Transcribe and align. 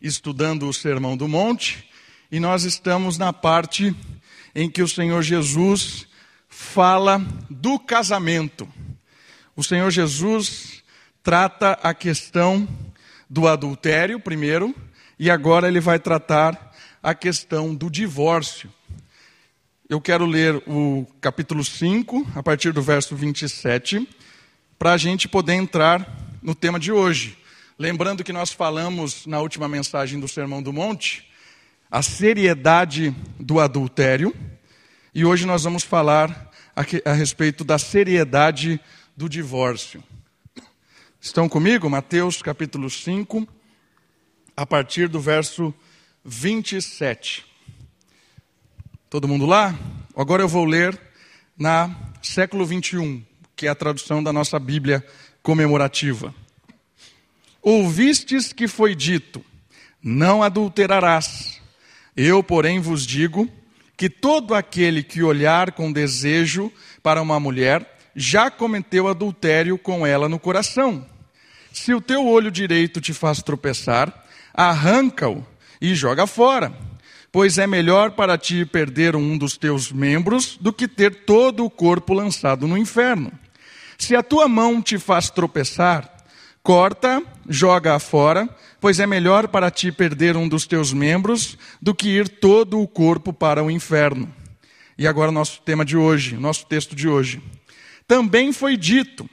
estudando 0.00 0.68
o 0.68 0.72
Sermão 0.72 1.16
do 1.16 1.26
Monte 1.26 1.88
e 2.30 2.38
nós 2.38 2.64
estamos 2.64 3.18
na 3.18 3.32
parte 3.32 3.94
em 4.54 4.70
que 4.70 4.82
o 4.82 4.88
Senhor 4.88 5.22
Jesus 5.22 6.06
fala 6.48 7.18
do 7.48 7.78
casamento. 7.78 8.68
O 9.56 9.64
Senhor 9.64 9.90
Jesus 9.90 10.82
trata 11.22 11.72
a 11.82 11.92
questão 11.92 12.68
do 13.28 13.46
adultério 13.46 14.20
primeiro 14.20 14.74
e 15.18 15.30
agora 15.30 15.68
ele 15.68 15.80
vai 15.80 15.98
tratar 15.98 16.74
a 17.02 17.14
questão 17.14 17.74
do 17.74 17.90
divórcio. 17.90 18.72
Eu 19.88 20.00
quero 20.00 20.26
ler 20.26 20.56
o 20.66 21.06
capítulo 21.20 21.64
5, 21.64 22.26
a 22.34 22.42
partir 22.42 22.72
do 22.72 22.82
verso 22.82 23.16
27, 23.16 24.06
para 24.78 24.92
a 24.92 24.96
gente 24.96 25.26
poder 25.26 25.54
entrar 25.54 26.06
no 26.42 26.54
tema 26.54 26.78
de 26.78 26.92
hoje. 26.92 27.38
Lembrando 27.80 28.24
que 28.24 28.32
nós 28.32 28.50
falamos 28.50 29.24
na 29.24 29.40
última 29.40 29.68
mensagem 29.68 30.18
do 30.18 30.26
Sermão 30.26 30.60
do 30.60 30.72
Monte 30.72 31.30
a 31.88 32.02
seriedade 32.02 33.14
do 33.38 33.60
adultério, 33.60 34.34
e 35.14 35.24
hoje 35.24 35.46
nós 35.46 35.62
vamos 35.62 35.84
falar 35.84 36.50
a, 36.74 36.82
a 37.08 37.12
respeito 37.12 37.62
da 37.62 37.78
seriedade 37.78 38.80
do 39.16 39.28
divórcio. 39.28 40.02
Estão 41.20 41.48
comigo? 41.48 41.88
Mateus 41.88 42.42
capítulo 42.42 42.90
5, 42.90 43.46
a 44.56 44.66
partir 44.66 45.08
do 45.08 45.20
verso 45.20 45.72
27. 46.24 47.46
Todo 49.08 49.28
mundo 49.28 49.46
lá? 49.46 49.72
Agora 50.16 50.42
eu 50.42 50.48
vou 50.48 50.64
ler 50.64 51.00
na 51.56 51.94
século 52.20 52.66
21, 52.66 53.24
que 53.54 53.68
é 53.68 53.70
a 53.70 53.74
tradução 53.76 54.20
da 54.20 54.32
nossa 54.32 54.58
Bíblia 54.58 55.06
comemorativa. 55.44 56.34
Ouvistes 57.62 58.52
que 58.52 58.68
foi 58.68 58.94
dito: 58.94 59.44
Não 60.02 60.42
adulterarás. 60.42 61.60
Eu, 62.16 62.42
porém, 62.42 62.80
vos 62.80 63.06
digo 63.06 63.48
que 63.96 64.08
todo 64.08 64.54
aquele 64.54 65.02
que 65.02 65.22
olhar 65.22 65.72
com 65.72 65.92
desejo 65.92 66.72
para 67.02 67.22
uma 67.22 67.38
mulher 67.38 67.98
já 68.14 68.50
cometeu 68.50 69.08
adultério 69.08 69.78
com 69.78 70.06
ela 70.06 70.28
no 70.28 70.38
coração. 70.38 71.06
Se 71.72 71.94
o 71.94 72.00
teu 72.00 72.26
olho 72.26 72.50
direito 72.50 73.00
te 73.00 73.12
faz 73.12 73.42
tropeçar, 73.42 74.26
arranca-o 74.54 75.46
e 75.80 75.94
joga 75.94 76.26
fora 76.26 76.74
Pois 77.30 77.58
é 77.58 77.66
melhor 77.66 78.12
para 78.12 78.38
ti 78.38 78.64
perder 78.64 79.14
um 79.14 79.36
dos 79.36 79.56
teus 79.56 79.92
membros 79.92 80.56
do 80.58 80.72
que 80.72 80.88
ter 80.88 81.24
todo 81.24 81.64
o 81.64 81.70
corpo 81.70 82.14
lançado 82.14 82.66
no 82.66 82.76
inferno. 82.76 83.30
Se 83.98 84.16
a 84.16 84.22
tua 84.22 84.48
mão 84.48 84.80
te 84.80 84.98
faz 84.98 85.28
tropeçar, 85.28 86.17
corta, 86.68 87.22
joga-a 87.48 87.98
fora, 87.98 88.46
pois 88.78 89.00
é 89.00 89.06
melhor 89.06 89.48
para 89.48 89.70
ti 89.70 89.90
perder 89.90 90.36
um 90.36 90.46
dos 90.46 90.66
teus 90.66 90.92
membros 90.92 91.56
do 91.80 91.94
que 91.94 92.10
ir 92.10 92.28
todo 92.28 92.78
o 92.78 92.86
corpo 92.86 93.32
para 93.32 93.64
o 93.64 93.70
inferno. 93.70 94.30
E 94.98 95.06
agora 95.06 95.32
nosso 95.32 95.62
tema 95.62 95.82
de 95.82 95.96
hoje, 95.96 96.36
nosso 96.36 96.66
texto 96.66 96.94
de 96.94 97.08
hoje. 97.08 97.42
Também 98.06 98.52
foi 98.52 98.76
dito: 98.76 99.26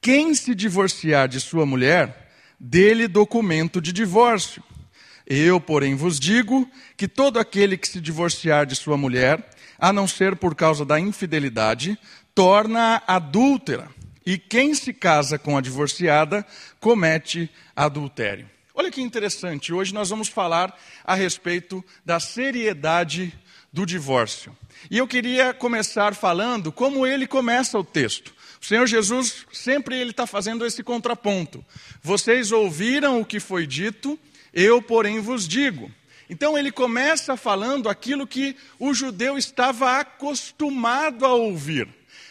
quem 0.00 0.34
se 0.34 0.52
divorciar 0.52 1.28
de 1.28 1.38
sua 1.38 1.64
mulher, 1.64 2.32
dê-lhe 2.58 3.06
documento 3.06 3.80
de 3.80 3.92
divórcio. 3.92 4.60
Eu, 5.24 5.60
porém, 5.60 5.94
vos 5.94 6.18
digo 6.18 6.68
que 6.96 7.06
todo 7.06 7.38
aquele 7.38 7.76
que 7.76 7.86
se 7.86 8.00
divorciar 8.00 8.66
de 8.66 8.74
sua 8.74 8.96
mulher, 8.96 9.48
a 9.78 9.92
não 9.92 10.08
ser 10.08 10.34
por 10.34 10.56
causa 10.56 10.84
da 10.84 10.98
infidelidade, 10.98 11.96
torna-a 12.34 13.14
adúltera. 13.14 13.94
E 14.26 14.36
quem 14.36 14.74
se 14.74 14.92
casa 14.92 15.38
com 15.38 15.56
a 15.56 15.60
divorciada 15.60 16.44
comete 16.80 17.48
adultério. 17.74 18.50
Olha 18.74 18.90
que 18.90 19.00
interessante, 19.00 19.72
hoje 19.72 19.94
nós 19.94 20.10
vamos 20.10 20.28
falar 20.28 20.78
a 21.04 21.14
respeito 21.14 21.82
da 22.04 22.20
seriedade 22.20 23.32
do 23.72 23.86
divórcio. 23.86 24.54
E 24.90 24.98
eu 24.98 25.06
queria 25.06 25.54
começar 25.54 26.14
falando 26.14 26.70
como 26.72 27.06
ele 27.06 27.26
começa 27.26 27.78
o 27.78 27.84
texto. 27.84 28.34
O 28.60 28.64
Senhor 28.66 28.86
Jesus 28.86 29.46
sempre 29.52 29.96
ele 29.96 30.10
está 30.10 30.26
fazendo 30.26 30.66
esse 30.66 30.82
contraponto. 30.82 31.64
Vocês 32.02 32.52
ouviram 32.52 33.20
o 33.20 33.24
que 33.24 33.38
foi 33.38 33.66
dito 33.66 34.18
eu, 34.56 34.80
porém, 34.80 35.20
vos 35.20 35.46
digo. 35.46 35.90
Então 36.30 36.56
ele 36.56 36.72
começa 36.72 37.36
falando 37.36 37.90
aquilo 37.90 38.26
que 38.26 38.56
o 38.78 38.94
judeu 38.94 39.36
estava 39.36 40.00
acostumado 40.00 41.26
a 41.26 41.34
ouvir, 41.34 41.86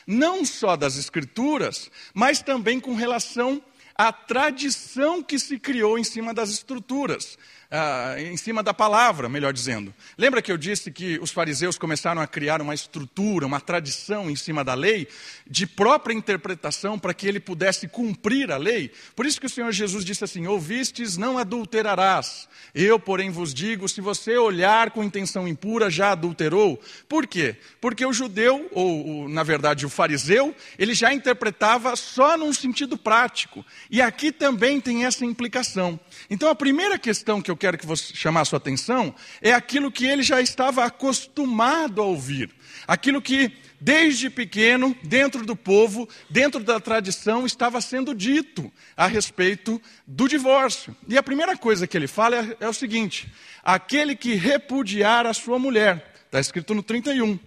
não 0.05 0.45
só 0.45 0.75
das 0.75 0.97
Escrituras, 0.97 1.89
mas 2.13 2.41
também 2.41 2.79
com 2.79 2.95
relação 2.95 3.61
à 3.95 4.11
tradição 4.11 5.23
que 5.23 5.39
se 5.39 5.57
criou 5.57 5.97
em 5.97 6.03
cima 6.03 6.33
das 6.33 6.49
estruturas 6.49 7.37
ah, 7.69 8.15
em 8.19 8.37
cima 8.37 8.61
da 8.61 8.73
palavra, 8.73 9.27
melhor 9.27 9.51
dizendo. 9.51 9.93
Lembra 10.17 10.41
que 10.41 10.51
eu 10.51 10.57
disse 10.57 10.91
que 10.91 11.19
os 11.19 11.31
fariseus 11.31 11.77
começaram 11.77 12.21
a 12.21 12.27
criar 12.27 12.61
uma 12.61 12.73
estrutura, 12.73 13.45
uma 13.45 13.59
tradição 13.59 14.29
em 14.29 14.35
cima 14.35 14.63
da 14.63 14.73
lei, 14.73 15.07
de 15.47 15.65
própria 15.65 16.13
interpretação 16.13 16.97
para 16.99 17.13
que 17.13 17.27
ele 17.27 17.39
pudesse 17.39 17.87
cumprir 17.87 18.51
a 18.51 18.57
lei? 18.57 18.91
Por 19.15 19.25
isso 19.25 19.39
que 19.39 19.47
o 19.47 19.49
Senhor 19.49 19.71
Jesus 19.71 20.05
disse 20.05 20.23
assim: 20.23 20.47
Ouvistes, 20.47 21.17
não 21.17 21.37
adulterarás. 21.37 22.47
Eu, 22.73 22.99
porém, 22.99 23.29
vos 23.29 23.53
digo: 23.53 23.89
se 23.89 24.01
você 24.01 24.37
olhar 24.37 24.91
com 24.91 25.03
intenção 25.03 25.47
impura, 25.47 25.89
já 25.89 26.11
adulterou. 26.11 26.79
Por 27.07 27.25
quê? 27.27 27.55
Porque 27.81 28.05
o 28.05 28.13
judeu, 28.13 28.69
ou 28.71 29.27
na 29.27 29.43
verdade 29.43 29.85
o 29.85 29.89
fariseu, 29.89 30.53
ele 30.77 30.93
já 30.93 31.13
interpretava 31.13 31.95
só 31.95 32.37
num 32.37 32.53
sentido 32.53 32.97
prático. 32.97 33.65
E 33.89 34.01
aqui 34.01 34.31
também 34.31 34.79
tem 34.79 35.05
essa 35.05 35.25
implicação. 35.25 35.99
Então 36.29 36.49
a 36.49 36.55
primeira 36.55 36.97
questão 36.97 37.41
que 37.41 37.51
eu 37.51 37.57
quero 37.57 37.77
que 37.77 37.85
você 37.85 38.13
chamar 38.13 38.41
a 38.41 38.45
sua 38.45 38.57
atenção 38.57 39.13
é 39.41 39.53
aquilo 39.53 39.91
que 39.91 40.05
ele 40.05 40.23
já 40.23 40.41
estava 40.41 40.83
acostumado 40.83 42.01
a 42.01 42.05
ouvir. 42.05 42.49
Aquilo 42.87 43.21
que 43.21 43.51
desde 43.79 44.29
pequeno, 44.29 44.95
dentro 45.03 45.45
do 45.45 45.55
povo, 45.55 46.09
dentro 46.29 46.63
da 46.63 46.79
tradição, 46.79 47.45
estava 47.45 47.79
sendo 47.81 48.15
dito 48.15 48.71
a 48.95 49.07
respeito 49.07 49.81
do 50.07 50.27
divórcio. 50.27 50.95
E 51.07 51.17
a 51.17 51.23
primeira 51.23 51.55
coisa 51.57 51.85
que 51.85 51.95
ele 51.95 52.07
fala 52.07 52.37
é, 52.37 52.57
é 52.61 52.67
o 52.67 52.73
seguinte: 52.73 53.31
aquele 53.63 54.15
que 54.15 54.33
repudiar 54.33 55.25
a 55.25 55.33
sua 55.33 55.59
mulher, 55.59 56.13
está 56.25 56.39
escrito 56.39 56.73
no 56.73 56.83
31. 56.83 57.39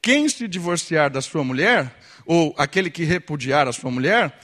Quem 0.00 0.28
se 0.28 0.48
divorciar 0.48 1.10
da 1.10 1.20
sua 1.20 1.44
mulher, 1.44 1.96
ou 2.26 2.54
aquele 2.58 2.90
que 2.90 3.04
repudiar 3.04 3.68
a 3.68 3.72
sua 3.72 3.90
mulher, 3.90 4.38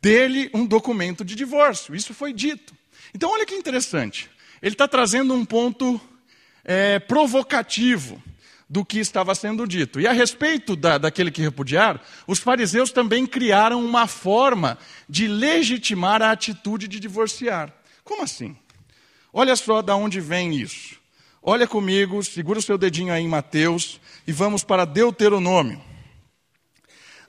dele 0.00 0.50
um 0.54 0.66
documento 0.66 1.24
de 1.24 1.34
divórcio. 1.34 1.94
Isso 1.94 2.14
foi 2.14 2.32
dito. 2.32 2.74
Então, 3.14 3.30
olha 3.30 3.46
que 3.46 3.54
interessante. 3.54 4.30
Ele 4.60 4.74
está 4.74 4.88
trazendo 4.88 5.34
um 5.34 5.44
ponto 5.44 6.00
é, 6.64 6.98
provocativo 6.98 8.22
do 8.68 8.84
que 8.84 8.98
estava 8.98 9.34
sendo 9.34 9.66
dito. 9.66 9.98
E 9.98 10.06
a 10.06 10.12
respeito 10.12 10.76
da, 10.76 10.98
daquele 10.98 11.30
que 11.30 11.40
repudiar, 11.40 12.02
os 12.26 12.38
fariseus 12.38 12.92
também 12.92 13.26
criaram 13.26 13.82
uma 13.84 14.06
forma 14.06 14.76
de 15.08 15.26
legitimar 15.26 16.20
a 16.20 16.30
atitude 16.30 16.86
de 16.86 17.00
divorciar. 17.00 17.72
Como 18.04 18.22
assim? 18.22 18.56
Olha 19.32 19.56
só 19.56 19.80
da 19.80 19.96
onde 19.96 20.20
vem 20.20 20.54
isso. 20.54 20.98
Olha 21.42 21.66
comigo, 21.66 22.22
segura 22.22 22.58
o 22.58 22.62
seu 22.62 22.76
dedinho 22.76 23.12
aí 23.12 23.22
em 23.22 23.28
Mateus 23.28 24.00
e 24.26 24.32
vamos 24.32 24.62
para 24.62 24.84
Deuteronômio. 24.84 25.80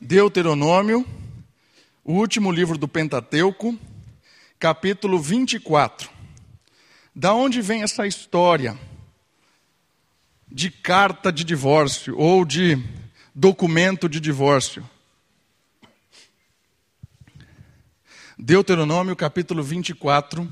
Deuteronômio, 0.01 1.05
o 2.03 2.13
último 2.13 2.51
livro 2.51 2.77
do 2.77 2.87
Pentateuco, 2.87 3.77
capítulo 4.59 5.17
24. 5.17 6.09
Da 7.15 7.33
onde 7.33 7.61
vem 7.61 7.81
essa 7.81 8.05
história 8.05 8.77
de 10.51 10.69
carta 10.69 11.31
de 11.31 11.45
divórcio 11.45 12.17
ou 12.17 12.43
de 12.43 12.77
documento 13.33 14.09
de 14.09 14.19
divórcio? 14.19 14.87
Deuteronômio 18.37 19.15
capítulo 19.15 19.63
24. 19.63 20.51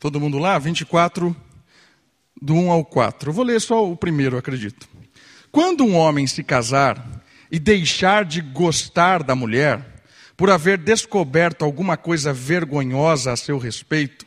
Todo 0.00 0.20
mundo 0.20 0.38
lá? 0.38 0.58
24, 0.58 1.34
do 2.40 2.54
1 2.54 2.70
ao 2.70 2.84
4. 2.84 3.30
Eu 3.30 3.34
vou 3.34 3.44
ler 3.44 3.60
só 3.60 3.88
o 3.88 3.96
primeiro, 3.96 4.36
acredito. 4.36 4.97
Quando 5.50 5.84
um 5.84 5.96
homem 5.96 6.26
se 6.26 6.42
casar 6.42 7.22
e 7.50 7.58
deixar 7.58 8.24
de 8.24 8.40
gostar 8.40 9.22
da 9.22 9.34
mulher, 9.34 10.02
por 10.36 10.50
haver 10.50 10.78
descoberto 10.78 11.64
alguma 11.64 11.96
coisa 11.96 12.32
vergonhosa 12.32 13.32
a 13.32 13.36
seu 13.36 13.58
respeito, 13.58 14.26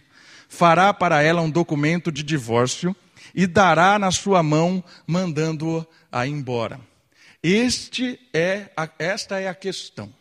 fará 0.49 0.93
para 0.93 1.21
ela 1.21 1.41
um 1.41 1.49
documento 1.49 2.11
de 2.11 2.23
divórcio 2.23 2.95
e 3.33 3.47
dará 3.47 3.97
na 3.97 4.11
sua 4.11 4.43
mão, 4.43 4.83
mandando-a 5.07 6.27
embora. 6.27 6.79
Este 7.41 8.19
é 8.33 8.69
a, 8.75 8.89
esta 8.99 9.39
é 9.39 9.47
a 9.47 9.55
questão. 9.55 10.11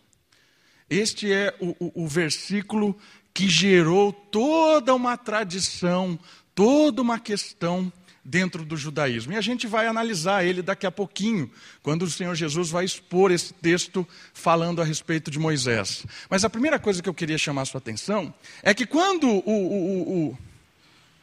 Este 0.88 1.32
é 1.32 1.54
o, 1.60 1.70
o, 1.78 2.04
o 2.04 2.08
versículo 2.08 2.96
que 3.34 3.48
gerou 3.48 4.12
toda 4.12 4.94
uma 4.94 5.16
tradição, 5.16 6.18
toda 6.54 7.02
uma 7.02 7.18
questão 7.18 7.92
dentro 8.24 8.64
do 8.64 8.76
judaísmo. 8.76 9.32
E 9.32 9.36
a 9.36 9.40
gente 9.40 9.66
vai 9.66 9.86
analisar 9.86 10.44
ele 10.44 10.62
daqui 10.62 10.86
a 10.86 10.90
pouquinho, 10.90 11.50
quando 11.82 12.02
o 12.02 12.10
Senhor 12.10 12.34
Jesus 12.34 12.70
vai 12.70 12.84
expor 12.84 13.30
esse 13.30 13.52
texto 13.54 14.06
falando 14.34 14.82
a 14.82 14.84
respeito 14.84 15.30
de 15.30 15.38
Moisés. 15.38 16.04
Mas 16.28 16.44
a 16.44 16.50
primeira 16.50 16.78
coisa 16.78 17.02
que 17.02 17.08
eu 17.08 17.14
queria 17.14 17.38
chamar 17.38 17.62
a 17.62 17.66
sua 17.66 17.78
atenção 17.78 18.32
é 18.62 18.74
que 18.74 18.86
quando 18.86 19.28
o, 19.28 19.42
o, 19.46 20.28
o, 20.28 20.38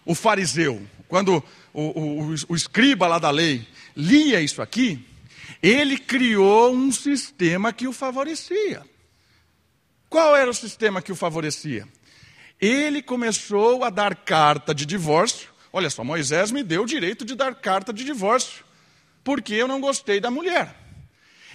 o 0.06 0.16
fariseu, 0.16 0.82
quando 1.08 1.44
o, 1.74 2.34
o 2.50 2.56
escriba 2.56 3.08
lá 3.08 3.20
da 3.20 3.30
lei 3.30 3.68
lia 3.96 4.42
isso 4.42 4.62
aqui, 4.62 5.06
ele 5.62 5.98
criou 5.98 6.74
um 6.74 6.92
sistema 6.92 7.72
que 7.72 7.88
o 7.88 7.94
favorecia. 7.94 8.84
Qual 10.10 10.36
era 10.36 10.50
o 10.50 10.54
sistema 10.54 11.02
que 11.02 11.12
o 11.12 11.16
favorecia? 11.16 11.88
Ele 12.60 13.02
começou 13.02 13.84
a 13.84 13.90
dar 13.90 14.16
carta 14.16 14.74
de 14.74 14.86
divórcio. 14.86 15.50
Olha 15.72 15.90
só, 15.90 16.04
Moisés 16.04 16.52
me 16.52 16.64
deu 16.64 16.84
o 16.84 16.86
direito 16.86 17.26
de 17.26 17.36
dar 17.36 17.56
carta 17.56 17.92
de 17.92 18.04
divórcio, 18.04 18.64
porque 19.24 19.54
eu 19.54 19.68
não 19.68 19.82
gostei 19.82 20.20
da 20.20 20.32
mulher. 20.32 20.76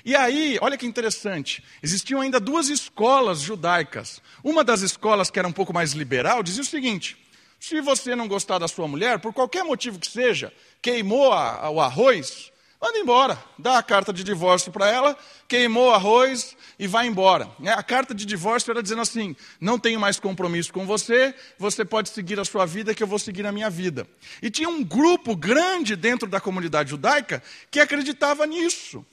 E 0.05 0.17
aí, 0.17 0.59
olha 0.61 0.77
que 0.77 0.87
interessante, 0.87 1.63
existiam 1.83 2.21
ainda 2.21 2.41
duas 2.41 2.69
escolas 2.69 3.41
judaicas. 3.41 4.21
Uma 4.43 4.65
das 4.65 4.83
escolas, 4.83 5.31
que 5.31 5.39
era 5.39 5.47
um 5.47 5.53
pouco 5.53 5.73
mais 5.73 5.93
liberal, 5.93 6.43
dizia 6.43 6.63
o 6.63 6.67
seguinte: 6.67 7.17
se 7.61 7.81
você 7.81 8.17
não 8.17 8.27
gostar 8.27 8.59
da 8.59 8.67
sua 8.67 8.89
mulher, 8.89 9.21
por 9.21 9.33
qualquer 9.33 9.65
motivo 9.65 9.99
que 9.99 10.09
seja, 10.09 10.53
queimou 10.81 11.33
a, 11.33 11.71
o 11.71 11.81
arroz, 11.81 12.53
Manda 12.83 12.99
embora, 12.99 13.39
dá 13.57 13.79
a 13.79 13.83
carta 13.83 14.13
de 14.13 14.25
divórcio 14.25 14.73
para 14.73 14.91
ela, 14.91 15.17
queimou 15.47 15.91
o 15.91 15.93
arroz 15.93 16.57
e 16.83 16.87
vai 16.89 17.07
embora. 17.07 17.49
É, 17.63 17.71
a 17.71 17.81
carta 17.81 18.13
de 18.13 18.27
divórcio 18.27 18.73
era 18.73 18.83
dizendo 18.83 19.03
assim: 19.03 19.37
não 19.61 19.79
tenho 19.79 20.01
mais 20.01 20.19
compromisso 20.19 20.73
com 20.73 20.85
você, 20.85 21.33
você 21.57 21.85
pode 21.85 22.09
seguir 22.09 22.41
a 22.41 22.45
sua 22.45 22.67
vida, 22.67 22.93
que 22.93 23.05
eu 23.05 23.07
vou 23.07 23.21
seguir 23.21 23.47
a 23.47 23.53
minha 23.53 23.71
vida. 23.71 24.05
E 24.43 24.51
tinha 24.51 24.69
um 24.69 24.83
grupo 24.83 25.37
grande 25.37 25.95
dentro 25.95 26.29
da 26.29 26.41
comunidade 26.41 26.91
judaica 26.91 27.41
que 27.71 27.79
acreditava 27.79 28.45
nisso. 28.49 29.07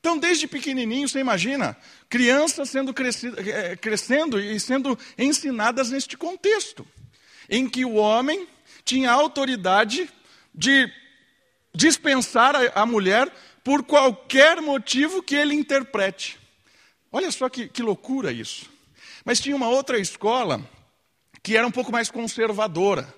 Então, 0.00 0.16
desde 0.16 0.46
pequenininho, 0.46 1.06
você 1.06 1.18
imagina, 1.18 1.76
crianças 2.08 2.70
sendo 2.70 2.94
crescido, 2.94 3.38
é, 3.38 3.76
crescendo 3.76 4.40
e 4.40 4.58
sendo 4.58 4.98
ensinadas 5.18 5.90
neste 5.90 6.16
contexto, 6.16 6.88
em 7.50 7.68
que 7.68 7.84
o 7.84 7.96
homem 7.96 8.48
tinha 8.82 9.10
autoridade 9.10 10.08
de 10.54 10.90
dispensar 11.74 12.56
a, 12.56 12.80
a 12.80 12.86
mulher 12.86 13.30
por 13.62 13.82
qualquer 13.82 14.62
motivo 14.62 15.22
que 15.22 15.34
ele 15.34 15.54
interprete. 15.54 16.39
Olha 17.12 17.30
só 17.30 17.48
que, 17.48 17.68
que 17.68 17.82
loucura 17.82 18.32
isso. 18.32 18.70
Mas 19.24 19.40
tinha 19.40 19.56
uma 19.56 19.68
outra 19.68 19.98
escola 19.98 20.60
que 21.42 21.56
era 21.56 21.66
um 21.66 21.70
pouco 21.70 21.90
mais 21.90 22.10
conservadora. 22.10 23.12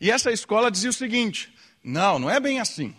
E 0.00 0.10
essa 0.10 0.30
escola 0.30 0.70
dizia 0.70 0.90
o 0.90 0.92
seguinte: 0.94 1.52
não, 1.82 2.18
não 2.18 2.30
é 2.30 2.38
bem 2.38 2.60
assim. 2.60 2.94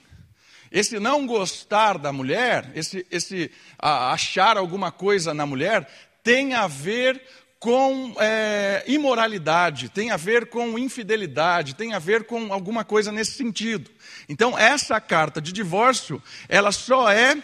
Esse 0.72 1.00
não 1.00 1.26
gostar 1.26 1.98
da 1.98 2.14
mulher, 2.14 2.72
esse, 2.76 3.06
esse 3.10 3.52
a, 3.78 4.12
achar 4.12 4.56
alguma 4.56 4.92
coisa 4.92 5.34
na 5.34 5.46
mulher, 5.46 5.88
tem 6.24 6.54
a 6.54 6.68
ver 6.68 7.22
com 7.60 8.16
é, 8.20 8.84
imoralidade, 8.88 9.90
tem 9.90 10.12
a 10.12 10.18
ver 10.18 10.48
com 10.48 10.80
infidelidade, 10.80 11.76
tem 11.76 11.94
a 11.94 12.00
ver 12.00 12.24
com 12.24 12.54
alguma 12.54 12.86
coisa 12.86 13.12
nesse 13.12 13.32
sentido. 13.32 13.92
Então, 14.30 14.58
essa 14.58 15.02
carta 15.02 15.42
de 15.42 15.52
divórcio, 15.52 16.22
ela 16.48 16.72
só 16.72 17.12
é 17.12 17.36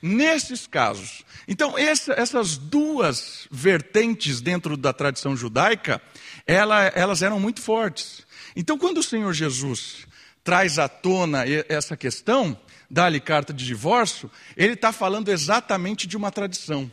nesses 0.00 0.66
casos. 0.66 1.24
Então, 1.48 1.78
essa, 1.78 2.12
essas 2.14 2.56
duas 2.56 3.46
vertentes 3.50 4.40
dentro 4.40 4.76
da 4.76 4.92
tradição 4.92 5.36
judaica, 5.36 6.02
ela, 6.46 6.86
elas 6.86 7.22
eram 7.22 7.38
muito 7.38 7.60
fortes. 7.60 8.26
Então, 8.54 8.76
quando 8.76 8.98
o 8.98 9.02
Senhor 9.02 9.32
Jesus 9.32 10.06
traz 10.42 10.78
à 10.78 10.88
tona 10.88 11.44
essa 11.68 11.96
questão, 11.96 12.58
dá-lhe 12.90 13.20
carta 13.20 13.52
de 13.52 13.64
divórcio, 13.64 14.30
ele 14.56 14.74
está 14.74 14.92
falando 14.92 15.28
exatamente 15.28 16.06
de 16.06 16.16
uma 16.16 16.30
tradição. 16.30 16.90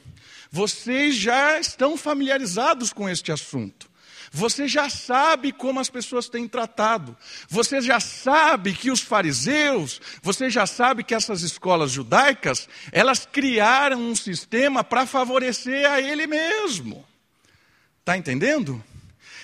Vocês 0.52 1.16
já 1.16 1.60
estão 1.60 1.98
familiarizados 1.98 2.94
com 2.94 3.10
este 3.10 3.32
assunto. 3.32 3.90
Você 4.36 4.68
já 4.68 4.90
sabe 4.90 5.52
como 5.52 5.80
as 5.80 5.92
pessoas 5.92 6.28
têm 6.28 6.48
tratado. 6.48 7.16
Você 7.48 7.80
já 7.80 8.00
sabe 8.00 8.74
que 8.74 8.90
os 8.90 9.00
fariseus, 9.00 10.02
você 10.24 10.50
já 10.50 10.66
sabe 10.66 11.04
que 11.04 11.14
essas 11.14 11.44
escolas 11.44 11.92
judaicas, 11.92 12.68
elas 12.92 13.28
criaram 13.32 14.02
um 14.02 14.16
sistema 14.16 14.84
para 14.84 15.06
favorecer 15.06 15.88
a 15.88 16.02
ele 16.02 16.26
mesmo. 16.26 17.06
Está 18.00 18.18
entendendo? 18.18 18.84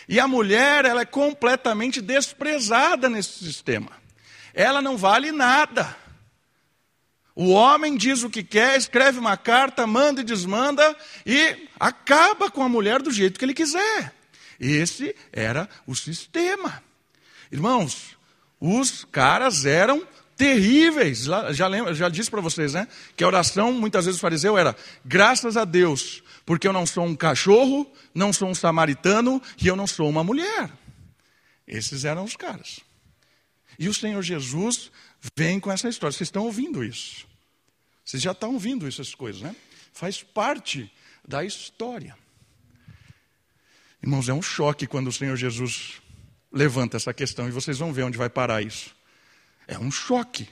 E 0.08 0.20
a 0.20 0.28
mulher, 0.28 0.86
ela 0.86 1.02
é 1.02 1.06
completamente 1.06 2.02
desprezada 2.02 3.08
nesse 3.08 3.46
sistema. 3.46 3.92
Ela 4.56 4.82
não 4.82 4.98
vale 4.98 5.32
nada. 5.32 5.96
O 7.36 7.52
homem 7.52 7.96
diz 7.96 8.24
o 8.24 8.30
que 8.30 8.42
quer, 8.42 8.76
escreve 8.76 9.20
uma 9.20 9.38
carta, 9.38 9.86
manda 9.86 10.22
e 10.22 10.24
desmanda 10.24 10.98
e 11.24 11.68
acaba 11.80 12.50
com 12.50 12.64
a 12.64 12.68
mulher 12.68 13.04
do 13.04 13.12
jeito 13.12 13.38
que 13.38 13.46
ele 13.46 13.54
quiser. 13.54 14.19
Esse 14.60 15.16
era 15.32 15.70
o 15.88 15.96
sistema. 15.96 16.84
Irmãos, 17.52 18.18
os 18.60 19.06
caras 19.06 19.66
eram 19.66 20.06
terríveis. 20.36 21.26
Já, 21.52 21.68
lembra, 21.68 21.94
já 21.94 22.10
disse 22.10 22.30
para 22.30 22.42
vocês, 22.42 22.74
né? 22.74 22.88
Que 23.16 23.24
a 23.24 23.28
oração, 23.28 23.72
muitas 23.72 24.06
vezes 24.06 24.18
o 24.20 24.22
fariseu 24.22 24.58
era: 24.58 24.76
graças 25.06 25.58
a 25.58 25.66
Deus, 25.66 26.24
porque 26.46 26.68
eu 26.68 26.74
não 26.74 26.86
sou 26.86 27.06
um 27.06 27.16
cachorro, 27.16 27.90
não 28.14 28.34
sou 28.34 28.50
um 28.50 28.56
samaritano 28.56 29.42
e 29.62 29.68
eu 29.68 29.76
não 29.76 29.88
sou 29.88 30.10
uma 30.10 30.24
mulher. 30.24 30.72
Esses 31.68 32.06
eram 32.06 32.24
os 32.24 32.36
caras. 32.36 32.80
E 33.78 33.88
o 33.88 33.94
Senhor 33.94 34.22
Jesus 34.22 34.92
vem 35.36 35.60
com 35.60 35.72
essa 35.72 35.88
história. 35.88 36.12
Vocês 36.12 36.28
estão 36.28 36.46
ouvindo 36.46 36.84
isso? 36.84 37.28
Vocês 38.04 38.22
já 38.24 38.32
estão 38.32 38.54
ouvindo 38.54 38.88
essas 38.88 39.14
coisas, 39.14 39.42
né? 39.42 39.56
Faz 39.94 40.24
parte 40.24 40.92
da 41.28 41.46
história. 41.46 42.18
Irmãos, 44.02 44.30
é 44.30 44.34
um 44.34 44.42
choque 44.42 44.88
quando 44.88 45.08
o 45.08 45.12
Senhor 45.12 45.36
Jesus 45.36 46.02
levanta 46.52 46.98
essa 46.98 47.14
questão 47.14 47.48
e 47.48 47.52
vocês 47.52 47.78
vão 47.78 47.92
ver 47.92 48.04
onde 48.04 48.18
vai 48.18 48.30
parar 48.30 48.62
isso. 48.62 48.96
É 49.68 49.78
um 49.78 49.92
choque, 49.92 50.48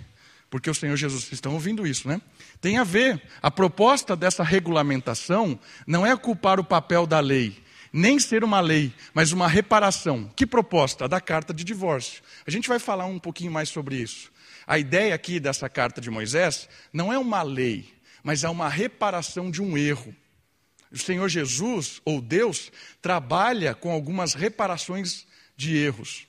porque 0.49 0.69
o 0.69 0.75
Senhor 0.75 0.95
Jesus, 0.97 1.23
vocês 1.23 1.33
estão 1.33 1.53
ouvindo 1.53 1.87
isso, 1.87 2.07
né? 2.07 2.21
Tem 2.59 2.77
a 2.77 2.83
ver, 2.83 3.21
a 3.41 3.49
proposta 3.49 4.15
dessa 4.15 4.43
regulamentação 4.43 5.57
não 5.87 6.05
é 6.05 6.13
ocupar 6.13 6.59
o 6.59 6.63
papel 6.63 7.07
da 7.07 7.19
lei, 7.21 7.63
nem 7.91 8.19
ser 8.19 8.43
uma 8.43 8.59
lei, 8.59 8.93
mas 9.13 9.31
uma 9.31 9.47
reparação. 9.47 10.29
Que 10.35 10.45
proposta? 10.45 11.07
Da 11.07 11.21
carta 11.21 11.53
de 11.53 11.63
divórcio. 11.63 12.21
A 12.45 12.51
gente 12.51 12.67
vai 12.67 12.79
falar 12.79 13.05
um 13.05 13.17
pouquinho 13.17 13.51
mais 13.51 13.69
sobre 13.69 13.95
isso. 13.95 14.29
A 14.67 14.77
ideia 14.77 15.15
aqui 15.15 15.39
dessa 15.39 15.69
carta 15.69 16.01
de 16.01 16.09
Moisés 16.11 16.67
não 16.91 17.13
é 17.13 17.17
uma 17.17 17.41
lei, 17.41 17.93
mas 18.21 18.43
é 18.43 18.49
uma 18.49 18.67
reparação 18.67 19.49
de 19.49 19.61
um 19.61 19.77
erro. 19.77 20.13
O 20.91 20.97
Senhor 20.97 21.27
Jesus, 21.27 22.01
ou 22.05 22.21
Deus, 22.21 22.71
trabalha 23.01 23.75
com 23.75 23.91
algumas 23.91 24.33
reparações 24.33 25.25
de 25.55 25.75
erros. 25.75 26.27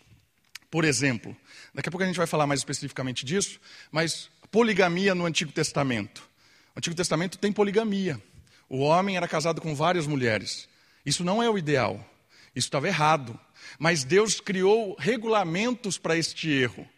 Por 0.71 0.85
exemplo, 0.85 1.37
daqui 1.75 1.88
a 1.88 1.93
pouco 1.93 2.03
a 2.03 2.07
gente 2.07 2.17
vai 2.17 2.27
falar 2.27 2.47
mais 2.47 2.61
especificamente 2.61 3.25
disso, 3.25 3.61
mas 3.91 4.31
poligamia 4.50 5.15
no 5.15 5.27
Antigo 5.27 5.53
Testamento. 5.53 6.29
O 6.75 6.79
Antigo 6.79 6.97
Testamento 6.97 7.38
tem 7.38 7.53
poligamia. 7.53 8.21
O 8.69 8.81
homem 8.81 9.17
era 9.17 9.27
casado 9.27 9.61
com 9.61 9.75
várias 9.75 10.07
mulheres. 10.07 10.69
Isso 11.07 11.25
não 11.25 11.43
é 11.43 11.49
o 11.49 11.57
ideal. 11.57 12.05
Isso 12.55 12.67
estava 12.67 12.88
errado. 12.88 13.38
Mas 13.79 14.05
Deus 14.05 14.41
criou 14.41 14.95
regulamentos 14.99 15.97
para 15.97 16.17
este 16.17 16.50
erro 16.50 16.88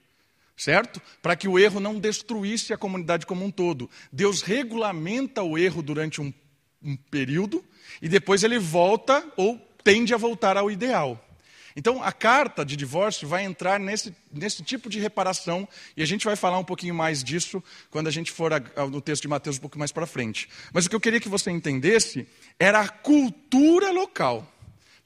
certo? 0.60 1.00
Para 1.22 1.34
que 1.34 1.48
o 1.48 1.58
erro 1.58 1.80
não 1.80 1.98
destruísse 1.98 2.72
a 2.72 2.76
comunidade 2.76 3.24
como 3.24 3.44
um 3.44 3.50
todo. 3.50 3.88
Deus 4.12 4.42
regulamenta 4.42 5.42
o 5.42 5.56
erro 5.56 5.82
durante 5.82 6.20
um, 6.20 6.30
um 6.82 6.96
período 6.96 7.64
e 8.00 8.08
depois 8.08 8.42
ele 8.42 8.58
volta 8.58 9.24
ou 9.36 9.58
tende 9.82 10.14
a 10.14 10.16
voltar 10.16 10.56
ao 10.56 10.70
ideal. 10.70 11.22
Então, 11.76 12.02
a 12.02 12.12
carta 12.12 12.64
de 12.64 12.76
divórcio 12.76 13.28
vai 13.28 13.44
entrar 13.44 13.78
nesse, 13.78 14.14
nesse 14.32 14.62
tipo 14.62 14.90
de 14.90 14.98
reparação, 14.98 15.68
e 15.96 16.02
a 16.02 16.06
gente 16.06 16.24
vai 16.24 16.34
falar 16.34 16.58
um 16.58 16.64
pouquinho 16.64 16.94
mais 16.94 17.22
disso 17.22 17.62
quando 17.90 18.08
a 18.08 18.10
gente 18.10 18.32
for 18.32 18.52
a, 18.52 18.60
a, 18.76 18.86
no 18.86 19.00
texto 19.00 19.22
de 19.22 19.28
Mateus 19.28 19.56
um 19.56 19.60
pouco 19.60 19.78
mais 19.78 19.92
para 19.92 20.06
frente. 20.06 20.48
Mas 20.72 20.86
o 20.86 20.90
que 20.90 20.96
eu 20.96 21.00
queria 21.00 21.20
que 21.20 21.28
você 21.28 21.50
entendesse 21.50 22.26
era 22.58 22.80
a 22.80 22.88
cultura 22.88 23.92
local. 23.92 24.50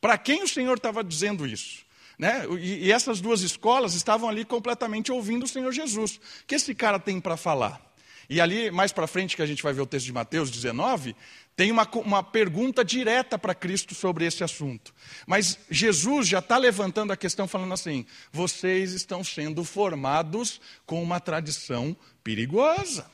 Para 0.00 0.16
quem 0.18 0.42
o 0.42 0.48
Senhor 0.48 0.76
estava 0.76 1.04
dizendo 1.04 1.46
isso? 1.46 1.84
Né? 2.18 2.46
E, 2.58 2.86
e 2.86 2.92
essas 2.92 3.20
duas 3.20 3.42
escolas 3.42 3.94
estavam 3.94 4.28
ali 4.28 4.44
completamente 4.44 5.12
ouvindo 5.12 5.44
o 5.44 5.48
Senhor 5.48 5.72
Jesus. 5.72 6.16
O 6.16 6.20
que 6.46 6.54
esse 6.54 6.74
cara 6.74 6.98
tem 6.98 7.20
para 7.20 7.36
falar? 7.36 7.80
E 8.28 8.40
ali, 8.40 8.70
mais 8.70 8.92
para 8.92 9.06
frente, 9.06 9.36
que 9.36 9.42
a 9.42 9.46
gente 9.46 9.62
vai 9.62 9.72
ver 9.72 9.82
o 9.82 9.86
texto 9.86 10.06
de 10.06 10.12
Mateus 10.12 10.50
19, 10.50 11.14
tem 11.56 11.70
uma, 11.70 11.88
uma 11.94 12.22
pergunta 12.22 12.84
direta 12.84 13.38
para 13.38 13.54
Cristo 13.54 13.94
sobre 13.94 14.26
esse 14.26 14.42
assunto. 14.42 14.92
Mas 15.26 15.58
Jesus 15.70 16.26
já 16.26 16.40
está 16.40 16.56
levantando 16.56 17.12
a 17.12 17.16
questão, 17.16 17.46
falando 17.46 17.74
assim: 17.74 18.04
vocês 18.32 18.92
estão 18.92 19.22
sendo 19.22 19.62
formados 19.64 20.60
com 20.84 21.02
uma 21.02 21.20
tradição 21.20 21.96
perigosa. 22.24 23.06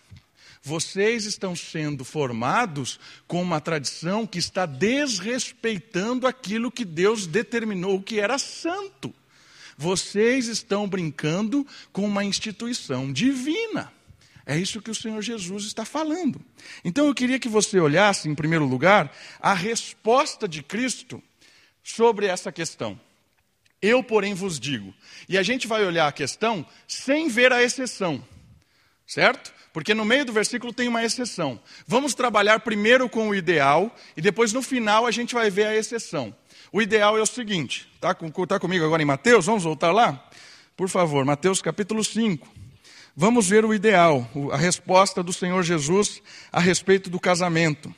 Vocês 0.62 1.24
estão 1.24 1.56
sendo 1.56 2.04
formados 2.04 3.00
com 3.26 3.40
uma 3.40 3.62
tradição 3.62 4.26
que 4.26 4.38
está 4.38 4.66
desrespeitando 4.66 6.26
aquilo 6.26 6.70
que 6.70 6.84
Deus 6.84 7.26
determinou 7.26 8.02
que 8.02 8.20
era 8.20 8.38
santo. 8.38 9.14
vocês 9.76 10.46
estão 10.46 10.86
brincando 10.86 11.66
com 11.90 12.04
uma 12.04 12.22
instituição 12.22 13.10
divina. 13.10 13.90
É 14.46 14.56
isso 14.56 14.80
que 14.80 14.90
o 14.90 14.94
Senhor 14.94 15.20
Jesus 15.22 15.64
está 15.64 15.84
falando. 15.84 16.40
Então 16.84 17.06
eu 17.06 17.14
queria 17.14 17.38
que 17.38 17.48
você 17.48 17.78
olhasse, 17.78 18.28
em 18.28 18.34
primeiro 18.34 18.64
lugar, 18.64 19.14
a 19.40 19.54
resposta 19.54 20.48
de 20.48 20.62
Cristo 20.62 21.22
sobre 21.82 22.26
essa 22.26 22.50
questão. 22.50 22.98
Eu, 23.82 24.02
porém, 24.02 24.34
vos 24.34 24.60
digo. 24.60 24.92
E 25.28 25.38
a 25.38 25.42
gente 25.42 25.66
vai 25.66 25.84
olhar 25.84 26.06
a 26.06 26.12
questão 26.12 26.66
sem 26.86 27.28
ver 27.28 27.52
a 27.52 27.62
exceção, 27.62 28.22
certo? 29.06 29.52
Porque 29.72 29.94
no 29.94 30.04
meio 30.04 30.24
do 30.24 30.32
versículo 30.32 30.72
tem 30.72 30.88
uma 30.88 31.04
exceção. 31.04 31.60
Vamos 31.86 32.12
trabalhar 32.12 32.60
primeiro 32.60 33.08
com 33.08 33.28
o 33.28 33.34
ideal 33.34 33.94
e 34.16 34.20
depois 34.20 34.52
no 34.52 34.62
final 34.62 35.06
a 35.06 35.10
gente 35.10 35.34
vai 35.34 35.48
ver 35.48 35.66
a 35.66 35.76
exceção. 35.76 36.34
O 36.72 36.82
ideal 36.82 37.16
é 37.16 37.22
o 37.22 37.26
seguinte, 37.26 37.88
está 37.94 38.14
tá 38.14 38.60
comigo 38.60 38.84
agora 38.84 39.02
em 39.02 39.06
Mateus? 39.06 39.46
Vamos 39.46 39.64
voltar 39.64 39.92
lá? 39.92 40.28
Por 40.76 40.88
favor, 40.88 41.24
Mateus 41.24 41.62
capítulo 41.62 42.02
5. 42.04 42.59
Vamos 43.16 43.48
ver 43.48 43.64
o 43.64 43.74
ideal, 43.74 44.28
a 44.52 44.56
resposta 44.56 45.22
do 45.22 45.32
Senhor 45.32 45.62
Jesus 45.62 46.22
a 46.52 46.60
respeito 46.60 47.10
do 47.10 47.18
casamento. 47.18 47.94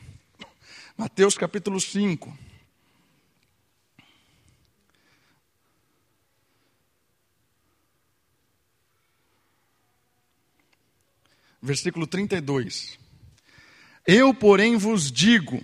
Mateus 0.96 1.36
capítulo 1.36 1.80
5. 1.80 2.36
Versículo 11.60 12.06
32. 12.06 12.98
Eu, 14.04 14.34
porém, 14.34 14.76
vos 14.76 15.12
digo 15.12 15.62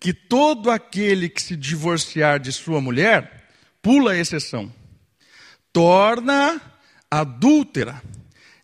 que 0.00 0.12
todo 0.12 0.70
aquele 0.70 1.28
que 1.28 1.42
se 1.42 1.54
divorciar 1.54 2.40
de 2.40 2.52
sua 2.52 2.80
mulher, 2.80 3.48
pula 3.82 4.12
a 4.12 4.16
exceção, 4.16 4.74
torna 5.72 6.60
adúltera. 7.10 8.02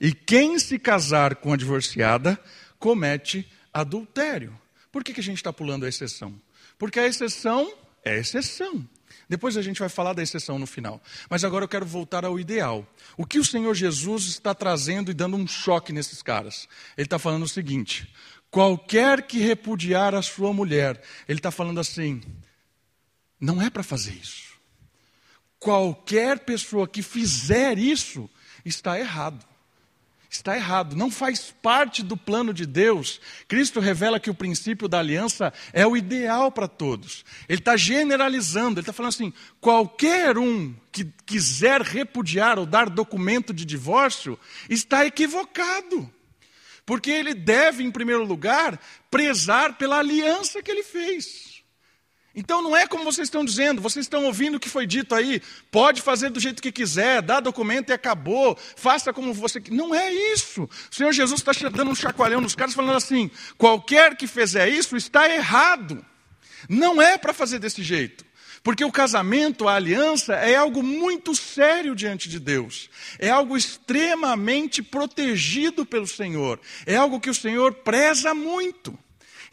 E 0.01 0.13
quem 0.13 0.59
se 0.59 0.79
casar 0.79 1.37
com 1.37 1.53
a 1.53 1.57
divorciada 1.57 2.39
comete 2.79 3.49
adultério. 3.73 4.59
Por 4.93 5.03
que, 5.05 5.13
que 5.13 5.21
a 5.21 5.23
gente 5.23 5.39
está 5.39 5.53
pulando 5.53 5.85
a 5.85 5.89
exceção? 5.89 6.35
Porque 6.79 6.99
a 6.99 7.07
exceção 7.07 7.73
é 8.05 8.19
exceção. 8.19 8.87
Depois 9.29 9.57
a 9.57 9.63
gente 9.63 9.81
vai 9.81 9.89
falar 9.89 10.13
da 10.13 10.23
exceção 10.23 10.59
no 10.59 10.67
final. 10.67 11.03
Mas 11.29 11.45
agora 11.45 11.65
eu 11.65 11.69
quero 11.69 11.85
voltar 11.85 12.25
ao 12.25 12.39
ideal. 12.39 12.87
O 13.17 13.27
que 13.27 13.39
o 13.39 13.45
Senhor 13.45 13.75
Jesus 13.75 14.27
está 14.27 14.55
trazendo 14.55 15.11
e 15.11 15.15
dando 15.15 15.37
um 15.37 15.47
choque 15.47 15.93
nesses 15.93 16.23
caras? 16.23 16.69
Ele 16.97 17.07
está 17.07 17.19
falando 17.19 17.43
o 17.43 17.49
seguinte: 17.49 18.09
Qualquer 18.51 19.27
que 19.27 19.39
repudiar 19.39 20.15
a 20.15 20.23
sua 20.23 20.53
mulher, 20.53 21.03
ele 21.29 21.39
está 21.39 21.51
falando 21.51 21.79
assim, 21.79 22.23
não 23.39 23.61
é 23.61 23.69
para 23.69 23.83
fazer 23.83 24.13
isso. 24.13 24.55
Qualquer 25.59 26.41
pessoa 26.41 26.89
que 26.89 27.03
fizer 27.03 27.79
isso 27.79 28.31
está 28.65 28.99
errado. 28.99 29.45
Está 30.29 30.57
errado, 30.57 30.97
não 30.97 31.11
faz 31.11 31.55
parte 31.63 32.03
do 32.03 32.17
plano 32.17 32.53
de 32.53 32.67
Deus. 32.67 33.21
Cristo 33.47 33.79
revela 33.81 34.19
que 34.19 34.29
o 34.29 34.35
princípio 34.35 34.89
da 34.89 34.99
aliança 34.99 35.53
é 35.73 35.87
o 35.87 35.97
ideal 35.97 36.51
para 36.51 36.67
todos. 36.67 37.25
Ele 37.49 37.61
está 37.61 37.77
generalizando, 37.77 38.75
ele 38.75 38.81
está 38.81 38.93
falando 38.93 39.11
assim: 39.11 39.33
qualquer 39.61 40.37
um 40.37 40.75
que 40.91 41.05
quiser 41.25 41.81
repudiar 41.81 42.59
ou 42.59 42.67
dar 42.67 42.91
documento 42.91 43.55
de 43.55 43.65
divórcio 43.65 44.39
está 44.69 45.07
equivocado. 45.07 46.11
Porque 46.85 47.11
ele 47.11 47.35
deve, 47.35 47.83
em 47.83 47.91
primeiro 47.91 48.25
lugar, 48.25 48.81
prezar 49.11 49.77
pela 49.77 49.99
aliança 49.99 50.63
que 50.63 50.71
ele 50.71 50.85
fez. 50.85 51.56
Então 52.37 52.61
não 52.61 52.77
é 52.77 52.87
como 52.87 53.03
vocês 53.03 53.27
estão 53.27 53.43
dizendo, 53.43 53.81
vocês 53.81 54.05
estão 54.05 54.27
ouvindo 54.27 54.57
o 54.57 54.61
que 54.61 54.69
foi 54.69 54.87
dito 54.87 55.15
aí, 55.15 55.41
pode 55.71 56.03
fazer 56.03 56.29
do 56.29 56.39
jeito 56.39 56.63
que 56.63 56.71
quiser, 56.71 57.23
dá 57.23 57.41
documento 57.41 57.89
e 57.89 57.95
acabou, 57.95 58.59
faça 58.77 59.11
como 59.11 59.33
você 59.33 59.59
quer. 59.59 59.73
Não 59.73 59.95
é 59.95 60.13
isso. 60.13 60.65
O 60.65 60.95
Senhor 60.95 61.13
Jesus 61.13 61.41
está 61.41 61.53
dando 61.71 61.91
um 61.91 61.95
chacoalhão 61.95 62.43
nos 62.43 62.55
caras, 62.55 62.75
falando 62.75 62.97
assim: 62.97 63.31
qualquer 63.57 64.17
que 64.17 64.27
fizer 64.27 64.69
isso 64.69 64.97
está 64.99 65.27
errado. 65.33 66.05
Não 66.69 67.01
é 67.01 67.17
para 67.17 67.33
fazer 67.33 67.59
desse 67.59 67.83
jeito. 67.83 68.27
Porque 68.63 68.85
o 68.85 68.91
casamento, 68.91 69.69
a 69.69 69.77
aliança, 69.77 70.35
é 70.35 70.57
algo 70.57 70.83
muito 70.83 71.37
sério 71.37 71.95
diante 71.95 72.29
de 72.29 72.41
Deus. 72.41 72.91
É 73.19 73.31
algo 73.31 73.57
extremamente 73.57 74.83
protegido 74.83 75.87
pelo 75.87 76.07
Senhor. 76.07 76.61
É 76.85 76.97
algo 76.97 77.21
que 77.21 77.31
o 77.31 77.35
Senhor 77.35 77.73
preza 77.73 78.35
muito. 78.35 78.99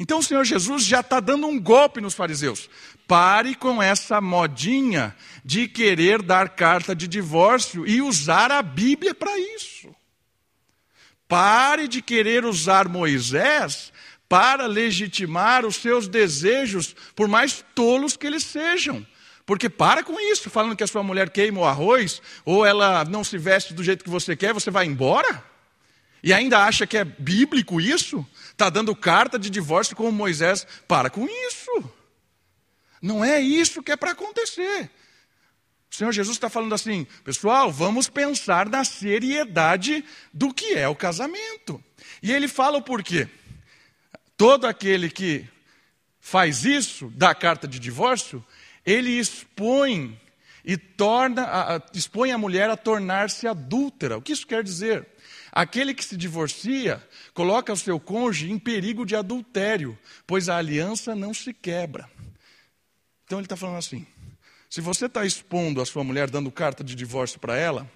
Então 0.03 0.19
o 0.19 0.23
Senhor 0.23 0.43
Jesus 0.43 0.83
já 0.83 0.99
está 0.99 1.21
dando 1.21 1.47
um 1.47 1.57
golpe 1.57 2.01
nos 2.01 2.13
fariseus. 2.13 2.69
Pare 3.07 3.55
com 3.55 3.81
essa 3.81 4.19
modinha 4.19 5.15
de 5.45 5.65
querer 5.65 6.21
dar 6.21 6.49
carta 6.49 6.93
de 6.93 7.07
divórcio 7.07 7.87
e 7.87 8.01
usar 8.01 8.51
a 8.51 8.61
Bíblia 8.61 9.15
para 9.15 9.39
isso. 9.39 9.95
Pare 11.25 11.87
de 11.87 12.01
querer 12.01 12.43
usar 12.43 12.89
Moisés 12.89 13.93
para 14.27 14.65
legitimar 14.65 15.65
os 15.65 15.77
seus 15.77 16.09
desejos, 16.09 16.93
por 17.15 17.29
mais 17.29 17.63
tolos 17.73 18.17
que 18.17 18.27
eles 18.27 18.43
sejam. 18.43 19.07
Porque 19.45 19.69
para 19.69 20.03
com 20.03 20.19
isso, 20.19 20.49
falando 20.49 20.75
que 20.75 20.83
a 20.83 20.87
sua 20.87 21.01
mulher 21.01 21.29
queima 21.29 21.61
o 21.61 21.65
arroz, 21.65 22.21
ou 22.43 22.65
ela 22.65 23.05
não 23.05 23.23
se 23.23 23.37
veste 23.37 23.73
do 23.73 23.81
jeito 23.81 24.03
que 24.03 24.09
você 24.09 24.35
quer, 24.35 24.53
você 24.53 24.69
vai 24.69 24.85
embora? 24.85 25.41
E 26.21 26.33
ainda 26.33 26.59
acha 26.59 26.85
que 26.85 26.97
é 26.97 27.05
bíblico 27.05 27.79
isso? 27.79 28.25
Está 28.53 28.69
dando 28.69 28.95
carta 28.95 29.37
de 29.37 29.49
divórcio 29.49 29.95
como 29.95 30.11
Moisés. 30.11 30.65
Para 30.87 31.09
com 31.09 31.27
isso. 31.27 31.93
Não 33.01 33.23
é 33.23 33.41
isso 33.41 33.83
que 33.83 33.91
é 33.91 33.97
para 33.97 34.11
acontecer. 34.11 34.89
O 35.91 35.95
Senhor 35.95 36.11
Jesus 36.11 36.37
está 36.37 36.49
falando 36.49 36.73
assim, 36.73 37.05
pessoal, 37.23 37.71
vamos 37.71 38.09
pensar 38.09 38.67
na 38.67 38.83
seriedade 38.83 40.03
do 40.33 40.51
que 40.51 40.73
é 40.73 40.87
o 40.87 40.95
casamento. 40.95 41.83
E 42.21 42.31
ele 42.31 42.47
fala 42.47 42.77
o 42.77 42.81
porquê. 42.81 43.27
Todo 44.35 44.65
aquele 44.65 45.09
que 45.09 45.47
faz 46.19 46.65
isso, 46.65 47.11
dá 47.15 47.35
carta 47.35 47.67
de 47.67 47.77
divórcio, 47.77 48.43
ele 48.85 49.11
expõe 49.19 50.19
e 50.65 50.77
torna, 50.77 51.83
expõe 51.93 52.31
a 52.31 52.37
mulher 52.37 52.69
a 52.69 52.77
tornar-se 52.77 53.45
adúltera. 53.45 54.17
O 54.17 54.21
que 54.21 54.31
isso 54.31 54.47
quer 54.47 54.63
dizer? 54.63 55.05
Aquele 55.55 55.93
que 55.93 56.03
se 56.03 56.17
divorcia 56.17 57.07
coloca 57.31 57.71
o 57.71 57.77
seu 57.77 57.99
cônjuge 57.99 58.51
em 58.51 58.57
perigo 58.57 59.05
de 59.05 59.15
adultério, 59.15 59.97
pois 60.25 60.49
a 60.49 60.57
aliança 60.57 61.15
não 61.15 61.31
se 61.31 61.53
quebra. 61.53 62.09
Então 63.23 63.37
ele 63.37 63.45
está 63.45 63.55
falando 63.55 63.77
assim: 63.77 64.07
se 64.67 64.81
você 64.81 65.05
está 65.05 65.23
expondo 65.23 65.79
a 65.79 65.85
sua 65.85 66.03
mulher, 66.03 66.27
dando 66.27 66.51
carta 66.51 66.83
de 66.83 66.95
divórcio 66.95 67.39
para 67.39 67.55
ela, 67.55 67.87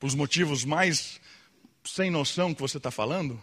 por 0.00 0.06
os 0.06 0.14
motivos 0.14 0.64
mais 0.64 1.20
sem 1.84 2.10
noção 2.10 2.54
que 2.54 2.62
você 2.62 2.78
está 2.78 2.90
falando, 2.90 3.34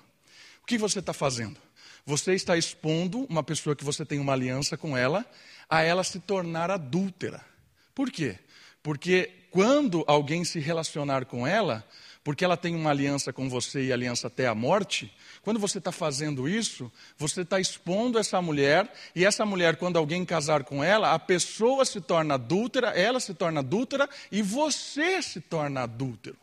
o 0.63 0.65
que 0.65 0.75
você 0.75 0.97
está 0.97 1.13
fazendo? 1.13 1.59
Você 2.03 2.33
está 2.33 2.57
expondo 2.57 3.25
uma 3.29 3.43
pessoa 3.43 3.75
que 3.75 3.83
você 3.83 4.03
tem 4.03 4.17
uma 4.17 4.33
aliança 4.33 4.75
com 4.75 4.97
ela 4.97 5.23
a 5.69 5.83
ela 5.83 6.03
se 6.03 6.19
tornar 6.19 6.71
adúltera. 6.71 7.45
Por 7.93 8.09
quê? 8.09 8.39
Porque 8.81 9.31
quando 9.51 10.03
alguém 10.07 10.43
se 10.43 10.59
relacionar 10.59 11.25
com 11.25 11.45
ela, 11.45 11.87
porque 12.23 12.45
ela 12.45 12.55
tem 12.55 12.75
uma 12.75 12.91
aliança 12.91 13.33
com 13.33 13.49
você 13.49 13.85
e 13.85 13.93
aliança 13.93 14.27
até 14.27 14.47
a 14.47 14.53
morte, 14.53 15.11
quando 15.41 15.59
você 15.59 15.79
está 15.79 15.91
fazendo 15.91 16.47
isso, 16.47 16.91
você 17.17 17.41
está 17.41 17.59
expondo 17.59 18.19
essa 18.19 18.41
mulher, 18.41 18.91
e 19.15 19.25
essa 19.25 19.45
mulher, 19.45 19.75
quando 19.75 19.97
alguém 19.97 20.23
casar 20.23 20.63
com 20.63 20.83
ela, 20.83 21.13
a 21.13 21.19
pessoa 21.19 21.83
se 21.83 21.99
torna 21.99 22.35
adúltera, 22.35 22.89
ela 22.89 23.19
se 23.19 23.33
torna 23.33 23.61
adúltera 23.61 24.07
e 24.31 24.41
você 24.41 25.21
se 25.21 25.41
torna 25.41 25.81
adúltero. 25.81 26.37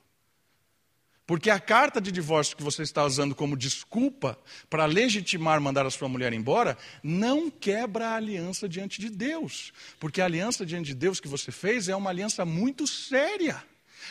Porque 1.29 1.51
a 1.51 1.61
carta 1.61 2.01
de 2.01 2.11
divórcio 2.11 2.57
que 2.57 2.63
você 2.63 2.83
está 2.83 3.05
usando 3.05 3.35
como 3.35 3.55
desculpa 3.55 4.39
para 4.71 4.87
legitimar 4.87 5.61
mandar 5.61 5.85
a 5.85 5.91
sua 5.91 6.09
mulher 6.09 6.33
embora, 6.33 6.77
não 7.03 7.51
quebra 7.51 8.09
a 8.09 8.17
aliança 8.17 8.67
diante 8.67 8.99
de 8.99 9.11
Deus. 9.11 9.71
Porque 10.01 10.23
a 10.23 10.25
aliança 10.25 10.65
diante 10.65 10.87
de 10.87 10.95
Deus 10.95 11.21
que 11.21 11.29
você 11.29 11.53
fez 11.53 11.87
é 11.87 11.95
uma 11.95 12.09
aliança 12.09 12.47
muito 12.47 12.87
séria. 12.87 13.63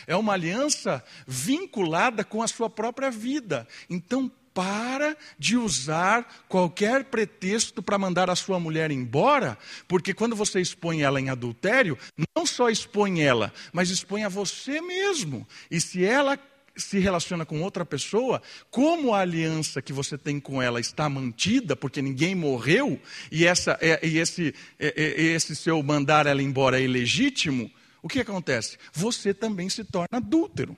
É 0.05 0.15
uma 0.15 0.33
aliança 0.33 1.03
vinculada 1.25 2.23
com 2.23 2.43
a 2.43 2.47
sua 2.47 2.69
própria 2.69 3.09
vida. 3.09 3.67
Então, 3.89 4.31
para 4.57 5.15
de 5.37 5.55
usar 5.55 6.45
qualquer 6.49 7.03
pretexto 7.03 7.83
para 7.83 7.99
mandar 7.99 8.27
a 8.27 8.35
sua 8.35 8.59
mulher 8.59 8.89
embora, 8.89 9.55
porque 9.87 10.15
quando 10.15 10.35
você 10.35 10.59
expõe 10.59 11.03
ela 11.03 11.21
em 11.21 11.29
adultério, 11.29 11.95
não 12.35 12.43
só 12.43 12.67
expõe 12.67 13.21
ela, 13.21 13.53
mas 13.71 13.91
expõe 13.91 14.23
a 14.23 14.29
você 14.29 14.81
mesmo. 14.81 15.47
E 15.69 15.79
se 15.79 16.03
ela 16.03 16.39
se 16.75 16.97
relaciona 16.97 17.45
com 17.45 17.61
outra 17.61 17.85
pessoa, 17.85 18.41
como 18.71 19.13
a 19.13 19.19
aliança 19.19 19.79
que 19.79 19.93
você 19.93 20.17
tem 20.17 20.39
com 20.39 20.59
ela 20.59 20.79
está 20.79 21.07
mantida, 21.07 21.75
porque 21.75 22.01
ninguém 22.01 22.33
morreu, 22.33 22.99
e, 23.31 23.45
essa, 23.45 23.77
é, 23.79 23.99
e 24.07 24.17
esse, 24.17 24.55
é, 24.79 24.87
é, 24.95 25.21
esse 25.21 25.55
seu 25.55 25.81
mandar 25.83 26.25
ela 26.25 26.41
embora 26.41 26.79
é 26.79 26.83
ilegítimo, 26.83 27.69
o 28.01 28.07
que 28.07 28.19
acontece? 28.19 28.77
Você 28.93 29.33
também 29.33 29.69
se 29.69 29.83
torna 29.83 30.17
adúltero. 30.17 30.75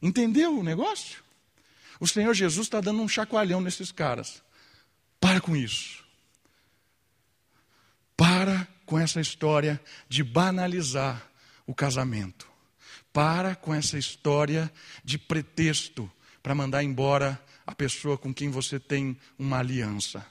Entendeu 0.00 0.58
o 0.58 0.62
negócio? 0.62 1.22
O 1.98 2.06
Senhor 2.06 2.34
Jesus 2.34 2.66
está 2.66 2.80
dando 2.80 3.02
um 3.02 3.08
chacoalhão 3.08 3.60
nesses 3.60 3.90
caras. 3.90 4.42
Para 5.20 5.40
com 5.40 5.56
isso. 5.56 6.04
Para 8.16 8.68
com 8.84 8.98
essa 8.98 9.20
história 9.20 9.80
de 10.08 10.22
banalizar 10.22 11.30
o 11.66 11.74
casamento. 11.74 12.46
Para 13.12 13.54
com 13.54 13.74
essa 13.74 13.98
história 13.98 14.70
de 15.02 15.18
pretexto 15.18 16.10
para 16.42 16.54
mandar 16.54 16.84
embora 16.84 17.42
a 17.66 17.74
pessoa 17.74 18.16
com 18.16 18.32
quem 18.32 18.50
você 18.50 18.78
tem 18.78 19.16
uma 19.36 19.58
aliança. 19.58 20.24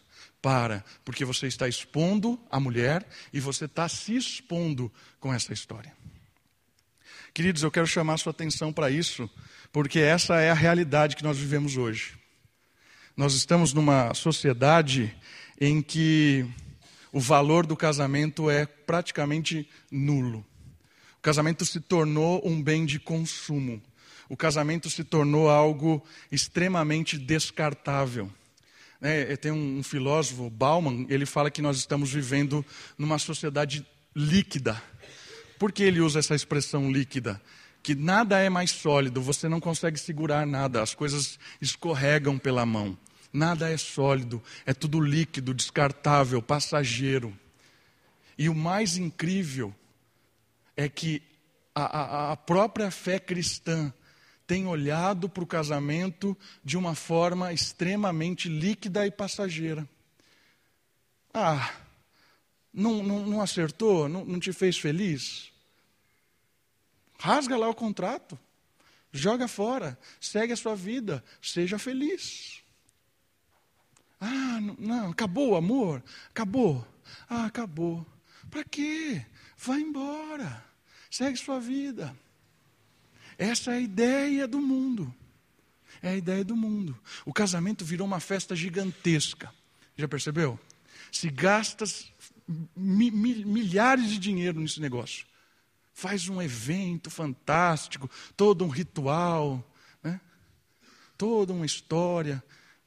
Para, 0.45 0.85
porque 1.03 1.25
você 1.25 1.47
está 1.47 1.67
expondo 1.67 2.39
a 2.51 2.59
mulher 2.59 3.03
e 3.33 3.39
você 3.39 3.65
está 3.65 3.89
se 3.89 4.15
expondo 4.15 4.93
com 5.19 5.33
essa 5.33 5.51
história. 5.51 5.91
Queridos, 7.33 7.63
eu 7.63 7.71
quero 7.71 7.87
chamar 7.87 8.19
sua 8.19 8.29
atenção 8.29 8.71
para 8.71 8.91
isso, 8.91 9.27
porque 9.73 9.97
essa 9.97 10.39
é 10.39 10.51
a 10.51 10.53
realidade 10.53 11.15
que 11.15 11.23
nós 11.23 11.35
vivemos 11.35 11.77
hoje. 11.77 12.13
Nós 13.17 13.33
estamos 13.33 13.73
numa 13.73 14.13
sociedade 14.13 15.17
em 15.59 15.81
que 15.81 16.47
o 17.11 17.19
valor 17.19 17.65
do 17.65 17.75
casamento 17.75 18.47
é 18.47 18.67
praticamente 18.67 19.67
nulo. 19.89 20.45
O 21.17 21.21
casamento 21.23 21.65
se 21.65 21.79
tornou 21.79 22.39
um 22.47 22.61
bem 22.61 22.85
de 22.85 22.99
consumo. 22.99 23.81
O 24.29 24.37
casamento 24.37 24.91
se 24.91 25.03
tornou 25.03 25.49
algo 25.49 26.05
extremamente 26.31 27.17
descartável. 27.17 28.31
É, 29.07 29.35
tem 29.35 29.51
um, 29.51 29.83
filósofo, 29.83 30.49
Bauman, 30.49 31.05
ele 31.09 31.27
fala 31.27 31.51
que 31.51 31.61
nós 31.61 31.77
estamos 31.77 32.11
vivendo 32.11 32.65
numa 32.97 33.19
sociedade 33.19 33.85
líquida. 34.15 34.81
Por 35.59 35.71
que 35.71 35.83
ele 35.83 36.01
usa 36.01 36.17
essa 36.17 36.33
expressão 36.33 36.91
líquida? 36.91 37.39
Que 37.83 37.93
nada 37.93 38.39
é 38.39 38.49
mais 38.49 38.71
sólido, 38.71 39.21
você 39.21 39.47
não 39.47 39.59
consegue 39.59 39.99
segurar 39.99 40.47
nada, 40.47 40.81
as 40.81 40.95
coisas 40.95 41.37
escorregam 41.61 42.39
pela 42.39 42.65
mão. 42.65 42.97
Nada 43.31 43.69
é 43.69 43.77
sólido, 43.77 44.41
é 44.65 44.73
tudo 44.73 44.99
líquido, 44.99 45.53
descartável, 45.53 46.41
passageiro. 46.41 47.31
E 48.35 48.49
o 48.49 48.55
mais 48.55 48.97
incrível 48.97 49.71
é 50.75 50.89
que 50.89 51.21
a, 51.75 51.83
a, 51.83 52.31
a 52.31 52.35
própria 52.37 52.89
fé 52.89 53.19
cristã 53.19 53.93
tem 54.47 54.67
olhado 54.67 55.27
para 55.27 55.43
o 55.43 55.47
casamento 55.47 56.37
de 56.63 56.77
uma 56.77 56.95
forma 56.95 57.51
extremamente 57.51 58.47
líquida 58.47 59.05
e 59.05 59.11
passageira. 59.11 59.87
Ah, 61.33 61.73
não, 62.73 63.03
não, 63.03 63.25
não 63.25 63.41
acertou? 63.41 64.07
Não, 64.07 64.23
não 64.23 64.39
te 64.39 64.53
fez 64.53 64.77
feliz? 64.77 65.51
Rasga 67.17 67.57
lá 67.57 67.69
o 67.69 67.75
contrato, 67.75 68.37
joga 69.11 69.47
fora, 69.47 69.97
segue 70.19 70.53
a 70.53 70.57
sua 70.57 70.75
vida, 70.75 71.23
seja 71.41 71.79
feliz. 71.79 72.61
Ah, 74.19 74.59
não, 74.61 74.75
não, 74.77 75.11
acabou 75.11 75.51
o 75.51 75.55
amor? 75.55 76.03
Acabou. 76.29 76.85
Ah, 77.29 77.45
acabou. 77.45 78.05
Para 78.49 78.63
quê? 78.63 79.25
Vai 79.57 79.79
embora. 79.79 80.63
Segue 81.09 81.37
sua 81.37 81.59
vida. 81.59 82.15
Essa 83.37 83.71
é 83.71 83.77
a 83.77 83.81
ideia 83.81 84.47
do 84.47 84.59
mundo. 84.59 85.13
É 86.01 86.09
a 86.09 86.15
ideia 86.15 86.43
do 86.43 86.55
mundo. 86.55 86.97
O 87.25 87.33
casamento 87.33 87.83
virou 87.83 88.05
uma 88.05 88.19
festa 88.19 88.55
gigantesca. 88.55 89.53
Já 89.97 90.07
percebeu? 90.07 90.59
Se 91.11 91.29
gasta 91.29 91.85
mi, 92.75 93.09
mi, 93.11 93.45
milhares 93.45 94.09
de 94.09 94.17
dinheiro 94.19 94.59
nesse 94.59 94.79
negócio. 94.79 95.25
Faz 95.93 96.27
um 96.27 96.41
evento 96.41 97.09
fantástico, 97.09 98.09
todo 98.35 98.65
um 98.65 98.69
ritual, 98.69 99.65
né? 100.03 100.19
toda 101.17 101.53
uma 101.53 101.65
história 101.65 102.43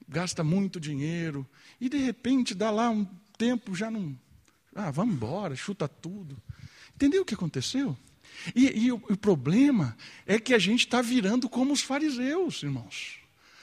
gasta 0.08 0.42
muito 0.42 0.80
dinheiro, 0.80 1.46
e 1.78 1.88
de 1.88 1.98
repente 1.98 2.54
dá 2.54 2.70
lá 2.70 2.88
um 2.88 3.04
tempo, 3.36 3.74
já 3.74 3.90
não. 3.90 4.18
Ah, 4.74 4.90
vamos 4.90 5.14
embora, 5.14 5.54
chuta 5.54 5.86
tudo. 5.86 6.40
Entendeu 6.94 7.22
o 7.22 7.24
que 7.24 7.34
aconteceu? 7.34 7.96
E, 8.54 8.84
e 8.84 8.92
o, 8.92 8.96
o 8.96 9.16
problema 9.16 9.96
é 10.26 10.38
que 10.38 10.54
a 10.54 10.58
gente 10.58 10.80
está 10.80 11.02
virando 11.02 11.48
como 11.48 11.72
os 11.72 11.82
fariseus, 11.82 12.62
irmãos. 12.62 13.18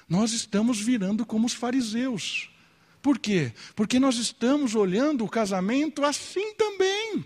Nós 0.08 0.32
estamos 0.32 0.80
virando 0.80 1.26
como 1.26 1.48
os 1.48 1.54
fariseus. 1.54 2.50
Por 3.02 3.20
quê? 3.20 3.54
Porque 3.76 4.00
nós 4.00 4.18
estamos 4.18 4.76
olhando 4.76 5.24
o 5.24 5.30
casamento 5.30 6.04
assim 6.04 6.54
também. 6.56 7.24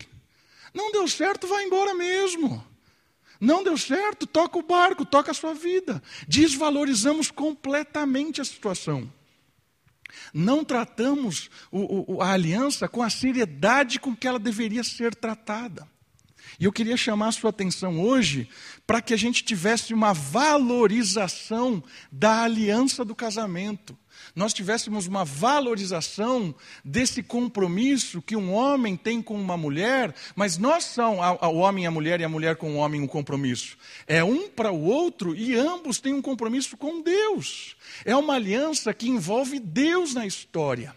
Não 0.74 0.92
deu 0.92 1.08
certo, 1.08 1.48
vai 1.48 1.66
embora 1.66 1.94
mesmo. 1.94 2.64
Não 3.40 3.64
deu 3.64 3.78
certo, 3.78 4.28
toca 4.28 4.60
o 4.60 4.64
barco, 4.64 5.06
toca 5.06 5.32
a 5.32 5.34
sua 5.34 5.54
vida. 5.54 6.04
Desvalorizamos 6.28 7.32
completamente 7.32 8.42
a 8.42 8.46
situação. 8.46 9.12
Não 10.34 10.64
tratamos 10.64 11.50
o, 11.72 12.16
o, 12.16 12.22
a 12.22 12.34
aliança 12.34 12.88
com 12.88 13.02
a 13.02 13.10
seriedade 13.10 14.00
com 14.00 14.16
que 14.16 14.28
ela 14.28 14.40
deveria 14.40 14.84
ser 14.84 15.16
tratada. 15.16 15.88
E 16.60 16.66
eu 16.66 16.72
queria 16.72 16.98
chamar 16.98 17.30
a 17.30 17.32
sua 17.32 17.52
atenção 17.52 18.02
hoje 18.02 18.50
para 18.86 19.02
que 19.02 19.14
a 19.14 19.18
gente 19.18 19.44
tivesse 19.44 19.94
uma 19.94 20.14
valorização 20.14 21.84
da 22.12 22.44
aliança 22.44 23.06
do 23.06 23.16
casamento 23.16 23.98
nós 24.36 24.54
tivéssemos 24.54 25.08
uma 25.08 25.26
valorização 25.26 26.54
desse 26.84 27.24
compromisso 27.24 28.22
que 28.22 28.36
um 28.36 28.54
homem 28.54 28.96
tem 28.96 29.22
com 29.22 29.40
uma 29.40 29.58
mulher, 29.58 30.14
mas 30.36 30.58
nós 30.58 30.84
são 30.86 31.20
o 31.20 31.56
homem 31.58 31.84
e 31.84 31.88
a 31.88 31.92
mulher 31.92 32.22
e 32.22 32.24
a 32.24 32.30
mulher 32.30 32.56
com 32.56 32.74
o 32.74 32.78
homem 32.78 33.02
um 33.02 33.08
compromisso. 33.08 33.78
É 34.08 34.24
um 34.24 34.50
para 34.50 34.72
o 34.72 34.84
outro 34.84 35.36
e 35.36 35.56
ambos 35.56 36.00
têm 36.00 36.14
um 36.14 36.22
compromisso 36.22 36.78
com 36.78 37.02
Deus. 37.02 37.76
É 38.06 38.16
uma 38.16 38.36
aliança 38.36 38.94
que 38.94 39.10
envolve 39.10 39.60
Deus 39.60 40.14
na 40.14 40.26
história 40.26 40.96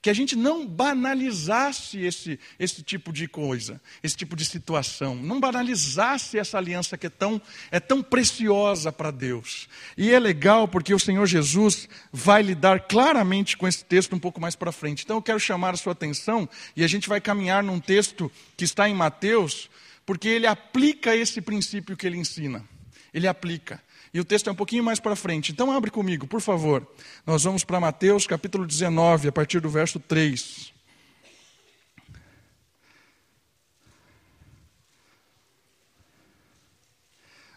que 0.00 0.10
a 0.10 0.12
gente 0.12 0.36
não 0.36 0.66
banalizasse 0.66 2.00
esse, 2.00 2.38
esse 2.58 2.82
tipo 2.82 3.12
de 3.12 3.26
coisa, 3.26 3.80
esse 4.02 4.16
tipo 4.16 4.36
de 4.36 4.44
situação, 4.44 5.14
não 5.16 5.40
banalizasse 5.40 6.38
essa 6.38 6.58
aliança 6.58 6.96
que 6.96 7.06
é 7.06 7.10
tão, 7.10 7.40
é 7.70 7.80
tão 7.80 8.02
preciosa 8.02 8.92
para 8.92 9.10
Deus. 9.10 9.68
E 9.96 10.10
é 10.10 10.18
legal 10.18 10.68
porque 10.68 10.94
o 10.94 10.98
Senhor 10.98 11.26
Jesus 11.26 11.88
vai 12.12 12.42
lidar 12.42 12.80
claramente 12.80 13.56
com 13.56 13.66
esse 13.66 13.84
texto 13.84 14.14
um 14.14 14.18
pouco 14.18 14.40
mais 14.40 14.54
para 14.54 14.72
frente. 14.72 15.04
Então 15.04 15.16
eu 15.16 15.22
quero 15.22 15.40
chamar 15.40 15.74
a 15.74 15.76
sua 15.76 15.92
atenção 15.92 16.48
e 16.76 16.84
a 16.84 16.88
gente 16.88 17.08
vai 17.08 17.20
caminhar 17.20 17.62
num 17.62 17.80
texto 17.80 18.30
que 18.56 18.64
está 18.64 18.88
em 18.88 18.94
Mateus, 18.94 19.68
porque 20.06 20.28
ele 20.28 20.46
aplica 20.46 21.14
esse 21.14 21.40
princípio 21.40 21.96
que 21.96 22.06
ele 22.06 22.16
ensina. 22.16 22.64
Ele 23.12 23.26
aplica. 23.26 23.82
E 24.12 24.20
o 24.20 24.24
texto 24.24 24.48
é 24.48 24.52
um 24.52 24.56
pouquinho 24.56 24.82
mais 24.82 24.98
para 24.98 25.14
frente. 25.14 25.52
Então 25.52 25.70
abre 25.70 25.90
comigo, 25.90 26.26
por 26.26 26.40
favor. 26.40 26.86
Nós 27.26 27.44
vamos 27.44 27.64
para 27.64 27.78
Mateus 27.80 28.26
capítulo 28.26 28.66
19, 28.66 29.28
a 29.28 29.32
partir 29.32 29.60
do 29.60 29.68
verso 29.68 30.00
3. 30.00 30.72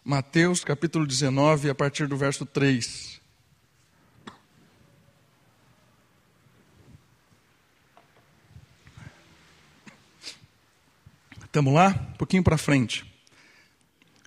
Mateus 0.04 0.64
capítulo 0.64 1.06
19, 1.06 1.70
a 1.70 1.76
partir 1.76 2.08
do 2.08 2.18
verso 2.18 2.46
3. 2.46 3.22
Estamos 11.46 11.74
lá? 11.74 11.90
Um 12.14 12.18
pouquinho 12.18 12.44
para 12.44 12.58
frente 12.58 13.11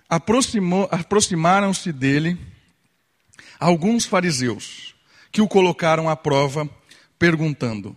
aproximaram-se 0.09 1.91
dele 1.91 2.37
alguns 3.59 4.05
fariseus, 4.05 4.95
que 5.31 5.41
o 5.41 5.47
colocaram 5.47 6.09
à 6.09 6.15
prova, 6.15 6.69
perguntando: 7.17 7.95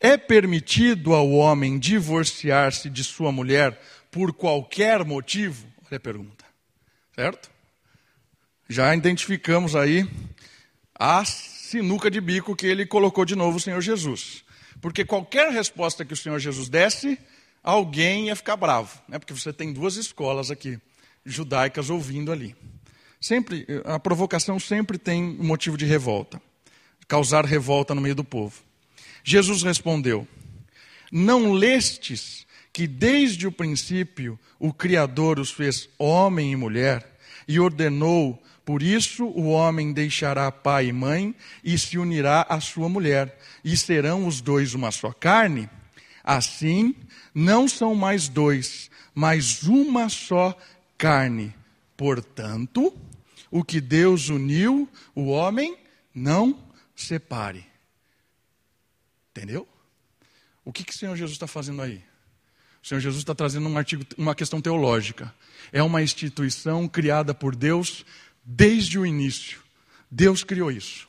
É 0.00 0.16
permitido 0.16 1.14
ao 1.14 1.30
homem 1.30 1.78
divorciar-se 1.78 2.88
de 2.88 3.04
sua 3.04 3.30
mulher 3.30 3.80
por 4.10 4.32
qualquer 4.32 5.04
motivo? 5.04 5.66
Olha 5.86 5.96
a 5.96 6.00
pergunta, 6.00 6.44
certo? 7.14 7.50
Já 8.68 8.94
identificamos 8.94 9.76
aí 9.76 10.08
a 10.98 11.24
sinuca 11.24 12.10
de 12.10 12.20
bico 12.20 12.56
que 12.56 12.66
ele 12.66 12.86
colocou 12.86 13.24
de 13.24 13.36
novo 13.36 13.58
o 13.58 13.60
Senhor 13.60 13.80
Jesus. 13.80 14.44
Porque 14.80 15.04
qualquer 15.04 15.52
resposta 15.52 16.04
que 16.04 16.14
o 16.14 16.16
Senhor 16.16 16.38
Jesus 16.38 16.68
desse, 16.68 17.18
alguém 17.62 18.26
ia 18.28 18.36
ficar 18.36 18.56
bravo, 18.56 19.00
né? 19.08 19.18
porque 19.18 19.32
você 19.32 19.52
tem 19.52 19.72
duas 19.72 19.96
escolas 19.96 20.50
aqui 20.50 20.80
judaicas 21.24 21.90
ouvindo 21.90 22.32
ali. 22.32 22.56
Sempre, 23.20 23.66
a 23.84 23.98
provocação 23.98 24.58
sempre 24.58 24.98
tem 24.98 25.22
um 25.22 25.44
motivo 25.44 25.76
de 25.76 25.84
revolta, 25.84 26.42
causar 27.06 27.44
revolta 27.44 27.94
no 27.94 28.00
meio 28.00 28.14
do 28.14 28.24
povo. 28.24 28.62
Jesus 29.22 29.62
respondeu: 29.62 30.26
Não 31.10 31.52
lestes 31.52 32.46
que 32.72 32.86
desde 32.86 33.46
o 33.46 33.52
princípio 33.52 34.38
o 34.58 34.72
Criador 34.72 35.38
os 35.38 35.50
fez 35.50 35.88
homem 35.98 36.52
e 36.52 36.56
mulher 36.56 37.06
e 37.46 37.60
ordenou, 37.60 38.42
por 38.64 38.82
isso 38.82 39.26
o 39.26 39.48
homem 39.48 39.92
deixará 39.92 40.50
pai 40.50 40.86
e 40.86 40.92
mãe 40.92 41.34
e 41.62 41.78
se 41.78 41.98
unirá 41.98 42.46
à 42.48 42.60
sua 42.60 42.88
mulher, 42.88 43.38
e 43.64 43.76
serão 43.76 44.26
os 44.26 44.40
dois 44.40 44.74
uma 44.74 44.90
só 44.90 45.12
carne? 45.12 45.68
Assim, 46.24 46.94
não 47.34 47.66
são 47.66 47.94
mais 47.94 48.28
dois, 48.28 48.90
mas 49.14 49.64
uma 49.64 50.08
só 50.08 50.56
carne. 51.02 51.52
Portanto, 51.96 52.96
o 53.50 53.64
que 53.64 53.80
Deus 53.80 54.28
uniu, 54.28 54.88
o 55.16 55.26
homem 55.30 55.76
não 56.14 56.56
separe. 56.94 57.66
Entendeu? 59.30 59.66
O 60.64 60.72
que, 60.72 60.84
que 60.84 60.92
o 60.92 60.96
Senhor 60.96 61.16
Jesus 61.16 61.32
está 61.32 61.48
fazendo 61.48 61.82
aí? 61.82 62.00
O 62.80 62.86
Senhor 62.86 63.00
Jesus 63.00 63.22
está 63.22 63.34
trazendo 63.34 63.68
um 63.68 63.76
artigo, 63.76 64.04
uma 64.16 64.32
questão 64.32 64.60
teológica. 64.60 65.34
É 65.72 65.82
uma 65.82 66.02
instituição 66.02 66.86
criada 66.86 67.34
por 67.34 67.56
Deus 67.56 68.06
desde 68.44 68.96
o 68.96 69.04
início. 69.04 69.60
Deus 70.08 70.44
criou 70.44 70.70
isso. 70.70 71.08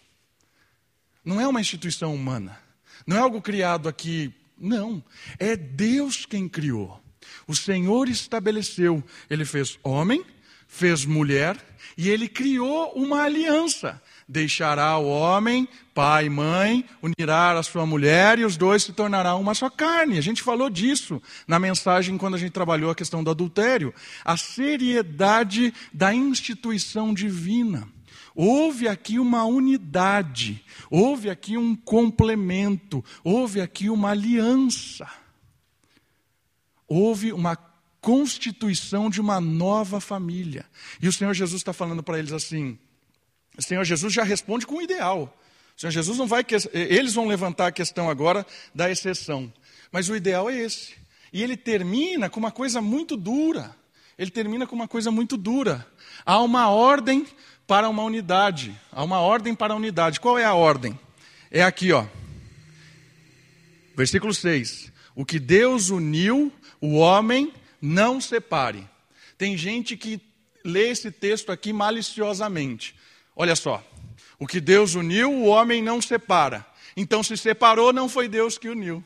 Não 1.23 1.39
é 1.39 1.47
uma 1.47 1.61
instituição 1.61 2.15
humana. 2.15 2.59
Não 3.05 3.15
é 3.15 3.19
algo 3.19 3.39
criado 3.43 3.87
aqui. 3.87 4.33
Não. 4.57 5.03
É 5.37 5.55
Deus 5.55 6.25
quem 6.25 6.49
criou. 6.49 7.02
O 7.47 7.55
Senhor 7.55 8.09
estabeleceu. 8.09 9.03
Ele 9.29 9.45
fez 9.45 9.77
homem, 9.83 10.23
fez 10.67 11.05
mulher 11.05 11.57
e 11.97 12.09
ele 12.09 12.27
criou 12.27 12.91
uma 12.95 13.23
aliança. 13.23 14.01
Deixará 14.27 14.97
o 14.97 15.07
homem, 15.07 15.67
pai 15.93 16.25
e 16.25 16.29
mãe, 16.29 16.85
unirá 17.01 17.51
a 17.51 17.63
sua 17.63 17.85
mulher 17.85 18.39
e 18.39 18.45
os 18.45 18.57
dois 18.57 18.83
se 18.83 18.93
tornarão 18.93 19.39
uma 19.39 19.53
só 19.53 19.69
carne. 19.69 20.17
A 20.17 20.21
gente 20.21 20.41
falou 20.41 20.69
disso 20.69 21.21
na 21.47 21.59
mensagem 21.59 22.17
quando 22.17 22.35
a 22.35 22.39
gente 22.39 22.51
trabalhou 22.51 22.89
a 22.89 22.95
questão 22.95 23.23
do 23.23 23.29
adultério. 23.29 23.93
A 24.23 24.37
seriedade 24.37 25.73
da 25.93 26.13
instituição 26.13 27.13
divina. 27.13 27.87
Houve 28.35 28.87
aqui 28.87 29.19
uma 29.19 29.43
unidade, 29.45 30.65
houve 30.89 31.29
aqui 31.29 31.55
um 31.55 31.75
complemento, 31.75 33.05
houve 33.23 33.61
aqui 33.61 33.91
uma 33.91 34.09
aliança. 34.09 35.07
Houve 36.93 37.33
uma 37.33 37.55
constituição 37.99 39.09
de 39.09 39.19
uma 39.19 39.41
nova 39.41 39.99
família. 39.99 40.63
E 41.01 41.07
o 41.07 41.11
Senhor 41.11 41.33
Jesus 41.33 41.59
está 41.59 41.73
falando 41.73 42.03
para 42.03 42.19
eles 42.19 42.31
assim: 42.31 42.77
o 43.57 43.61
Senhor 43.63 43.83
Jesus 43.83 44.13
já 44.13 44.23
responde 44.23 44.67
com 44.67 44.75
o 44.75 44.81
ideal. 44.81 45.35
O 45.75 45.81
Senhor 45.81 45.89
Jesus 45.89 46.19
não 46.19 46.27
vai. 46.27 46.45
Eles 46.71 47.15
vão 47.15 47.25
levantar 47.25 47.65
a 47.65 47.71
questão 47.71 48.11
agora 48.11 48.45
da 48.75 48.91
exceção. 48.91 49.51
Mas 49.91 50.07
o 50.07 50.15
ideal 50.15 50.51
é 50.51 50.55
esse. 50.55 50.93
E 51.31 51.41
ele 51.41 51.57
termina 51.57 52.29
com 52.29 52.39
uma 52.39 52.51
coisa 52.51 52.79
muito 52.79 53.17
dura. 53.17 53.75
Ele 54.15 54.29
termina 54.29 54.67
com 54.67 54.75
uma 54.75 54.87
coisa 54.87 55.09
muito 55.09 55.35
dura. 55.35 55.87
Há 56.23 56.39
uma 56.43 56.69
ordem 56.69 57.25
para 57.65 57.89
uma 57.89 58.03
unidade. 58.03 58.79
Há 58.91 59.03
uma 59.03 59.19
ordem 59.19 59.55
para 59.55 59.73
a 59.73 59.75
unidade. 59.75 60.19
Qual 60.19 60.37
é 60.37 60.45
a 60.45 60.53
ordem? 60.53 60.99
É 61.49 61.63
aqui, 61.63 61.91
ó. 61.91 62.05
Versículo 63.97 64.31
6. 64.31 64.93
O 65.15 65.25
que 65.25 65.39
Deus 65.39 65.89
uniu, 65.89 66.51
o 66.83 66.95
homem 66.95 67.53
não 67.81 68.19
separe. 68.19 68.85
Tem 69.37 69.55
gente 69.55 69.95
que 69.95 70.19
lê 70.65 70.89
esse 70.89 71.09
texto 71.09 71.49
aqui 71.49 71.71
maliciosamente. 71.71 72.93
Olha 73.33 73.55
só. 73.55 73.81
O 74.37 74.45
que 74.45 74.59
Deus 74.59 74.93
uniu, 74.93 75.31
o 75.31 75.45
homem 75.45 75.81
não 75.81 76.01
separa. 76.01 76.65
Então, 76.97 77.23
se 77.23 77.37
separou, 77.37 77.93
não 77.93 78.09
foi 78.09 78.27
Deus 78.27 78.57
que 78.57 78.67
uniu. 78.67 79.01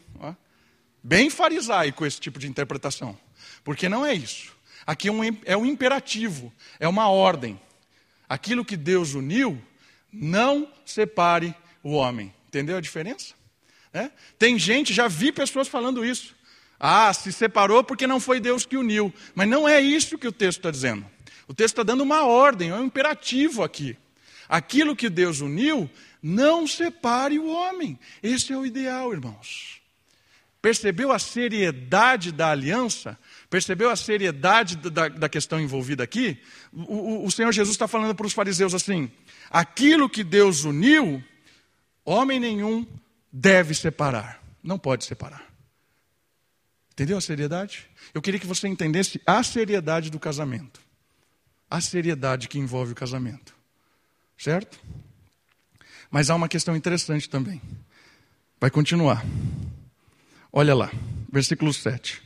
Bem 1.04 1.30
farisaico 1.30 2.04
esse 2.04 2.20
tipo 2.20 2.40
de 2.40 2.48
interpretação. 2.48 3.16
Porque 3.64 3.88
não 3.88 4.04
é 4.04 4.12
isso. 4.12 4.54
Aqui 4.84 5.10
é 5.10 5.12
um, 5.12 5.22
é 5.46 5.56
um 5.56 5.66
imperativo, 5.66 6.52
é 6.80 6.88
uma 6.88 7.10
ordem. 7.10 7.62
Aquilo 8.28 8.66
que 8.66 8.76
Deus 8.76 9.14
uniu, 9.14 9.62
não 10.12 10.68
separe 10.84 11.54
o 11.84 11.92
homem. 11.92 12.34
Entendeu 12.48 12.76
a 12.76 12.82
diferença? 12.82 13.36
É? 13.94 14.10
Tem 14.40 14.58
gente, 14.58 14.96
já 14.96 15.08
vi 15.08 15.32
pessoas 15.32 15.68
falando 15.68 16.04
isso. 16.04 16.36
Ah, 16.80 17.12
se 17.14 17.32
separou 17.32 17.84
porque 17.84 18.06
não 18.06 18.20
foi 18.20 18.40
Deus 18.40 18.66
que 18.66 18.78
uniu. 18.78 19.14
Mas 19.34 19.48
não 19.48 19.68
é 19.68 19.82
isso 19.82 20.18
que 20.18 20.28
o 20.28 20.32
texto 20.32 20.60
está 20.60 20.72
dizendo. 20.72 21.06
O 21.48 21.54
texto 21.54 21.74
está 21.74 21.84
dando 21.84 22.04
uma 22.04 22.26
ordem, 22.26 22.70
é 22.70 22.76
um 22.76 22.86
imperativo 22.86 23.64
aqui. 23.64 23.98
Aquilo 24.50 24.96
que 24.96 25.10
Deus 25.10 25.40
uniu, 25.40 25.90
não 26.22 26.68
separe 26.68 27.40
o 27.40 27.48
homem. 27.48 27.98
Esse 28.22 28.54
é 28.54 28.58
o 28.58 28.66
ideal, 28.66 29.12
irmãos. 29.14 29.82
Percebeu 30.62 31.12
a 31.12 31.20
seriedade 31.20 32.32
da 32.32 32.52
aliança? 32.52 33.18
Percebeu 33.50 33.90
a 33.90 33.96
seriedade 33.96 34.76
da, 34.76 35.08
da 35.08 35.30
questão 35.30 35.60
envolvida 35.60 36.04
aqui? 36.04 36.38
O, 36.74 36.96
o, 36.96 37.26
o 37.26 37.32
Senhor 37.32 37.52
Jesus 37.52 37.76
está 37.76 37.88
falando 37.88 38.16
para 38.16 38.28
os 38.28 38.34
fariseus 38.34 38.74
assim: 38.74 39.10
aquilo 39.50 40.10
que 40.10 40.24
Deus 40.24 40.64
uniu, 40.64 41.24
homem 42.04 42.40
nenhum 42.40 42.86
deve 43.32 43.74
separar. 43.74 44.44
Não 44.62 44.78
pode 44.78 45.06
separar. 45.06 45.47
Entendeu 46.98 47.16
a 47.16 47.22
seriedade? 47.22 47.88
Eu 48.12 48.24
queria 48.24 48.40
que 48.40 48.48
você 48.48 48.68
entendesse 48.68 49.22
a 49.24 49.44
seriedade 49.44 50.10
do 50.10 50.20
casamento. 50.20 50.82
A 51.70 51.80
seriedade 51.80 52.48
que 52.48 52.58
envolve 52.58 52.94
o 52.94 52.96
casamento. 52.96 53.56
Certo? 54.36 54.80
Mas 56.10 56.32
há 56.32 56.36
uma 56.36 56.48
questão 56.48 56.76
interessante 56.76 57.30
também. 57.30 57.62
Vai 58.60 58.72
continuar. 58.72 59.24
Olha 60.52 60.74
lá, 60.74 60.92
versículo 61.32 61.72
7. 61.72 62.20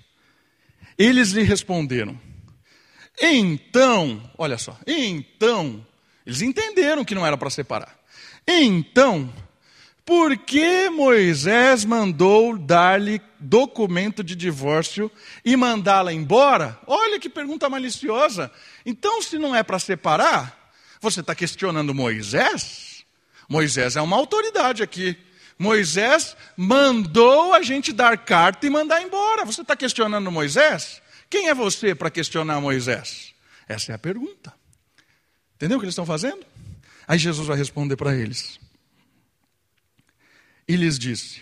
Eles 0.98 1.32
lhe 1.32 1.44
responderam: 1.44 2.18
Então, 3.22 4.32
olha 4.38 4.58
só, 4.58 4.80
então, 4.88 5.86
eles 6.26 6.42
entenderam 6.42 7.04
que 7.04 7.14
não 7.14 7.28
era 7.28 7.38
para 7.38 7.50
separar. 7.50 8.00
Então, 8.48 9.34
por 10.12 10.36
que 10.36 10.89
Moisés 10.89 11.86
mandou 11.86 12.58
dar-lhe 12.58 13.21
documento 13.39 14.21
de 14.21 14.36
divórcio 14.36 15.10
e 15.45 15.56
mandá-la 15.56 16.12
embora? 16.12 16.78
Olha 16.86 17.17
que 17.17 17.30
pergunta 17.30 17.69
maliciosa. 17.69 18.52
Então, 18.86 19.21
se 19.21 19.39
não 19.39 19.56
é 19.56 19.63
para 19.63 19.80
separar, 19.80 20.69
você 21.00 21.21
está 21.21 21.34
questionando 21.34 21.95
Moisés? 21.95 23.06
Moisés 23.47 23.95
é 23.95 24.02
uma 24.02 24.17
autoridade 24.17 24.84
aqui. 24.84 25.17
Moisés 25.58 26.36
mandou 26.58 27.54
a 27.54 27.62
gente 27.62 27.93
dar 27.93 28.17
carta 28.17 28.67
e 28.67 28.69
mandar 28.69 29.02
embora. 29.02 29.45
Você 29.45 29.62
está 29.62 29.78
questionando 29.78 30.30
Moisés? 30.30 31.02
Quem 31.30 31.47
é 31.47 31.54
você 31.54 31.95
para 31.95 32.12
questionar 32.12 32.60
Moisés? 32.60 33.34
Essa 33.65 33.93
é 33.93 33.95
a 33.95 33.97
pergunta. 33.97 34.54
Entendeu 35.56 35.78
o 35.78 35.80
que 35.80 35.86
eles 35.86 35.93
estão 35.93 36.06
fazendo? 36.06 36.45
Aí 37.08 37.17
Jesus 37.17 37.47
vai 37.47 37.56
responder 37.56 37.95
para 37.95 38.13
eles. 38.13 38.60
E 40.67 40.76
lhes 40.76 40.97
disse: 40.97 41.41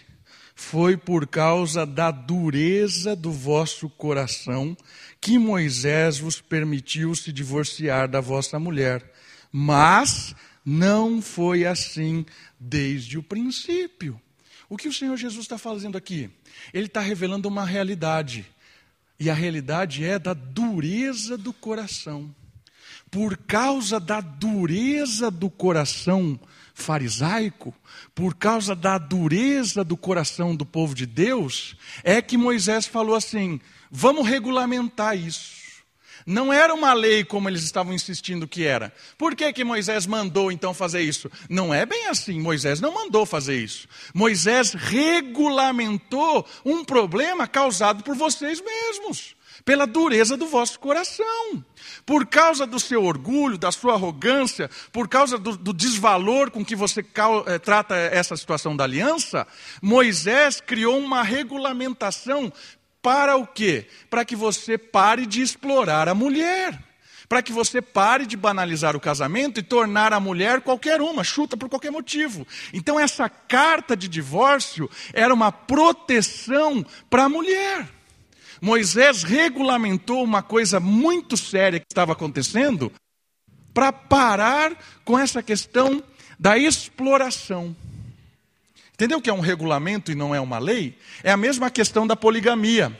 Foi 0.56 0.98
por 0.98 1.28
causa 1.28 1.86
da 1.86 2.12
dureza 2.12 3.16
do 3.16 3.32
vosso 3.32 3.90
coração 3.90 4.76
que 5.22 5.38
Moisés 5.38 6.20
vos 6.20 6.40
permitiu 6.40 7.14
se 7.16 7.32
divorciar 7.32 8.08
da 8.08 8.22
vossa 8.22 8.60
mulher. 8.60 9.04
Mas 9.52 10.36
não 10.66 11.22
foi 11.22 11.66
assim 11.66 12.26
desde 12.60 13.18
o 13.18 13.24
princípio. 13.24 14.20
O 14.70 14.78
que 14.78 14.88
o 14.88 14.94
Senhor 14.94 15.18
Jesus 15.18 15.46
está 15.46 15.58
fazendo 15.58 15.98
aqui? 15.98 16.30
Ele 16.74 16.86
está 16.86 17.02
revelando 17.02 17.48
uma 17.48 17.66
realidade. 17.66 18.46
E 19.20 19.30
a 19.30 19.34
realidade 19.34 20.06
é 20.06 20.20
da 20.20 20.34
dureza 20.34 21.38
do 21.38 21.52
coração. 21.52 22.34
Por 23.10 23.36
causa 23.36 24.00
da 24.00 24.22
dureza 24.22 25.32
do 25.32 25.50
coração 25.50 26.40
farisaico, 26.82 27.74
por 28.14 28.36
causa 28.36 28.76
da 28.76 28.98
dureza 28.98 29.84
do 29.84 29.98
coração 29.98 30.56
do 30.56 30.66
povo 30.66 30.96
de 30.96 31.06
Deus, 31.06 31.76
é 32.04 32.22
que 32.22 32.38
Moisés 32.38 32.86
falou 32.86 33.16
assim: 33.16 33.60
vamos 33.92 34.28
regulamentar 34.28 35.18
isso. 35.18 35.60
Não 36.26 36.54
era 36.54 36.74
uma 36.74 36.94
lei 36.94 37.24
como 37.24 37.50
eles 37.50 37.64
estavam 37.64 37.94
insistindo 37.94 38.48
que 38.48 38.64
era. 38.64 38.94
Por 39.18 39.36
que, 39.36 39.52
que 39.52 39.64
Moisés 39.64 40.06
mandou 40.06 40.52
então 40.52 40.74
fazer 40.74 41.02
isso? 41.02 41.32
Não 41.50 41.74
é 41.74 41.86
bem 41.86 42.08
assim. 42.08 42.40
Moisés 42.40 42.80
não 42.80 42.94
mandou 42.94 43.26
fazer 43.26 43.58
isso. 43.58 43.88
Moisés 44.14 44.74
regulamentou 44.74 46.46
um 46.64 46.86
problema 46.86 47.48
causado 47.48 48.04
por 48.04 48.16
vocês 48.16 48.62
mesmos, 48.62 49.36
pela 49.64 49.86
dureza 49.86 50.38
do 50.38 50.48
vosso 50.48 50.80
coração. 50.80 51.64
Por 52.06 52.26
causa 52.26 52.66
do 52.66 52.80
seu 52.80 53.04
orgulho, 53.04 53.58
da 53.58 53.72
sua 53.72 53.94
arrogância, 53.94 54.70
por 54.92 55.08
causa 55.08 55.38
do, 55.38 55.56
do 55.56 55.74
desvalor 55.74 56.52
com 56.52 56.64
que 56.64 56.76
você 56.76 57.06
é, 57.46 57.60
trata 57.60 57.96
essa 57.96 58.36
situação 58.36 58.76
da 58.76 58.84
aliança, 58.84 59.48
Moisés 59.82 60.62
criou 60.62 60.98
uma 60.98 61.24
regulamentação 61.24 62.52
para 63.02 63.38
o 63.38 63.48
quê? 63.48 63.88
Para 64.10 64.26
que 64.26 64.36
você 64.36 64.78
pare 64.78 65.26
de 65.26 65.42
explorar 65.42 66.08
a 66.08 66.16
mulher. 66.16 66.84
Para 67.28 67.44
que 67.44 67.54
você 67.54 67.80
pare 67.80 68.26
de 68.26 68.36
banalizar 68.36 68.96
o 68.96 69.00
casamento 69.00 69.60
e 69.60 69.64
tornar 69.64 70.14
a 70.14 70.20
mulher 70.20 70.62
qualquer 70.62 71.00
uma, 71.00 71.24
chuta 71.24 71.56
por 71.56 71.70
qualquer 71.70 71.92
motivo. 71.92 72.46
Então, 72.74 73.00
essa 73.00 73.30
carta 73.30 73.96
de 73.96 74.08
divórcio 74.08 74.90
era 75.14 75.32
uma 75.32 75.52
proteção 75.52 76.84
para 77.08 77.26
a 77.26 77.30
mulher. 77.30 77.88
Moisés 78.62 79.24
regulamentou 79.24 80.24
uma 80.24 80.44
coisa 80.44 80.80
muito 80.80 81.38
séria 81.38 81.80
que 81.80 81.86
estava 81.90 82.14
acontecendo 82.14 82.92
para 83.74 83.92
parar 83.94 84.78
com 85.06 85.18
essa 85.18 85.42
questão 85.42 86.04
da 86.38 86.58
exploração. 86.58 87.76
Entendeu 88.94 89.22
que 89.22 89.30
é 89.30 89.34
um 89.34 89.40
regulamento 89.40 90.12
e 90.12 90.16
não 90.16 90.36
é 90.36 90.42
uma 90.42 90.60
lei? 90.60 90.98
É 91.24 91.32
a 91.32 91.38
mesma 91.38 91.70
questão 91.70 92.06
da 92.06 92.16
poligamia. 92.18 92.98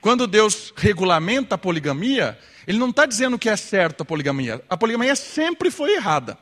Quando 0.00 0.26
Deus 0.26 0.72
regulamenta 0.74 1.54
a 1.56 1.58
poligamia, 1.58 2.38
Ele 2.66 2.78
não 2.78 2.88
está 2.88 3.04
dizendo 3.04 3.38
que 3.38 3.48
é 3.48 3.56
certo 3.56 4.00
a 4.02 4.04
poligamia. 4.04 4.64
A 4.68 4.76
poligamia 4.76 5.14
sempre 5.14 5.70
foi 5.70 5.94
errada. 5.94 6.38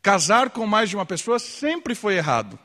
Casar 0.00 0.50
com 0.50 0.66
mais 0.66 0.88
de 0.88 0.96
uma 0.96 1.04
pessoa 1.04 1.38
sempre 1.38 1.94
foi 1.94 2.16
errado. 2.16 2.58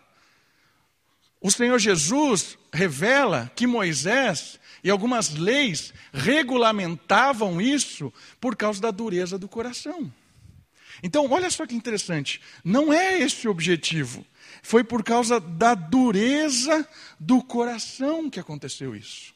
O 1.42 1.52
Senhor 1.52 1.78
Jesus 1.78 2.58
revela 2.74 3.52
que 3.56 3.68
Moisés 3.68 4.57
e 4.84 4.90
algumas 4.90 5.34
leis 5.34 5.94
regulamentavam 6.13 7.62
isso 7.62 8.13
por 8.40 8.56
causa 8.56 8.82
da 8.82 8.92
dureza 8.92 9.38
do 9.38 9.48
coração. 9.48 10.12
Então, 11.02 11.30
olha 11.30 11.50
só 11.50 11.66
que 11.66 11.76
interessante, 11.76 12.42
não 12.63 12.92
é 12.92 13.20
esse 13.20 13.48
o 13.48 13.52
objetivo. 13.52 14.26
Foi 14.63 14.84
por 14.84 15.04
causa 15.04 15.40
da 15.40 15.76
dureza 15.76 16.88
do 17.20 17.44
coração 17.44 18.30
que 18.30 18.40
aconteceu 18.40 18.96
isso. 18.96 19.34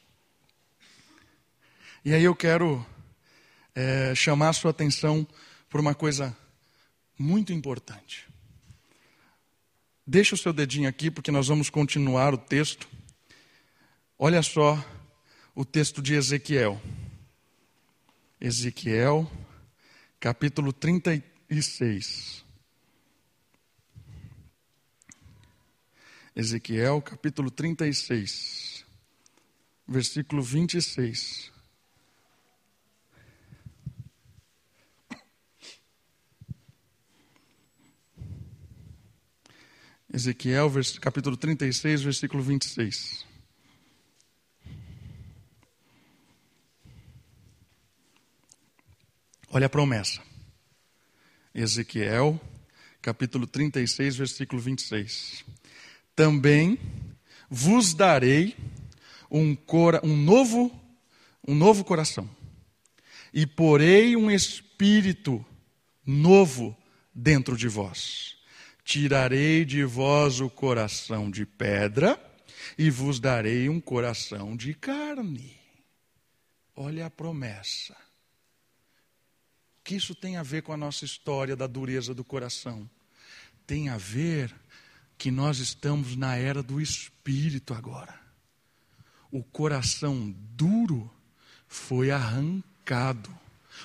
E 2.04 2.12
aí 2.12 2.24
eu 2.24 2.34
quero 2.34 2.84
é, 3.74 4.14
chamar 4.14 4.48
a 4.48 4.52
sua 4.52 4.72
atenção 4.72 5.26
por 5.68 5.80
uma 5.80 5.94
coisa 5.94 6.36
muito 7.18 7.52
importante. 7.52 8.26
Deixa 10.04 10.34
o 10.34 10.38
seu 10.38 10.52
dedinho 10.52 10.88
aqui, 10.88 11.10
porque 11.10 11.30
nós 11.30 11.46
vamos 11.46 11.70
continuar 11.70 12.34
o 12.34 12.38
texto. 12.38 12.88
Olha 14.18 14.42
só 14.42 14.84
o 15.54 15.64
texto 15.64 16.00
de 16.00 16.14
Ezequiel. 16.14 16.80
Ezequiel, 18.40 19.30
capítulo 20.18 20.72
36. 20.72 22.44
Ezequiel, 26.34 27.02
capítulo 27.02 27.50
36, 27.50 28.86
versículo 29.86 30.42
26. 30.42 31.52
Ezequiel, 40.14 40.70
capítulo 41.00 41.36
36, 41.36 42.02
versículo 42.02 42.42
26. 42.42 43.31
Olha 49.52 49.66
a 49.66 49.70
promessa. 49.70 50.20
Ezequiel, 51.54 52.40
capítulo 53.00 53.46
36, 53.46 54.16
versículo 54.16 54.60
26. 54.60 55.44
Também 56.16 56.78
vos 57.48 57.94
darei 57.94 58.56
um, 59.30 59.54
cora, 59.54 60.00
um, 60.02 60.16
novo, 60.16 60.72
um 61.46 61.54
novo 61.54 61.84
coração, 61.84 62.28
e 63.32 63.46
porei 63.46 64.16
um 64.16 64.30
espírito 64.30 65.44
novo 66.04 66.76
dentro 67.14 67.56
de 67.56 67.68
vós 67.68 68.32
Tirarei 68.84 69.64
de 69.64 69.84
vós 69.84 70.40
o 70.40 70.50
coração 70.50 71.30
de 71.30 71.46
pedra 71.46 72.20
e 72.76 72.90
vos 72.90 73.20
darei 73.20 73.68
um 73.68 73.80
coração 73.80 74.56
de 74.56 74.74
carne. 74.74 75.56
Olha 76.74 77.06
a 77.06 77.10
promessa. 77.10 77.96
Que 79.84 79.96
isso 79.96 80.14
tem 80.14 80.36
a 80.36 80.42
ver 80.42 80.62
com 80.62 80.72
a 80.72 80.76
nossa 80.76 81.04
história 81.04 81.56
da 81.56 81.66
dureza 81.66 82.14
do 82.14 82.24
coração? 82.24 82.88
Tem 83.66 83.88
a 83.88 83.96
ver 83.96 84.54
que 85.18 85.30
nós 85.30 85.58
estamos 85.58 86.16
na 86.16 86.36
era 86.36 86.62
do 86.62 86.80
espírito 86.80 87.74
agora. 87.74 88.20
O 89.30 89.42
coração 89.42 90.34
duro 90.54 91.10
foi 91.66 92.10
arrancado. 92.10 93.30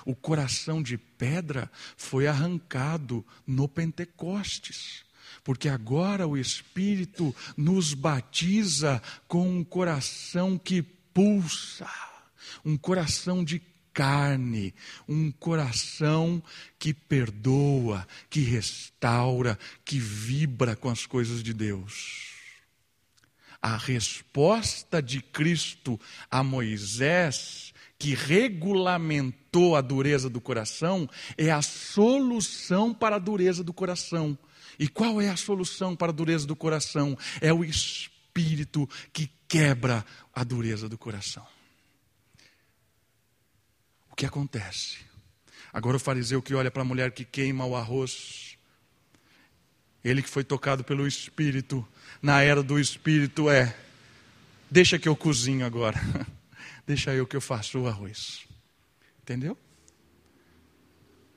O 0.05 0.15
coração 0.15 0.83
de 0.83 0.97
pedra 0.97 1.71
foi 1.95 2.27
arrancado 2.27 3.25
no 3.45 3.67
Pentecostes, 3.67 5.05
porque 5.43 5.69
agora 5.69 6.27
o 6.27 6.37
Espírito 6.37 7.33
nos 7.55 7.93
batiza 7.93 9.01
com 9.27 9.49
um 9.49 9.63
coração 9.63 10.57
que 10.57 10.81
pulsa, 10.81 11.89
um 12.65 12.77
coração 12.77 13.43
de 13.43 13.59
carne, 13.97 14.75
um 15.09 15.31
coração 15.31 16.41
que 16.77 16.93
perdoa, 16.93 18.07
que 18.29 18.41
restaura, 18.41 19.57
que 19.83 19.97
vibra 19.97 20.75
com 20.75 20.87
as 20.87 21.07
coisas 21.07 21.41
de 21.41 21.51
Deus. 21.51 22.27
A 23.59 23.75
resposta 23.75 25.01
de 25.01 25.19
Cristo 25.19 25.99
a 26.29 26.43
Moisés 26.43 27.73
que 27.97 28.13
regulamentou 28.13 29.75
a 29.75 29.81
dureza 29.81 30.29
do 30.29 30.39
coração 30.39 31.09
é 31.35 31.49
a 31.49 31.63
solução 31.63 32.93
para 32.93 33.15
a 33.15 33.19
dureza 33.19 33.63
do 33.63 33.73
coração. 33.73 34.37
E 34.77 34.87
qual 34.87 35.19
é 35.19 35.27
a 35.27 35.35
solução 35.35 35.95
para 35.95 36.11
a 36.11 36.15
dureza 36.15 36.45
do 36.45 36.55
coração? 36.55 37.17
É 37.41 37.51
o 37.51 37.65
Espírito 37.65 38.87
que 39.11 39.27
quebra 39.47 40.05
a 40.35 40.43
dureza 40.43 40.87
do 40.87 40.99
coração. 40.99 41.56
Que 44.17 44.25
acontece? 44.25 44.97
Agora 45.71 45.95
o 45.95 45.99
fariseu 45.99 46.41
que 46.41 46.55
olha 46.55 46.71
para 46.71 46.81
a 46.81 46.85
mulher 46.85 47.11
que 47.11 47.23
queima 47.23 47.67
o 47.67 47.75
arroz, 47.75 48.57
ele 50.03 50.23
que 50.23 50.29
foi 50.29 50.43
tocado 50.43 50.83
pelo 50.83 51.05
Espírito, 51.05 51.87
na 52.19 52.41
era 52.41 52.63
do 52.63 52.79
Espírito 52.79 53.47
é: 53.47 53.77
deixa 54.71 54.97
que 54.97 55.07
eu 55.07 55.15
cozinho 55.15 55.63
agora. 55.63 56.01
deixa 56.87 57.13
eu 57.13 57.27
que 57.27 57.35
eu 57.35 57.41
faço 57.41 57.77
o 57.77 57.87
arroz. 57.87 58.47
Entendeu? 59.21 59.55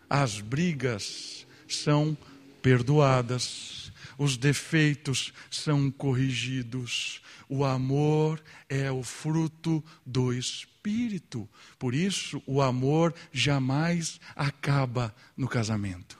As 0.08 0.40
brigas 0.40 1.46
são 1.68 2.16
perdoadas, 2.62 3.92
os 4.16 4.38
defeitos 4.38 5.34
são 5.50 5.90
corrigidos, 5.90 7.20
o 7.50 7.64
amor 7.64 8.40
é 8.68 8.92
o 8.92 9.02
fruto 9.02 9.84
do 10.06 10.32
Espírito. 10.32 11.48
Por 11.80 11.96
isso, 11.96 12.40
o 12.46 12.62
amor 12.62 13.12
jamais 13.32 14.20
acaba 14.36 15.12
no 15.36 15.48
casamento. 15.48 16.16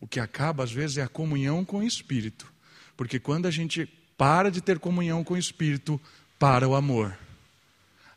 O 0.00 0.08
que 0.08 0.18
acaba, 0.18 0.64
às 0.64 0.72
vezes, 0.72 0.98
é 0.98 1.02
a 1.02 1.08
comunhão 1.08 1.64
com 1.64 1.78
o 1.78 1.82
Espírito. 1.84 2.52
Porque 2.96 3.20
quando 3.20 3.46
a 3.46 3.50
gente 3.50 3.86
para 4.16 4.50
de 4.50 4.60
ter 4.60 4.80
comunhão 4.80 5.22
com 5.22 5.34
o 5.34 5.38
Espírito, 5.38 6.00
para 6.36 6.68
o 6.68 6.74
amor. 6.74 7.16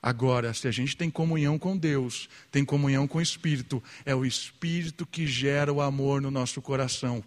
Agora, 0.01 0.53
se 0.55 0.67
a 0.67 0.71
gente 0.71 0.97
tem 0.97 1.09
comunhão 1.09 1.59
com 1.59 1.77
Deus, 1.77 2.27
tem 2.51 2.65
comunhão 2.65 3.07
com 3.07 3.19
o 3.19 3.21
Espírito, 3.21 3.83
é 4.05 4.15
o 4.15 4.25
Espírito 4.25 5.05
que 5.05 5.27
gera 5.27 5.71
o 5.71 5.81
amor 5.81 6.19
no 6.19 6.31
nosso 6.31 6.61
coração. 6.63 7.23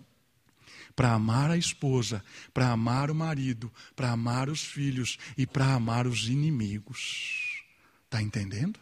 Para 0.95 1.13
amar 1.13 1.51
a 1.51 1.57
esposa, 1.57 2.25
para 2.53 2.71
amar 2.71 3.11
o 3.11 3.15
marido, 3.15 3.73
para 3.97 4.11
amar 4.11 4.49
os 4.49 4.63
filhos 4.63 5.19
e 5.37 5.47
para 5.47 5.75
amar 5.75 6.07
os 6.07 6.29
inimigos. 6.29 7.63
Está 8.05 8.23
entendendo? 8.23 8.79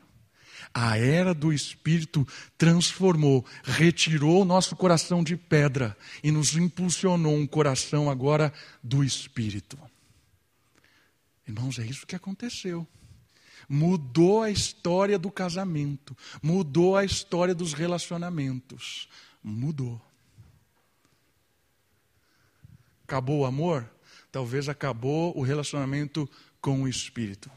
A 0.75 0.99
era 0.99 1.33
do 1.33 1.53
Espírito 1.53 2.27
transformou, 2.59 3.44
retirou 3.62 4.42
o 4.42 4.44
nosso 4.44 4.77
coração 4.77 5.25
de 5.25 5.37
pedra 5.37 5.96
e 6.23 6.31
nos 6.31 6.55
impulsionou 6.57 7.35
um 7.35 7.46
coração 7.46 8.11
agora 8.11 8.53
do 8.83 9.03
Espírito. 9.03 9.79
Irmãos, 11.46 11.79
é 11.79 11.87
isso 11.87 12.07
que 12.07 12.14
aconteceu 12.14 12.87
mudou 13.70 14.42
a 14.42 14.51
história 14.51 15.16
do 15.16 15.31
casamento, 15.31 16.16
mudou 16.42 16.96
a 16.96 17.05
história 17.05 17.55
dos 17.55 17.73
relacionamentos. 17.73 19.09
Mudou. 19.42 20.03
Acabou 23.11 23.40
o 23.40 23.44
amor? 23.44 23.90
Talvez 24.31 24.68
acabou 24.68 25.37
o 25.37 25.42
relacionamento 25.42 26.31
com 26.61 26.85
o 26.85 26.88
Espírito. 26.88 27.51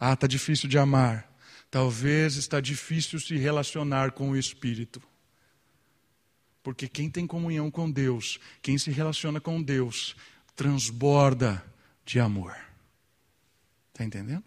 Ah, 0.00 0.14
está 0.14 0.26
difícil 0.26 0.68
de 0.68 0.76
amar. 0.76 1.32
Talvez 1.70 2.34
está 2.34 2.60
difícil 2.60 3.20
se 3.20 3.36
relacionar 3.36 4.10
com 4.10 4.30
o 4.30 4.36
Espírito. 4.36 5.00
Porque 6.64 6.88
quem 6.88 7.08
tem 7.08 7.28
comunhão 7.28 7.70
com 7.70 7.88
Deus, 7.88 8.40
quem 8.60 8.76
se 8.76 8.90
relaciona 8.90 9.40
com 9.40 9.62
Deus, 9.62 10.16
transborda 10.56 11.64
de 12.04 12.18
amor. 12.18 12.56
Está 13.92 14.04
entendendo? 14.04 14.42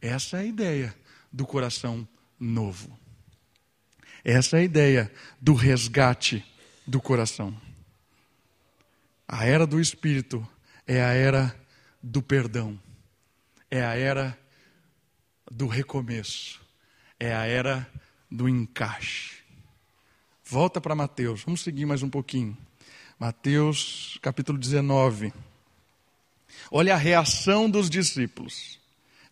Essa 0.00 0.36
é 0.36 0.40
a 0.42 0.44
ideia 0.44 0.96
do 1.32 1.44
coração 1.44 2.06
novo. 2.38 2.96
Essa 4.22 4.58
é 4.58 4.60
a 4.60 4.64
ideia 4.64 5.12
do 5.40 5.52
resgate 5.52 6.44
do 6.86 7.00
coração. 7.00 7.60
A 9.32 9.46
era 9.46 9.66
do 9.66 9.80
Espírito 9.80 10.46
é 10.86 11.02
a 11.02 11.08
era 11.14 11.58
do 12.02 12.20
perdão, 12.20 12.78
é 13.70 13.82
a 13.82 13.96
era 13.96 14.38
do 15.50 15.66
recomeço, 15.66 16.60
é 17.18 17.34
a 17.34 17.46
era 17.46 17.90
do 18.30 18.46
encaixe. 18.46 19.38
Volta 20.44 20.82
para 20.82 20.94
Mateus, 20.94 21.44
vamos 21.44 21.62
seguir 21.62 21.86
mais 21.86 22.02
um 22.02 22.10
pouquinho. 22.10 22.54
Mateus 23.18 24.18
capítulo 24.20 24.58
19. 24.58 25.32
Olha 26.70 26.92
a 26.92 26.98
reação 26.98 27.70
dos 27.70 27.88
discípulos. 27.88 28.78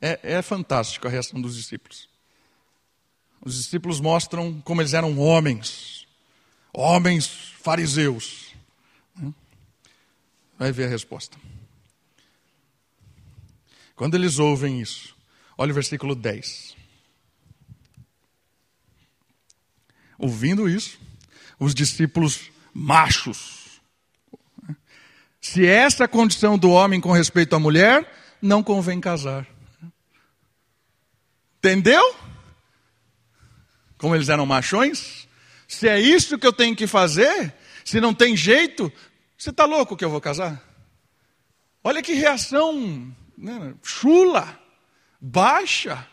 É, 0.00 0.18
é 0.22 0.40
fantástico 0.40 1.06
a 1.08 1.10
reação 1.10 1.38
dos 1.42 1.54
discípulos. 1.54 2.08
Os 3.38 3.54
discípulos 3.54 4.00
mostram 4.00 4.62
como 4.62 4.80
eles 4.80 4.94
eram 4.94 5.18
homens, 5.18 6.06
homens 6.72 7.26
fariseus. 7.60 8.49
Vai 10.60 10.72
ver 10.72 10.84
a 10.84 10.88
resposta. 10.88 11.38
Quando 13.96 14.14
eles 14.14 14.38
ouvem 14.38 14.78
isso, 14.78 15.16
olha 15.56 15.70
o 15.70 15.74
versículo 15.74 16.14
10. 16.14 16.76
Ouvindo 20.18 20.68
isso, 20.68 21.00
os 21.58 21.74
discípulos 21.74 22.50
machos. 22.74 23.80
Se 25.40 25.66
essa 25.66 26.02
é 26.02 26.04
a 26.04 26.08
condição 26.08 26.58
do 26.58 26.70
homem 26.70 27.00
com 27.00 27.10
respeito 27.10 27.56
à 27.56 27.58
mulher, 27.58 28.06
não 28.42 28.62
convém 28.62 29.00
casar. 29.00 29.46
Entendeu? 31.56 32.16
Como 33.96 34.14
eles 34.14 34.28
eram 34.28 34.44
machões? 34.44 35.26
Se 35.66 35.88
é 35.88 35.98
isso 35.98 36.38
que 36.38 36.46
eu 36.46 36.52
tenho 36.52 36.76
que 36.76 36.86
fazer, 36.86 37.54
se 37.82 37.98
não 37.98 38.12
tem 38.12 38.36
jeito, 38.36 38.92
você 39.40 39.48
está 39.48 39.64
louco 39.64 39.96
que 39.96 40.04
eu 40.04 40.10
vou 40.10 40.20
casar? 40.20 40.62
Olha 41.82 42.02
que 42.02 42.12
reação 42.12 43.10
né, 43.38 43.72
chula, 43.82 44.60
baixa. 45.18 46.06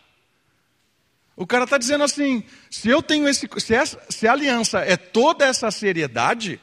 O 1.36 1.46
cara 1.46 1.66
está 1.66 1.78
dizendo 1.78 2.06
assim: 2.06 2.42
se 2.72 2.88
eu 2.88 3.04
tenho 3.04 3.28
esse, 3.28 3.46
se, 3.58 3.76
essa, 3.76 4.00
se 4.10 4.30
a 4.30 4.32
aliança 4.32 4.80
é 4.80 4.96
toda 4.96 5.46
essa 5.46 5.70
seriedade, 5.70 6.58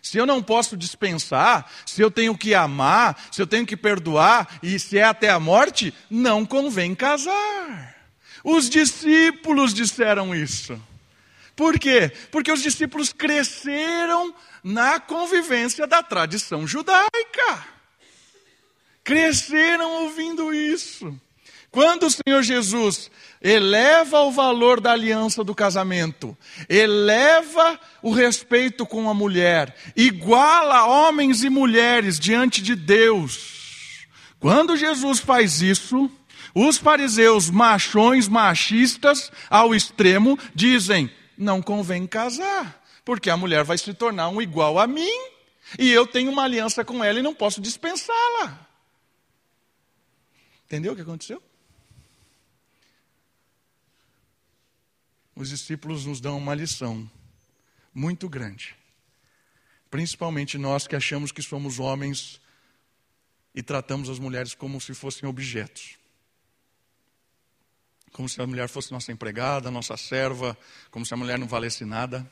se 0.00 0.16
eu 0.16 0.24
não 0.24 0.42
posso 0.42 0.74
dispensar, 0.74 1.70
se 1.84 2.00
eu 2.00 2.10
tenho 2.10 2.34
que 2.34 2.54
amar, 2.54 3.28
se 3.30 3.42
eu 3.42 3.46
tenho 3.46 3.66
que 3.66 3.76
perdoar 3.76 4.58
e 4.62 4.78
se 4.78 4.96
é 4.96 5.04
até 5.04 5.28
a 5.28 5.38
morte, 5.38 5.92
não 6.08 6.46
convém 6.46 6.94
casar. 6.94 7.94
Os 8.42 8.70
discípulos 8.70 9.74
disseram 9.74 10.34
isso. 10.34 10.80
Por 11.56 11.78
quê? 11.78 12.12
Porque 12.30 12.52
os 12.52 12.62
discípulos 12.62 13.14
cresceram 13.14 14.34
na 14.62 15.00
convivência 15.00 15.86
da 15.86 16.02
tradição 16.02 16.66
judaica. 16.66 17.66
Cresceram 19.02 20.02
ouvindo 20.02 20.52
isso. 20.52 21.18
Quando 21.70 22.06
o 22.06 22.10
Senhor 22.10 22.42
Jesus 22.42 23.10
eleva 23.40 24.20
o 24.20 24.32
valor 24.32 24.80
da 24.80 24.92
aliança 24.92 25.42
do 25.44 25.54
casamento, 25.54 26.36
eleva 26.68 27.78
o 28.02 28.10
respeito 28.10 28.86
com 28.86 29.08
a 29.08 29.14
mulher, 29.14 29.74
iguala 29.94 30.86
homens 30.86 31.42
e 31.42 31.50
mulheres 31.50 32.18
diante 32.18 32.62
de 32.62 32.74
Deus. 32.74 34.06
Quando 34.40 34.76
Jesus 34.76 35.20
faz 35.20 35.60
isso, 35.62 36.10
os 36.54 36.78
fariseus 36.78 37.50
machões, 37.50 38.26
machistas 38.26 39.30
ao 39.50 39.74
extremo, 39.74 40.38
dizem: 40.54 41.10
não 41.36 41.60
convém 41.60 42.06
casar, 42.06 42.84
porque 43.04 43.30
a 43.30 43.36
mulher 43.36 43.64
vai 43.64 43.78
se 43.78 43.92
tornar 43.94 44.28
um 44.28 44.40
igual 44.40 44.78
a 44.78 44.86
mim, 44.86 45.10
e 45.78 45.90
eu 45.90 46.06
tenho 46.06 46.30
uma 46.30 46.44
aliança 46.44 46.84
com 46.84 47.02
ela 47.02 47.18
e 47.18 47.22
não 47.22 47.34
posso 47.34 47.60
dispensá-la. 47.60 48.66
Entendeu 50.64 50.92
o 50.92 50.96
que 50.96 51.02
aconteceu? 51.02 51.42
Os 55.34 55.50
discípulos 55.50 56.06
nos 56.06 56.20
dão 56.20 56.38
uma 56.38 56.54
lição 56.54 57.08
muito 57.92 58.28
grande. 58.28 58.74
Principalmente 59.90 60.56
nós 60.58 60.86
que 60.86 60.96
achamos 60.96 61.30
que 61.30 61.42
somos 61.42 61.78
homens 61.78 62.40
e 63.54 63.62
tratamos 63.62 64.08
as 64.08 64.18
mulheres 64.18 64.54
como 64.54 64.80
se 64.80 64.94
fossem 64.94 65.28
objetos 65.28 65.96
como 68.16 68.30
se 68.30 68.40
a 68.40 68.46
mulher 68.46 68.66
fosse 68.66 68.90
nossa 68.92 69.12
empregada, 69.12 69.70
nossa 69.70 69.94
serva, 69.94 70.56
como 70.90 71.04
se 71.04 71.12
a 71.12 71.18
mulher 71.18 71.38
não 71.38 71.46
valesse 71.46 71.84
nada. 71.84 72.26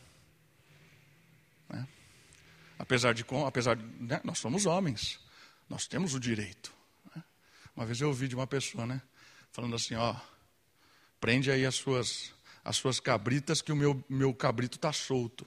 Né? 1.68 1.86
Apesar 2.78 3.12
de, 3.12 3.22
apesar 3.46 3.76
de 3.76 3.84
né? 4.02 4.18
nós 4.24 4.38
somos 4.38 4.64
homens, 4.64 5.20
nós 5.68 5.86
temos 5.86 6.14
o 6.14 6.18
direito. 6.18 6.72
Né? 7.14 7.22
Uma 7.76 7.84
vez 7.84 8.00
eu 8.00 8.08
ouvi 8.08 8.28
de 8.28 8.34
uma 8.34 8.46
pessoa, 8.46 8.86
né, 8.86 9.02
falando 9.52 9.76
assim, 9.76 9.94
ó, 9.94 10.16
prende 11.20 11.50
aí 11.50 11.66
as 11.66 11.74
suas, 11.74 12.32
as 12.64 12.78
suas 12.78 12.98
cabritas 12.98 13.60
que 13.60 13.70
o 13.70 13.76
meu, 13.76 14.02
meu 14.08 14.32
cabrito 14.32 14.78
está 14.78 14.90
solto. 14.90 15.46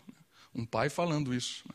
Um 0.53 0.67
pai 0.67 0.87
falando 0.87 1.33
isso. 1.33 1.67
Né? 1.67 1.73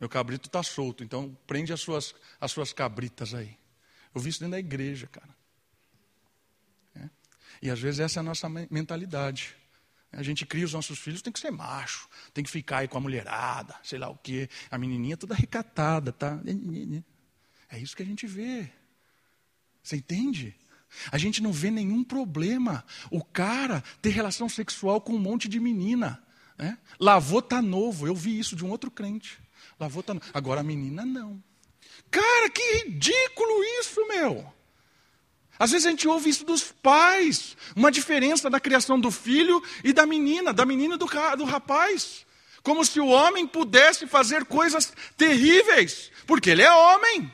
Meu 0.00 0.08
cabrito 0.08 0.48
está 0.48 0.62
solto, 0.62 1.04
então 1.04 1.36
prende 1.46 1.74
as 1.74 1.82
suas, 1.82 2.14
as 2.40 2.52
suas 2.52 2.72
cabritas 2.72 3.34
aí. 3.34 3.54
Eu 4.14 4.20
vi 4.22 4.30
isso 4.30 4.40
dentro 4.40 4.52
da 4.52 4.58
igreja, 4.58 5.06
cara. 5.08 5.36
E 7.62 7.70
às 7.70 7.80
vezes 7.80 8.00
essa 8.00 8.18
é 8.18 8.20
a 8.20 8.24
nossa 8.24 8.48
mentalidade. 8.48 9.56
A 10.12 10.22
gente 10.22 10.46
cria 10.46 10.64
os 10.64 10.72
nossos 10.72 10.98
filhos, 10.98 11.20
tem 11.20 11.32
que 11.32 11.38
ser 11.38 11.50
macho, 11.50 12.08
tem 12.32 12.42
que 12.42 12.50
ficar 12.50 12.78
aí 12.78 12.88
com 12.88 12.96
a 12.96 13.00
mulherada, 13.00 13.76
sei 13.82 13.98
lá 13.98 14.08
o 14.08 14.16
quê. 14.16 14.48
A 14.70 14.78
menininha 14.78 15.16
toda 15.16 15.34
recatada, 15.34 16.12
tá? 16.12 16.40
É 17.70 17.78
isso 17.78 17.94
que 17.94 18.02
a 18.02 18.06
gente 18.06 18.26
vê. 18.26 18.70
Você 19.82 19.96
entende? 19.96 20.56
A 21.12 21.18
gente 21.18 21.42
não 21.42 21.52
vê 21.52 21.70
nenhum 21.70 22.02
problema. 22.02 22.84
O 23.10 23.22
cara 23.22 23.84
ter 24.00 24.10
relação 24.10 24.48
sexual 24.48 25.00
com 25.00 25.12
um 25.12 25.18
monte 25.18 25.48
de 25.48 25.60
menina. 25.60 26.22
Né? 26.56 26.78
Lavou 26.98 27.42
tá 27.42 27.60
novo. 27.60 28.06
Eu 28.06 28.14
vi 28.14 28.38
isso 28.38 28.56
de 28.56 28.64
um 28.64 28.70
outro 28.70 28.90
crente. 28.90 29.38
Lavou 29.78 30.02
tá 30.02 30.14
novo. 30.14 30.26
Agora 30.32 30.60
a 30.60 30.64
menina 30.64 31.04
não. 31.04 31.42
Cara, 32.10 32.48
que 32.48 32.62
ridículo 32.84 33.62
isso, 33.80 34.06
meu. 34.08 34.57
Às 35.58 35.72
vezes 35.72 35.86
a 35.86 35.90
gente 35.90 36.06
ouve 36.06 36.30
isso 36.30 36.44
dos 36.44 36.62
pais, 36.62 37.56
uma 37.74 37.90
diferença 37.90 38.48
da 38.48 38.60
criação 38.60 38.98
do 38.98 39.10
filho 39.10 39.62
e 39.82 39.92
da 39.92 40.06
menina, 40.06 40.52
da 40.52 40.64
menina 40.64 40.96
do, 40.96 41.06
do 41.36 41.44
rapaz. 41.44 42.24
Como 42.62 42.84
se 42.84 43.00
o 43.00 43.08
homem 43.08 43.46
pudesse 43.46 44.06
fazer 44.06 44.44
coisas 44.44 44.92
terríveis, 45.16 46.12
porque 46.26 46.50
ele 46.50 46.62
é 46.62 46.72
homem. 46.72 47.32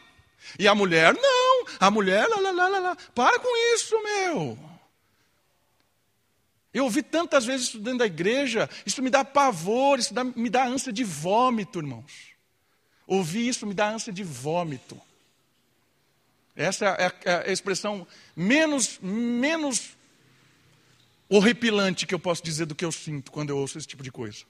E 0.59 0.69
a 0.69 0.75
mulher, 0.75 1.15
não. 1.15 1.67
A 1.81 1.91
mulher, 1.91 2.27
lá, 2.29 2.37
lá, 2.41 2.51
lá, 2.51 2.69
lá, 2.69 2.79
lá. 2.79 2.97
Para 3.15 3.39
com 3.39 3.75
isso, 3.75 4.01
meu. 4.03 4.59
Eu 6.73 6.85
ouvi 6.85 7.03
tantas 7.03 7.45
vezes 7.45 7.69
isso 7.69 7.79
dentro 7.79 8.01
da 8.01 8.07
igreja, 8.07 8.69
isso 8.85 9.01
me 9.01 9.09
dá 9.09 9.25
pavor, 9.25 9.99
isso 9.99 10.13
dá, 10.13 10.25
me 10.25 10.51
dá 10.51 10.65
ânsia 10.65 10.93
de 10.93 11.05
vômito, 11.05 11.79
irmãos. 11.79 12.35
Ouvir 13.07 13.47
isso 13.47 13.67
me 13.67 13.75
dá 13.75 13.89
ânsia 13.91 14.13
de 14.13 14.25
vômito. 14.25 15.01
Essa 16.57 16.87
é, 16.87 17.31
é 17.31 17.51
a, 17.51 17.53
expressão 17.53 18.07
menos, 18.37 18.99
menos 19.01 19.97
horripilante 21.29 22.07
que 22.07 22.15
eu 22.15 22.19
posso 22.19 22.43
dizer 22.43 22.67
do 22.67 22.75
que 22.75 22.85
eu 22.85 22.93
sinto 22.93 23.33
quando 23.33 23.51
eu 23.51 23.59
ouço 23.59 23.77
esse 23.77 23.87
tipo 23.87 24.03
de 24.03 24.13
coisa. 24.13 24.45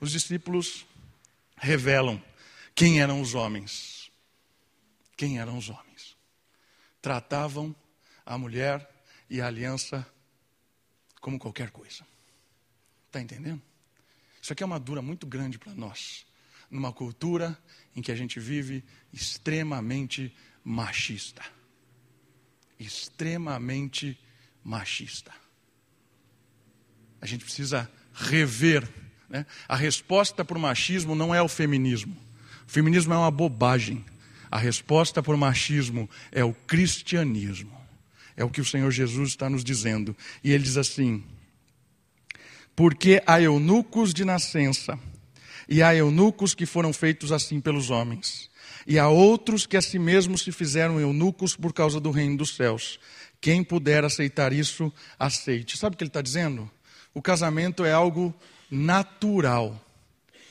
Os 0.00 0.10
discípulos 0.10 0.86
revelam 1.56 2.22
quem 2.74 3.02
eram 3.02 3.20
os 3.20 3.34
homens. 3.34 4.10
Quem 5.14 5.38
eram 5.38 5.58
os 5.58 5.68
homens? 5.68 6.16
Tratavam 7.02 7.76
a 8.24 8.38
mulher 8.38 8.88
e 9.28 9.42
a 9.42 9.46
aliança 9.46 10.06
como 11.20 11.38
qualquer 11.38 11.70
coisa. 11.70 12.06
Está 13.08 13.20
entendendo? 13.20 13.60
Isso 14.40 14.54
aqui 14.54 14.62
é 14.62 14.66
uma 14.66 14.80
dura 14.80 15.02
muito 15.02 15.26
grande 15.26 15.58
para 15.58 15.74
nós 15.74 16.24
numa 16.70 16.92
cultura 16.92 17.58
em 17.94 18.02
que 18.02 18.12
a 18.12 18.16
gente 18.16 18.38
vive 18.38 18.84
extremamente 19.12 20.34
machista. 20.64 21.42
Extremamente 22.78 24.18
machista. 24.64 25.32
A 27.20 27.26
gente 27.26 27.44
precisa 27.44 27.90
rever. 28.14 28.88
Né? 29.28 29.44
A 29.68 29.76
resposta 29.76 30.44
para 30.44 30.56
o 30.56 30.60
machismo 30.60 31.14
não 31.14 31.34
é 31.34 31.42
o 31.42 31.48
feminismo. 31.48 32.16
O 32.66 32.70
feminismo 32.70 33.12
é 33.12 33.16
uma 33.16 33.30
bobagem. 33.30 34.04
A 34.50 34.58
resposta 34.58 35.22
para 35.22 35.34
o 35.34 35.38
machismo 35.38 36.08
é 36.32 36.44
o 36.44 36.52
cristianismo. 36.52 37.78
É 38.36 38.44
o 38.44 38.50
que 38.50 38.60
o 38.60 38.64
Senhor 38.64 38.90
Jesus 38.90 39.30
está 39.30 39.50
nos 39.50 39.62
dizendo. 39.62 40.16
E 40.42 40.50
ele 40.52 40.64
diz 40.64 40.76
assim: 40.76 41.22
Porque 42.74 43.22
há 43.26 43.40
eunucos 43.40 44.14
de 44.14 44.24
nascença 44.24 44.98
e 45.70 45.84
há 45.84 45.94
eunucos 45.94 46.52
que 46.52 46.66
foram 46.66 46.92
feitos 46.92 47.30
assim 47.30 47.60
pelos 47.60 47.90
homens. 47.90 48.50
E 48.84 48.98
há 48.98 49.08
outros 49.08 49.66
que 49.66 49.76
a 49.76 49.80
si 49.80 50.00
mesmos 50.00 50.42
se 50.42 50.50
fizeram 50.50 50.98
eunucos 50.98 51.54
por 51.54 51.72
causa 51.72 52.00
do 52.00 52.10
reino 52.10 52.36
dos 52.36 52.56
céus. 52.56 52.98
Quem 53.40 53.62
puder 53.62 54.04
aceitar 54.04 54.52
isso, 54.52 54.92
aceite. 55.16 55.78
Sabe 55.78 55.94
o 55.94 55.96
que 55.96 56.02
ele 56.02 56.08
está 56.08 56.20
dizendo? 56.20 56.68
O 57.14 57.22
casamento 57.22 57.84
é 57.84 57.92
algo 57.92 58.34
natural, 58.68 59.80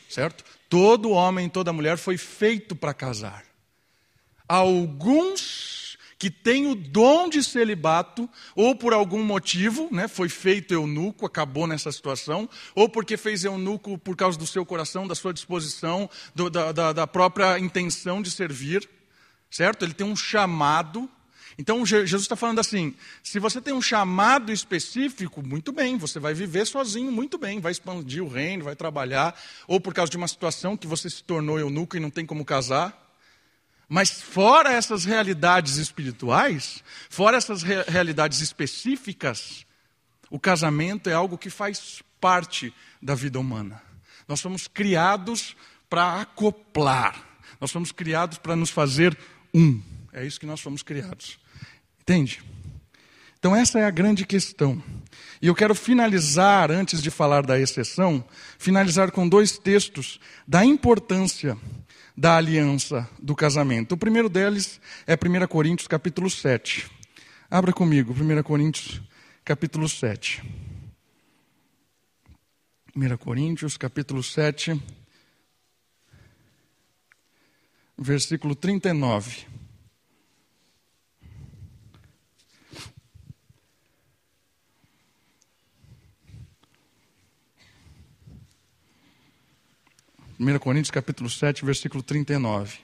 certo? 0.10 0.46
Todo 0.70 1.12
homem, 1.12 1.50
toda 1.50 1.74
mulher 1.74 1.98
foi 1.98 2.18
feito 2.18 2.74
para 2.76 2.94
casar. 2.94 3.44
Alguns 4.48 5.79
que 6.20 6.30
tem 6.30 6.68
o 6.68 6.76
dom 6.76 7.30
de 7.30 7.42
celibato, 7.42 8.30
ou 8.54 8.76
por 8.76 8.92
algum 8.92 9.24
motivo, 9.24 9.88
né, 9.90 10.06
foi 10.10 10.28
feito 10.28 10.74
eunuco, 10.74 11.26
acabou 11.26 11.66
nessa 11.66 11.90
situação, 11.94 12.50
ou 12.76 12.90
porque 12.90 13.16
fez 13.16 13.46
eunuco 13.46 13.98
por 13.98 14.18
causa 14.18 14.38
do 14.38 14.46
seu 14.46 14.66
coração, 14.66 15.08
da 15.08 15.16
sua 15.16 15.34
disposição, 15.34 16.10
do, 16.36 16.50
da, 16.50 16.74
da, 16.74 16.92
da 16.92 17.08
própria 17.08 17.58
intenção 17.58 18.22
de 18.22 18.30
servir, 18.30 18.88
certo? 19.50 19.86
Ele 19.86 19.94
tem 19.94 20.06
um 20.06 20.16
chamado, 20.16 21.10
Então 21.58 21.86
Jesus 21.86 22.24
está 22.24 22.36
falando 22.36 22.60
assim: 22.60 22.94
se 23.24 23.40
você 23.40 23.62
tem 23.62 23.74
um 23.74 23.82
chamado 23.82 24.52
específico, 24.52 25.42
muito 25.42 25.72
bem, 25.72 25.98
você 25.98 26.20
vai 26.20 26.34
viver 26.34 26.66
sozinho 26.66 27.12
muito 27.12 27.38
bem, 27.38 27.60
vai 27.60 27.72
expandir 27.72 28.24
o 28.24 28.28
reino, 28.28 28.66
vai 28.66 28.76
trabalhar, 28.76 29.38
ou 29.68 29.80
por 29.80 29.94
causa 29.94 30.10
de 30.10 30.18
uma 30.18 30.28
situação 30.28 30.78
que 30.78 30.88
você 30.88 31.10
se 31.10 31.24
tornou 31.24 31.60
eunuco 31.60 31.96
e 31.96 32.00
não 32.00 32.10
tem 32.10 32.26
como 32.26 32.44
casar. 32.46 33.09
Mas 33.90 34.22
fora 34.22 34.72
essas 34.72 35.04
realidades 35.04 35.78
espirituais, 35.78 36.84
fora 37.10 37.38
essas 37.38 37.64
re 37.64 37.82
realidades 37.88 38.40
específicas, 38.40 39.66
o 40.30 40.40
casamento 40.40 41.10
é 41.10 41.14
algo 41.14 41.40
que 41.40 41.50
faz 41.50 42.04
parte 42.22 42.72
da 43.02 43.16
vida 43.16 43.40
humana. 43.40 43.82
Nós 44.28 44.40
somos 44.40 44.68
criados 44.68 45.58
para 45.90 46.22
acoplar, 46.22 47.20
nós 47.60 47.72
somos 47.72 47.92
criados 47.92 48.38
para 48.38 48.56
nos 48.56 48.70
fazer 48.70 49.18
um. 49.52 49.82
É 50.14 50.24
isso 50.24 50.40
que 50.40 50.46
nós 50.46 50.62
fomos 50.62 50.84
criados. 50.84 51.40
Entende? 52.02 52.44
Então, 53.40 53.56
essa 53.56 53.80
é 53.80 53.86
a 53.86 53.90
grande 53.90 54.24
questão. 54.24 54.84
E 55.42 55.48
eu 55.48 55.56
quero 55.56 55.74
finalizar, 55.74 56.70
antes 56.70 57.02
de 57.02 57.10
falar 57.10 57.46
da 57.46 57.60
exceção, 57.60 58.24
finalizar 58.58 59.12
com 59.12 59.28
dois 59.28 59.58
textos 59.58 60.20
da 60.48 60.64
importância 60.64 61.58
da 62.20 62.36
aliança 62.36 63.10
do 63.18 63.34
casamento. 63.34 63.94
O 63.94 63.98
primeiro 63.98 64.28
deles 64.28 64.82
é 65.08 65.14
1 65.14 65.48
Coríntios, 65.48 65.88
capítulo 65.88 66.30
7. 66.30 66.92
Abra 67.50 67.72
comigo, 67.72 68.12
1 68.12 68.44
Coríntios, 68.44 69.02
capítulo 69.46 69.88
7. 69.88 70.44
1 72.94 73.18
Coríntios, 73.18 73.78
capítulo 73.78 74.22
7, 74.22 74.78
versículo 77.98 78.54
39. 78.54 79.59
1 90.40 90.58
Coríntios 90.60 90.90
capítulo 90.90 91.30
7, 91.30 91.66
versículo 91.66 92.02
39. 92.02 92.78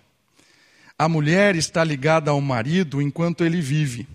A 0.99 1.07
mulher 1.07 1.55
está 1.55 1.85
ligada 1.85 2.29
ao 2.29 2.41
marido 2.41 3.01
enquanto 3.01 3.45
ele 3.45 3.61
vive, 3.61 4.05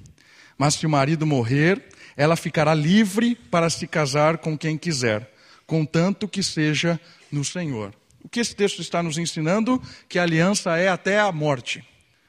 mas 0.59 0.75
se 0.75 0.85
o 0.85 0.91
marido 0.91 1.27
morrer, 1.27 1.83
ela 2.19 2.37
ficará 2.37 2.75
livre 2.75 3.35
para 3.35 3.71
se 3.71 3.87
casar 3.87 4.37
com 4.37 4.59
quem 4.59 4.77
quiser, 4.77 5.33
contanto 5.67 6.29
que 6.29 6.43
seja 6.43 7.01
no 7.33 7.43
Senhor. 7.43 7.95
O 8.23 8.29
que 8.29 8.41
esse 8.41 8.55
texto 8.55 8.83
está 8.83 9.03
nos 9.03 9.17
ensinando? 9.17 9.81
Que 10.07 10.19
a 10.19 10.23
aliança 10.23 10.77
é 10.77 10.89
até 10.89 11.19
a 11.19 11.33
morte, 11.33 11.83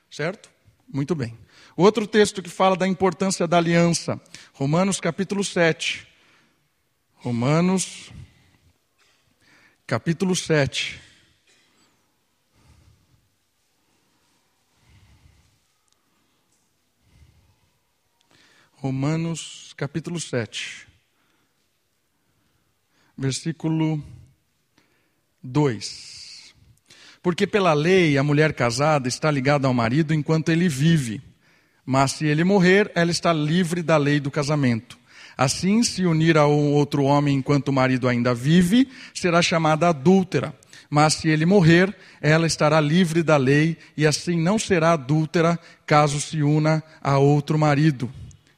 certo? 0.10 0.50
Muito 0.88 1.14
bem. 1.14 1.38
Outro 1.76 2.08
texto 2.08 2.42
que 2.42 2.50
fala 2.50 2.78
da 2.78 2.88
importância 2.88 3.46
da 3.46 3.58
aliança, 3.58 4.18
Romanos 4.54 5.02
capítulo 5.02 5.44
7. 5.44 6.08
Romanos 7.16 8.14
capítulo 9.92 10.34
7. 10.34 11.02
Romanos 18.76 19.74
capítulo 19.76 20.18
7, 20.18 20.88
versículo 23.18 24.02
2. 25.44 26.56
Porque 27.22 27.46
pela 27.46 27.74
lei 27.74 28.18
a 28.18 28.24
mulher 28.24 28.54
casada 28.54 29.10
está 29.10 29.30
ligada 29.30 29.68
ao 29.68 29.74
marido 29.74 30.14
enquanto 30.14 30.48
ele 30.48 30.70
vive, 30.70 31.22
mas 31.86 32.14
se 32.14 32.26
ele 32.26 32.46
morrer, 32.46 32.90
ela 32.96 33.12
está 33.12 33.34
livre 33.34 33.84
da 33.84 33.98
lei 33.98 34.22
do 34.22 34.32
casamento. 34.32 35.01
Assim, 35.38 35.84
se 35.84 36.06
unir 36.06 36.38
a 36.38 36.48
um 36.48 36.74
outro 36.74 37.04
homem 37.04 37.38
enquanto 37.38 37.70
o 37.70 37.74
marido 37.74 38.08
ainda 38.08 38.34
vive, 38.34 38.90
será 39.14 39.42
chamada 39.42 39.90
adúltera. 39.90 40.54
Mas 40.90 41.14
se 41.16 41.30
ele 41.30 41.46
morrer, 41.46 41.96
ela 42.20 42.46
estará 42.46 42.82
livre 42.82 43.24
da 43.24 43.38
lei 43.38 43.78
e 43.96 44.06
assim 44.06 44.38
não 44.38 44.60
será 44.60 44.92
adúltera 44.92 45.58
caso 45.86 46.20
se 46.20 46.44
una 46.44 46.84
a 47.02 47.18
outro 47.18 47.58
marido. 47.58 48.12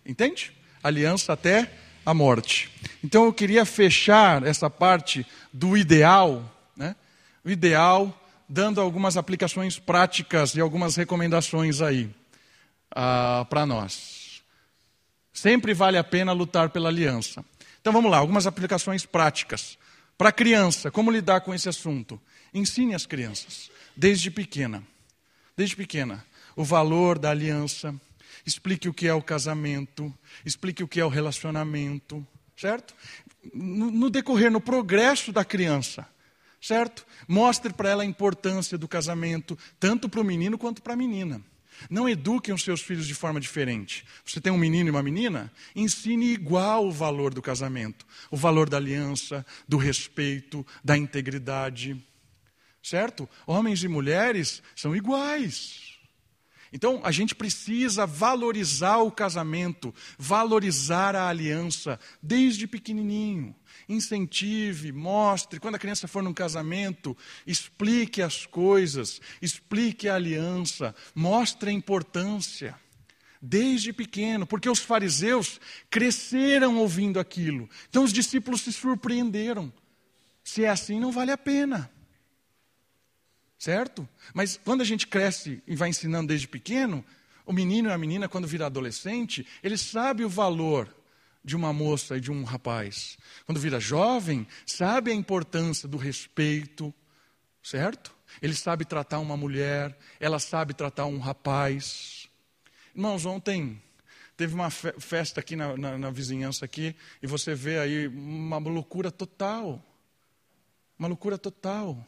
Entende? 0.04 0.52
Aliança 0.84 1.34
até 1.34 1.72
a 2.06 2.14
morte. 2.14 2.72
Então 3.04 3.26
eu 3.26 3.34
queria 3.34 3.66
fechar 3.66 4.44
essa 4.44 4.70
parte 4.70 5.26
do 5.52 5.78
ideal, 5.78 6.44
né? 6.76 6.96
o 7.46 7.50
ideal, 7.50 8.20
dando 8.50 8.82
algumas 8.82 9.16
aplicações 9.16 9.78
práticas 9.78 10.56
e 10.56 10.62
algumas 10.62 10.96
recomendações 10.96 11.82
aí 11.82 12.06
uh, 12.06 12.12
ah, 12.96 13.48
para 13.50 13.66
nós. 13.66 14.23
Sempre 15.34 15.74
vale 15.74 15.98
a 15.98 16.04
pena 16.04 16.32
lutar 16.32 16.70
pela 16.70 16.90
aliança. 16.90 17.44
Então 17.82 17.92
vamos 17.92 18.12
lá, 18.12 18.18
algumas 18.18 18.46
aplicações 18.46 19.06
práticas. 19.06 19.78
Para 20.18 20.30
a 20.30 20.32
criança, 20.32 20.92
como 20.92 21.12
lidar 21.12 21.42
com 21.42 21.54
esse 21.54 21.68
assunto? 21.68 22.22
Ensine 22.54 22.94
as 22.94 23.06
crianças, 23.06 23.72
desde 23.98 24.30
pequena. 24.30 24.84
Desde 25.58 25.76
pequena, 25.76 26.24
o 26.56 26.64
valor 26.64 27.18
da 27.18 27.32
aliança. 27.32 27.94
Explique 28.46 28.90
o 28.90 28.94
que 28.94 29.08
é 29.08 29.14
o 29.14 29.22
casamento, 29.22 30.14
explique 30.46 30.84
o 30.84 30.88
que 30.88 31.00
é 31.00 31.06
o 31.06 31.10
relacionamento, 31.10 32.26
certo? 32.58 32.94
No, 33.54 33.90
no 33.90 34.10
decorrer, 34.10 34.52
no 34.52 34.60
progresso 34.60 35.32
da 35.32 35.46
criança, 35.46 36.06
certo? 36.62 37.06
Mostre 37.28 37.72
para 37.72 37.90
ela 37.90 38.04
a 38.04 38.06
importância 38.06 38.78
do 38.78 38.88
casamento, 38.88 39.58
tanto 39.80 40.10
para 40.10 40.20
o 40.20 40.26
menino 40.26 40.58
quanto 40.58 40.82
para 40.82 40.94
a 40.94 40.98
menina. 40.98 41.42
Não 41.90 42.08
eduquem 42.08 42.54
os 42.54 42.64
seus 42.64 42.82
filhos 42.82 43.08
de 43.08 43.14
forma 43.14 43.40
diferente. 43.40 44.06
Você 44.26 44.40
tem 44.40 44.52
um 44.52 44.58
menino 44.58 44.90
e 44.90 44.92
uma 44.92 45.04
menina? 45.04 45.52
Ensine 45.76 46.34
igual 46.34 46.88
o 46.88 46.92
valor 46.92 47.34
do 47.34 47.42
casamento, 47.42 48.06
o 48.32 48.38
valor 48.38 48.70
da 48.70 48.78
aliança, 48.78 49.46
do 49.68 49.78
respeito, 49.78 50.66
da 50.84 50.98
integridade. 50.98 52.02
Certo? 52.82 53.30
Homens 53.48 53.84
e 53.84 53.88
mulheres 53.88 54.62
são 54.76 54.96
iguais. 54.96 55.94
Então, 56.74 57.02
a 57.04 57.12
gente 57.12 57.36
precisa 57.36 58.06
valorizar 58.06 58.98
o 58.98 59.12
casamento, 59.12 59.94
valorizar 60.18 61.16
a 61.16 61.28
aliança 61.28 62.00
desde 62.22 62.66
pequenininho 62.66 63.56
incentive, 63.88 64.92
mostre. 64.92 65.60
Quando 65.60 65.76
a 65.76 65.80
criança 65.80 66.08
for 66.08 66.24
num 66.24 66.34
casamento, 66.34 67.18
explique 67.46 68.22
as 68.22 68.46
coisas, 68.46 69.22
explique 69.42 70.08
a 70.08 70.16
aliança, 70.16 70.96
mostre 71.14 71.70
a 71.70 71.74
importância. 71.74 72.76
Desde 73.46 73.92
pequeno, 73.92 74.48
porque 74.48 74.70
os 74.70 74.80
fariseus 74.80 75.60
cresceram 75.90 76.78
ouvindo 76.78 77.20
aquilo. 77.20 77.70
Então 77.90 78.04
os 78.04 78.14
discípulos 78.14 78.62
se 78.62 78.72
surpreenderam. 78.72 79.72
Se 80.42 80.64
é 80.64 80.70
assim, 80.70 80.98
não 80.98 81.12
vale 81.12 81.32
a 81.32 81.38
pena. 81.38 81.92
Certo? 83.58 84.08
Mas 84.34 84.58
quando 84.64 84.80
a 84.80 84.86
gente 84.86 85.08
cresce 85.08 85.62
e 85.68 85.76
vai 85.76 85.90
ensinando 85.90 86.30
desde 86.30 86.48
pequeno, 86.48 87.04
o 87.46 87.52
menino 87.52 87.90
e 87.90 87.92
a 87.92 87.98
menina, 87.98 88.30
quando 88.30 88.48
vira 88.48 88.66
adolescente, 88.66 89.46
ele 89.62 89.78
sabe 89.78 90.24
o 90.24 90.30
valor 90.30 90.94
de 91.44 91.56
uma 91.56 91.74
moça 91.74 92.18
e 92.18 92.22
de 92.22 92.32
um 92.32 92.44
rapaz. 92.44 93.18
Quando 93.46 93.60
vira 93.60 93.80
jovem, 93.80 94.48
sabe 94.66 95.12
a 95.12 95.14
importância 95.14 95.88
do 95.88 95.98
respeito, 95.98 96.94
certo? 97.62 98.16
Ele 98.42 98.56
sabe 98.56 98.86
tratar 98.86 99.20
uma 99.20 99.36
mulher, 99.36 99.98
ela 100.20 100.40
sabe 100.40 100.74
tratar 100.74 101.06
um 101.06 101.20
rapaz. 101.20 102.30
Irmãos, 102.96 103.26
ontem 103.26 103.82
teve 104.38 104.56
uma 104.56 104.70
festa 104.70 105.42
aqui 105.42 105.56
na, 105.56 105.76
na, 105.76 105.98
na 105.98 106.10
vizinhança 106.10 106.66
aqui 106.66 106.96
e 107.22 107.28
você 107.28 107.54
vê 107.54 107.78
aí 107.78 108.08
uma 108.08 108.58
loucura 108.58 109.12
total. 109.12 109.84
Uma 110.98 111.10
loucura 111.10 111.38
total. 111.38 112.08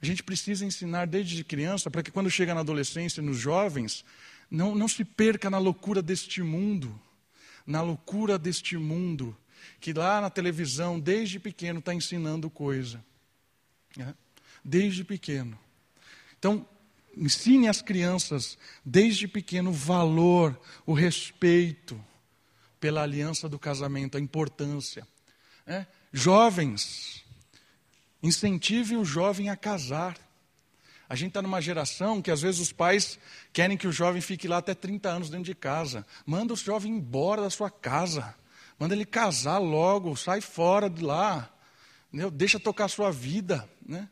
A 0.00 0.06
gente 0.06 0.22
precisa 0.22 0.64
ensinar 0.64 1.06
desde 1.06 1.44
criança 1.44 1.90
para 1.90 2.02
que 2.02 2.10
quando 2.10 2.30
chega 2.30 2.54
na 2.54 2.60
adolescência, 2.60 3.22
nos 3.22 3.36
jovens, 3.36 4.04
não, 4.50 4.74
não 4.74 4.88
se 4.88 5.04
perca 5.04 5.50
na 5.50 5.58
loucura 5.58 6.00
deste 6.00 6.42
mundo 6.42 6.98
na 7.66 7.82
loucura 7.82 8.38
deste 8.38 8.76
mundo, 8.76 9.36
que 9.80 9.92
lá 9.92 10.20
na 10.20 10.30
televisão, 10.30 10.98
desde 10.98 11.38
pequeno, 11.38 11.78
está 11.78 11.94
ensinando 11.94 12.50
coisa. 12.50 13.04
Né? 13.96 14.14
Desde 14.64 15.04
pequeno. 15.04 15.58
Então, 16.38 16.66
ensine 17.16 17.68
às 17.68 17.82
crianças, 17.82 18.58
desde 18.84 19.28
pequeno, 19.28 19.70
o 19.70 19.74
valor, 19.74 20.58
o 20.86 20.92
respeito 20.92 22.02
pela 22.80 23.02
aliança 23.02 23.48
do 23.48 23.58
casamento, 23.58 24.16
a 24.16 24.20
importância. 24.20 25.06
Né? 25.66 25.86
Jovens, 26.12 27.22
incentive 28.22 28.96
o 28.96 29.04
jovem 29.04 29.50
a 29.50 29.56
casar. 29.56 30.16
A 31.10 31.16
gente 31.16 31.30
está 31.30 31.42
numa 31.42 31.60
geração 31.60 32.22
que 32.22 32.30
às 32.30 32.40
vezes 32.40 32.60
os 32.60 32.72
pais 32.72 33.18
querem 33.52 33.76
que 33.76 33.88
o 33.88 33.90
jovem 33.90 34.22
fique 34.22 34.46
lá 34.46 34.58
até 34.58 34.76
30 34.76 35.08
anos 35.08 35.28
dentro 35.28 35.44
de 35.44 35.56
casa. 35.56 36.06
Manda 36.24 36.54
o 36.54 36.56
jovem 36.56 36.92
embora 36.92 37.42
da 37.42 37.50
sua 37.50 37.68
casa. 37.68 38.32
Manda 38.78 38.94
ele 38.94 39.04
casar 39.04 39.58
logo, 39.58 40.14
sai 40.14 40.40
fora 40.40 40.88
de 40.88 41.02
lá. 41.02 41.50
Entendeu? 42.12 42.30
Deixa 42.30 42.60
tocar 42.60 42.84
a 42.84 42.88
sua 42.88 43.10
vida. 43.10 43.68
Né? 43.84 44.08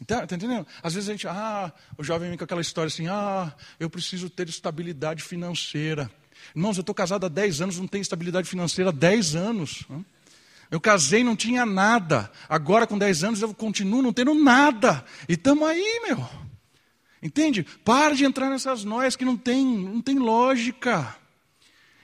Está 0.00 0.24
tá 0.24 0.36
entendendo? 0.36 0.64
Às 0.80 0.94
vezes 0.94 1.08
a 1.08 1.12
gente, 1.12 1.26
ah, 1.26 1.72
o 1.98 2.04
jovem 2.04 2.28
vem 2.28 2.38
com 2.38 2.44
aquela 2.44 2.60
história 2.60 2.86
assim, 2.86 3.08
ah, 3.08 3.52
eu 3.80 3.90
preciso 3.90 4.30
ter 4.30 4.48
estabilidade 4.48 5.24
financeira. 5.24 6.08
Irmãos, 6.54 6.76
eu 6.76 6.82
estou 6.82 6.94
casado 6.94 7.26
há 7.26 7.28
10 7.28 7.60
anos, 7.60 7.76
não 7.76 7.88
tenho 7.88 8.02
estabilidade 8.02 8.48
financeira 8.48 8.90
há 8.90 8.92
10 8.92 9.34
anos. 9.34 9.84
Eu 10.70 10.80
casei, 10.80 11.24
não 11.24 11.34
tinha 11.34 11.64
nada. 11.64 12.30
Agora, 12.48 12.86
com 12.86 12.98
10 12.98 13.24
anos, 13.24 13.42
eu 13.42 13.54
continuo 13.54 14.02
não 14.02 14.12
tendo 14.12 14.34
nada. 14.34 15.04
E 15.28 15.32
estamos 15.32 15.66
aí, 15.66 16.00
meu. 16.06 16.28
Entende? 17.22 17.64
Para 17.84 18.14
de 18.14 18.24
entrar 18.24 18.48
nessas 18.50 18.84
noias 18.84 19.16
que 19.16 19.24
não 19.24 19.36
tem, 19.36 19.64
não 19.64 20.00
tem 20.00 20.18
lógica. 20.18 21.16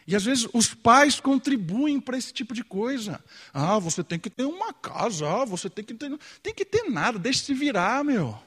E 0.07 0.15
às 0.15 0.25
vezes 0.25 0.47
os 0.53 0.75
pais 0.75 1.19
contribuem 1.21 2.01
para 2.01 2.19
esse 2.19 2.33
tipo 2.33 2.53
de 2.53 2.63
coisa. 2.63 3.23
Ah, 3.53 3.79
você 3.79 4.03
tem 4.05 4.19
que 4.19 4.29
ter 4.29 4.45
uma 4.45 4.73
casa, 4.73 5.27
ah, 5.27 5.45
você 5.45 5.71
tem 5.71 5.85
que 5.85 5.95
ter. 5.95 6.19
Tem 6.43 6.55
que 6.55 6.65
ter 6.65 6.91
nada, 6.91 7.19
deixa 7.19 7.45
se 7.45 7.55
virar, 7.55 8.05
meu. 8.05 8.39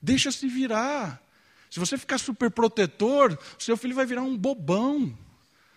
Deixa 0.00 0.30
se 0.30 0.48
virar. 0.48 1.20
Se 1.70 1.80
você 1.80 1.98
ficar 1.98 2.18
super 2.18 2.50
protetor, 2.50 3.38
seu 3.58 3.76
filho 3.76 3.94
vai 3.94 4.06
virar 4.06 4.22
um 4.22 4.36
bobão. 4.36 5.16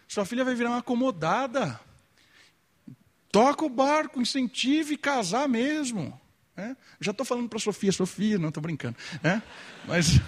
Sua 0.08 0.26
filha 0.26 0.46
vai 0.46 0.56
virar 0.56 0.70
uma 0.70 0.80
acomodada. 0.80 1.80
Toca 3.36 3.66
o 3.66 3.70
barco, 3.70 4.22
incentive 4.22 4.96
casar 4.96 5.46
mesmo. 5.50 6.18
É? 6.56 6.74
Já 7.02 7.12
estou 7.12 7.26
falando 7.26 7.50
para 7.50 7.58
a 7.58 7.62
Sofia, 7.62 7.92
Sofia, 7.92 8.38
não 8.40 8.48
estou 8.48 8.64
brincando. 8.64 8.96
É? 9.22 9.42
Mas, 9.86 10.22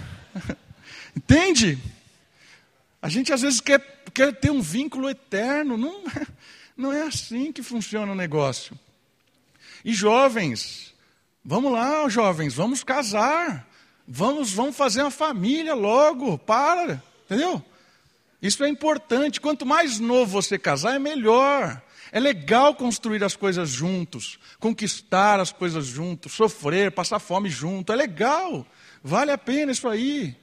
entende? 1.15 1.81
A 3.01 3.07
gente 3.07 3.31
às 3.31 3.43
vezes 3.43 3.61
quer, 3.61 3.79
quer 4.13 4.35
ter 4.35 4.51
um 4.51 4.61
vínculo 4.61 5.09
eterno. 5.09 5.77
Não, 5.77 6.03
não 6.75 6.91
é 6.91 7.03
assim 7.03 7.53
que 7.53 7.63
funciona 7.63 8.11
o 8.11 8.15
negócio. 8.15 8.77
E 9.85 9.93
jovens, 9.93 10.93
vamos 11.45 11.71
lá, 11.71 12.09
jovens, 12.09 12.55
vamos 12.55 12.83
casar. 12.83 13.65
Vamos, 14.05 14.51
vamos 14.51 14.75
fazer 14.75 15.01
uma 15.01 15.11
família 15.11 15.73
logo. 15.73 16.37
Para, 16.37 17.01
entendeu? 17.23 17.63
Isso 18.41 18.65
é 18.65 18.67
importante. 18.67 19.39
Quanto 19.39 19.65
mais 19.65 19.97
novo 19.97 20.41
você 20.41 20.59
casar, 20.59 20.95
é 20.95 20.99
melhor. 20.99 21.81
É 22.11 22.19
legal 22.19 22.75
construir 22.75 23.23
as 23.23 23.35
coisas 23.35 23.69
juntos, 23.69 24.39
conquistar 24.59 25.39
as 25.39 25.51
coisas 25.51 25.85
juntos, 25.85 26.33
sofrer, 26.33 26.91
passar 26.91 27.19
fome 27.19 27.49
junto. 27.49 27.91
É 27.91 27.95
legal. 27.95 28.65
Vale 29.03 29.31
a 29.31 29.37
pena 29.37 29.71
isso 29.71 29.87
aí. 29.87 30.35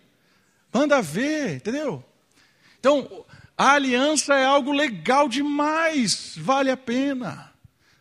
Manda 0.72 1.00
ver, 1.00 1.56
entendeu? 1.56 2.04
Então, 2.80 3.24
a 3.56 3.72
aliança 3.72 4.34
é 4.34 4.44
algo 4.44 4.72
legal 4.72 5.28
demais. 5.28 6.34
Vale 6.36 6.70
a 6.70 6.76
pena. 6.76 7.52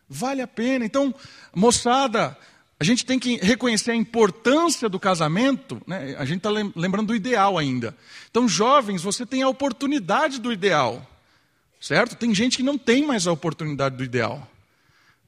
Vale 0.08 0.42
a 0.42 0.46
pena. 0.46 0.84
Então, 0.84 1.14
moçada, 1.54 2.36
a 2.78 2.84
gente 2.84 3.06
tem 3.06 3.18
que 3.18 3.36
reconhecer 3.36 3.92
a 3.92 3.96
importância 3.96 4.88
do 4.88 4.98
casamento, 4.98 5.80
né? 5.86 6.16
a 6.18 6.24
gente 6.24 6.38
está 6.38 6.50
lembrando 6.50 7.08
do 7.08 7.16
ideal 7.16 7.56
ainda. 7.56 7.96
Então, 8.30 8.48
jovens, 8.48 9.02
você 9.02 9.24
tem 9.24 9.42
a 9.42 9.48
oportunidade 9.48 10.40
do 10.40 10.52
ideal, 10.52 11.08
certo? 11.84 12.16
Tem 12.16 12.34
gente 12.34 12.56
que 12.56 12.62
não 12.62 12.78
tem 12.78 13.06
mais 13.06 13.26
a 13.26 13.32
oportunidade 13.32 13.94
do 13.94 14.04
ideal, 14.04 14.50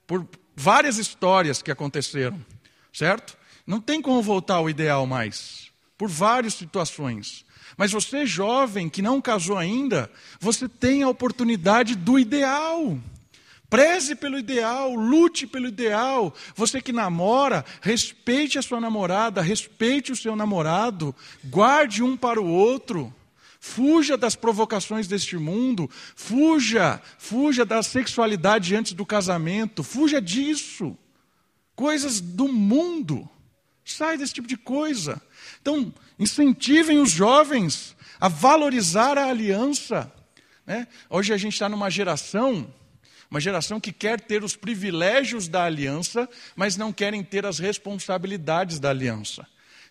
por 0.07 0.27
várias 0.57 0.97
histórias 0.97 1.61
que 1.61 1.71
aconteceram, 1.71 2.43
certo? 2.91 3.37
Não 3.67 3.79
tem 3.79 4.01
como 4.01 4.23
voltar 4.23 4.55
ao 4.55 4.71
ideal 4.71 5.07
mais, 5.07 5.71
por 5.99 6.09
várias 6.09 6.55
situações. 6.55 7.45
Mas 7.77 7.93
você, 7.93 8.25
jovem, 8.25 8.89
que 8.89 9.03
não 9.03 9.21
casou 9.21 9.59
ainda, 9.59 10.11
você 10.41 10.67
tem 10.67 11.03
a 11.03 11.11
oportunidade 11.11 11.95
do 11.95 12.19
ideal. 12.19 12.99
Preze 13.69 14.15
pelo 14.15 14.39
ideal, 14.39 14.95
lute 14.95 15.47
pelo 15.47 15.69
ideal. 15.69 16.35
Você 16.55 16.81
que 16.81 16.93
namora, 16.93 17.67
respeite 17.83 18.59
a 18.59 18.63
sua 18.63 18.81
namorada, 18.81 19.43
respeite 19.43 20.11
o 20.11 20.17
seu 20.17 20.35
namorado, 20.35 21.15
guarde 21.45 22.03
um 22.03 22.17
para 22.17 22.41
o 22.41 22.49
outro. 22.49 23.13
Fuja 23.67 24.17
das 24.17 24.37
provocações 24.37 25.09
deste 25.09 25.37
mundo, 25.37 25.91
fuja, 26.14 27.03
fuja 27.19 27.64
da 27.64 27.83
sexualidade 27.83 28.77
antes 28.77 28.93
do 28.93 29.05
casamento, 29.05 29.83
fuja 29.83 30.21
disso. 30.21 30.97
Coisas 31.75 32.21
do 32.21 32.47
mundo. 32.47 33.29
Sai 33.85 34.17
desse 34.17 34.33
tipo 34.33 34.47
de 34.47 34.57
coisa. 34.57 35.21
Então, 35.61 35.93
incentivem 36.19 37.01
os 37.01 37.11
jovens 37.11 37.97
a 38.21 38.29
valorizar 38.29 39.19
a 39.19 39.27
aliança. 39.27 40.11
Né? 40.64 40.87
Hoje 41.11 41.35
a 41.35 41.37
gente 41.37 41.55
está 41.55 41.69
numa 41.69 41.91
geração 41.91 42.73
uma 43.29 43.41
geração 43.41 43.81
que 43.81 43.93
quer 43.93 44.21
ter 44.21 44.45
os 44.45 44.55
privilégios 44.55 45.49
da 45.49 45.64
aliança, 45.64 46.29
mas 46.55 46.77
não 46.77 46.93
querem 46.93 47.25
ter 47.25 47.45
as 47.45 47.59
responsabilidades 47.59 48.79
da 48.79 48.91
aliança. 48.91 49.45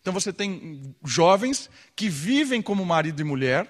Então 0.06 0.14
você 0.14 0.32
tem 0.32 0.96
jovens 1.04 1.68
que 1.96 2.08
vivem 2.08 2.62
como 2.62 2.86
marido 2.86 3.20
e 3.22 3.24
mulher, 3.24 3.68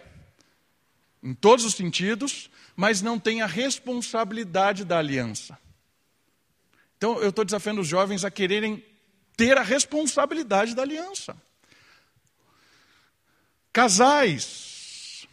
em 1.24 1.34
todos 1.34 1.64
os 1.64 1.76
sentidos, 1.76 2.50
mas 2.76 3.02
não 3.02 3.18
têm 3.18 3.42
a 3.42 3.46
responsabilidade 3.46 4.84
da 4.84 4.98
aliança. 4.98 5.58
Então 6.98 7.22
eu 7.22 7.30
estou 7.30 7.46
desafiando 7.46 7.80
os 7.80 7.88
jovens 7.88 8.26
a 8.26 8.30
quererem 8.30 8.84
ter 9.38 9.58
a 9.58 9.62
responsabilidade 9.62 10.76
da 10.76 10.82
aliança. 10.82 11.42
Casais, 13.72 15.26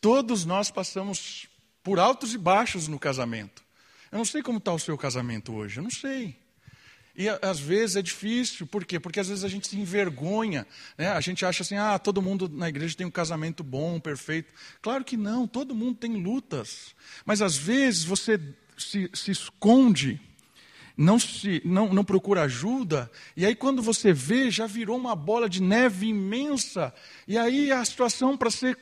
todos 0.00 0.44
nós 0.44 0.70
passamos 0.70 1.48
por 1.82 1.98
altos 1.98 2.34
e 2.34 2.38
baixos 2.38 2.86
no 2.86 3.00
casamento. 3.00 3.64
Eu 4.12 4.18
não 4.18 4.24
sei 4.24 4.44
como 4.44 4.58
está 4.58 4.72
o 4.72 4.78
seu 4.78 4.96
casamento 4.96 5.52
hoje, 5.52 5.80
eu 5.80 5.82
não 5.82 5.90
sei. 5.90 6.40
E 7.14 7.28
às 7.28 7.60
vezes 7.60 7.96
é 7.96 8.02
difícil, 8.02 8.66
por 8.66 8.86
quê? 8.86 8.98
Porque 8.98 9.20
às 9.20 9.28
vezes 9.28 9.44
a 9.44 9.48
gente 9.48 9.68
se 9.68 9.78
envergonha, 9.78 10.66
né? 10.96 11.08
a 11.10 11.20
gente 11.20 11.44
acha 11.44 11.62
assim, 11.62 11.76
ah, 11.76 11.98
todo 11.98 12.22
mundo 12.22 12.48
na 12.48 12.70
igreja 12.70 12.96
tem 12.96 13.06
um 13.06 13.10
casamento 13.10 13.62
bom, 13.62 14.00
perfeito. 14.00 14.52
Claro 14.80 15.04
que 15.04 15.16
não, 15.16 15.46
todo 15.46 15.74
mundo 15.74 15.98
tem 15.98 16.22
lutas. 16.22 16.94
Mas 17.26 17.42
às 17.42 17.54
vezes 17.54 18.02
você 18.04 18.40
se, 18.78 19.10
se 19.12 19.30
esconde, 19.30 20.18
não, 20.96 21.18
se, 21.18 21.60
não, 21.64 21.92
não 21.92 22.04
procura 22.04 22.42
ajuda, 22.42 23.10
e 23.36 23.44
aí 23.44 23.54
quando 23.54 23.82
você 23.82 24.12
vê, 24.12 24.50
já 24.50 24.66
virou 24.66 24.96
uma 24.96 25.14
bola 25.14 25.50
de 25.50 25.60
neve 25.60 26.06
imensa, 26.06 26.94
e 27.28 27.36
aí 27.36 27.70
a 27.70 27.84
situação 27.84 28.36
para 28.38 28.50
ser 28.50 28.78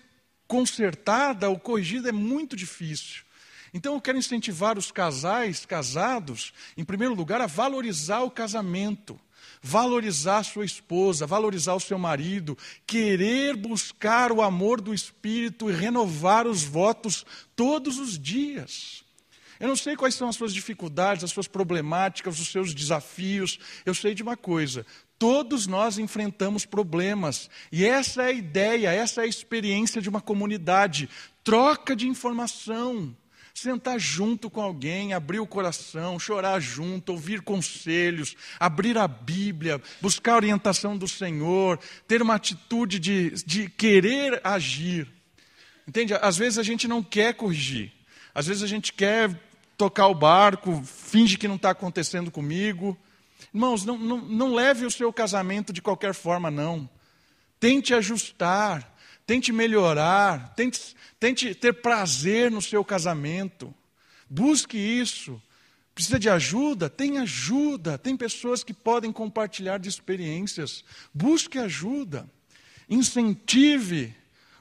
consertada 0.47 1.49
ou 1.49 1.59
corrigida 1.59 2.11
é 2.11 2.12
muito 2.12 2.57
difícil. 2.57 3.22
Então 3.73 3.95
eu 3.95 4.01
quero 4.01 4.18
incentivar 4.18 4.79
os 4.79 4.91
casais 4.91 5.64
casados, 5.64 6.53
em 6.77 6.85
primeiro 6.85 7.14
lugar, 7.14 7.41
a 7.41 7.47
valorizar 7.47 8.23
o 8.23 8.31
casamento, 8.31 9.18
valorizar 9.62 10.43
sua 10.43 10.64
esposa, 10.64 11.27
valorizar 11.27 11.75
o 11.75 11.81
seu 11.81 11.99
marido, 11.99 12.57
querer 12.87 13.57
buscar 13.57 14.33
o 14.33 14.43
amor 14.43 14.81
do 14.81 14.95
Espírito 14.95 15.71
e 15.71 15.73
renovar 15.73 16.47
os 16.47 16.62
votos 16.62 17.25
todos 17.55 17.99
os 17.99 18.18
dias. 18.18 19.05
Eu 19.59 19.68
não 19.68 19.77
sei 19.77 19.95
quais 19.95 20.14
são 20.14 20.29
as 20.29 20.37
suas 20.37 20.55
dificuldades, 20.55 21.23
as 21.23 21.31
suas 21.31 21.47
problemáticas, 21.47 22.41
os 22.41 22.49
seus 22.49 22.73
desafios. 22.73 23.59
Eu 23.85 23.95
sei 23.95 24.14
de 24.14 24.23
uma 24.23 24.35
coisa: 24.35 24.87
Todos 25.21 25.66
nós 25.66 25.99
enfrentamos 25.99 26.64
problemas. 26.64 27.51
E 27.71 27.85
essa 27.85 28.23
é 28.23 28.27
a 28.29 28.33
ideia, 28.33 28.91
essa 28.91 29.21
é 29.21 29.25
a 29.25 29.29
experiência 29.29 30.01
de 30.01 30.09
uma 30.09 30.23
comunidade. 30.23 31.11
Troca 31.45 31.95
de 31.95 32.09
informação. 32.09 33.14
Sentar 33.61 34.00
junto 34.00 34.48
com 34.48 34.62
alguém, 34.62 35.12
abrir 35.12 35.38
o 35.38 35.46
coração, 35.46 36.18
chorar 36.18 36.61
junto, 36.61 37.12
ouvir 37.12 37.42
conselhos, 37.42 38.34
abrir 38.58 38.96
a 38.96 39.06
Bíblia, 39.06 39.82
buscar 40.00 40.32
a 40.32 40.36
orientação 40.36 40.96
do 40.96 41.06
Senhor, 41.06 41.78
ter 42.08 42.22
uma 42.22 42.36
atitude 42.36 42.98
de, 42.98 43.32
de 43.44 43.68
querer 43.68 44.40
agir. 44.42 45.06
Entende? 45.86 46.14
Às 46.14 46.38
vezes 46.38 46.58
a 46.58 46.62
gente 46.62 46.88
não 46.88 47.02
quer 47.02 47.34
corrigir, 47.34 47.92
às 48.34 48.46
vezes 48.46 48.62
a 48.62 48.66
gente 48.66 48.94
quer 48.94 49.38
tocar 49.76 50.06
o 50.06 50.14
barco, 50.14 50.82
finge 50.82 51.36
que 51.36 51.46
não 51.46 51.56
está 51.56 51.68
acontecendo 51.68 52.30
comigo. 52.30 52.96
Irmãos, 53.52 53.84
não, 53.84 53.98
não, 53.98 54.22
não 54.22 54.54
leve 54.54 54.86
o 54.86 54.90
seu 54.90 55.12
casamento 55.12 55.70
de 55.70 55.82
qualquer 55.82 56.14
forma, 56.14 56.50
não. 56.50 56.88
Tente 57.58 57.92
ajustar, 57.92 58.90
tente 59.31 59.53
melhorar, 59.53 60.53
tente, 60.57 60.97
tente 61.20 61.55
ter 61.55 61.72
prazer 61.74 62.51
no 62.51 62.61
seu 62.61 62.85
casamento. 62.85 63.72
Busque 64.28 64.76
isso. 64.76 65.41
Precisa 65.95 66.18
de 66.18 66.28
ajuda? 66.28 66.91
Tem 66.91 67.18
ajuda. 67.18 67.97
Tem 67.97 68.16
pessoas 68.16 68.64
que 68.64 68.74
podem 68.74 69.12
compartilhar 69.12 69.78
de 69.78 69.89
experiências. 69.89 70.85
Busque 71.14 71.61
ajuda. 71.61 72.28
Incentive 72.89 74.12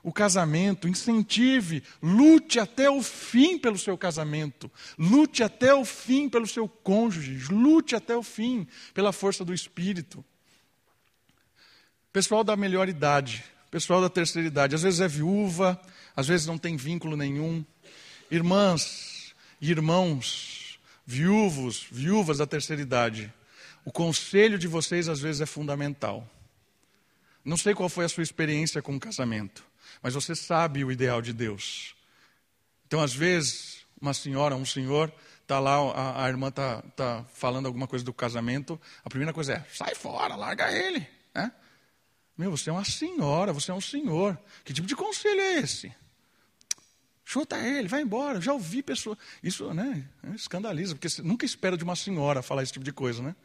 o 0.03 0.13
casamento, 0.13 0.87
incentive, 0.87 1.83
lute 1.99 2.59
até 2.59 2.91
o 2.91 3.01
fim 3.01 3.57
pelo 3.57 3.77
seu 3.77 3.97
casamento, 3.97 4.71
lute 4.97 5.43
até 5.43 5.73
o 5.73 5.83
fim 5.83 6.29
pelo 6.29 6.47
seu 6.47 6.69
cônjuge, 6.69 7.51
lute 7.51 7.95
até 7.95 8.15
o 8.15 8.23
fim 8.23 8.67
pela 8.93 9.11
força 9.11 9.43
do 9.43 9.53
espírito. 9.53 10.23
Pessoal 12.13 12.43
da 12.45 12.55
melhor 12.55 12.87
idade, 12.87 13.43
pessoal 13.69 14.01
da 14.01 14.09
terceira 14.09 14.47
idade, 14.47 14.75
às 14.75 14.81
vezes 14.81 14.99
é 14.99 15.07
viúva, 15.07 15.79
às 16.15 16.27
vezes 16.27 16.47
não 16.47 16.57
tem 16.57 16.75
vínculo 16.75 17.15
nenhum. 17.15 17.63
Irmãs 18.31 19.33
e 19.61 19.71
irmãos, 19.71 20.79
viúvos, 21.05 21.87
viúvas 21.91 22.37
da 22.37 22.45
terceira 22.45 22.81
idade, 22.81 23.33
o 23.85 23.91
conselho 23.91 24.57
de 24.57 24.67
vocês 24.67 25.07
às 25.07 25.19
vezes 25.19 25.41
é 25.41 25.45
fundamental. 25.45 26.27
Não 27.43 27.57
sei 27.57 27.73
qual 27.73 27.89
foi 27.89 28.05
a 28.05 28.09
sua 28.09 28.23
experiência 28.23 28.81
com 28.81 28.95
o 28.95 28.99
casamento, 28.99 29.63
mas 30.01 30.13
você 30.13 30.35
sabe 30.35 30.83
o 30.83 30.91
ideal 30.91 31.21
de 31.21 31.33
Deus. 31.33 31.95
Então, 32.85 33.01
às 33.01 33.13
vezes, 33.13 33.85
uma 34.01 34.13
senhora, 34.13 34.55
um 34.55 34.65
senhor, 34.65 35.11
está 35.41 35.59
lá, 35.59 35.77
a, 35.77 36.25
a 36.25 36.29
irmã 36.29 36.49
está 36.49 36.81
tá 36.95 37.25
falando 37.33 37.65
alguma 37.65 37.87
coisa 37.87 38.03
do 38.03 38.13
casamento, 38.13 38.79
a 39.03 39.09
primeira 39.09 39.33
coisa 39.33 39.53
é: 39.53 39.65
sai 39.73 39.95
fora, 39.95 40.35
larga 40.35 40.71
ele. 40.71 41.07
Né? 41.33 41.51
Meu, 42.39 42.51
você 42.51 42.69
é 42.69 42.73
uma 42.73 42.85
senhora, 42.85 43.51
você 43.51 43.69
é 43.69 43.73
um 43.73 43.81
senhor. 43.81 44.39
Que 44.63 44.71
tipo 44.71 44.87
de 44.87 44.95
conselho 44.95 45.41
é 45.41 45.59
esse? 45.59 45.91
Chuta 47.25 47.57
ele, 47.57 47.89
vai 47.89 48.01
embora. 48.01 48.39
Já 48.39 48.53
ouvi 48.53 48.81
pessoas. 48.81 49.17
Isso 49.43 49.73
né, 49.73 50.07
escandaliza, 50.33 50.95
porque 50.95 51.09
você 51.09 51.21
nunca 51.21 51.45
espera 51.45 51.75
de 51.75 51.83
uma 51.83 51.97
senhora 51.97 52.41
falar 52.41 52.63
esse 52.63 52.71
tipo 52.71 52.85
de 52.85 52.93
coisa, 52.93 53.21
né? 53.21 53.35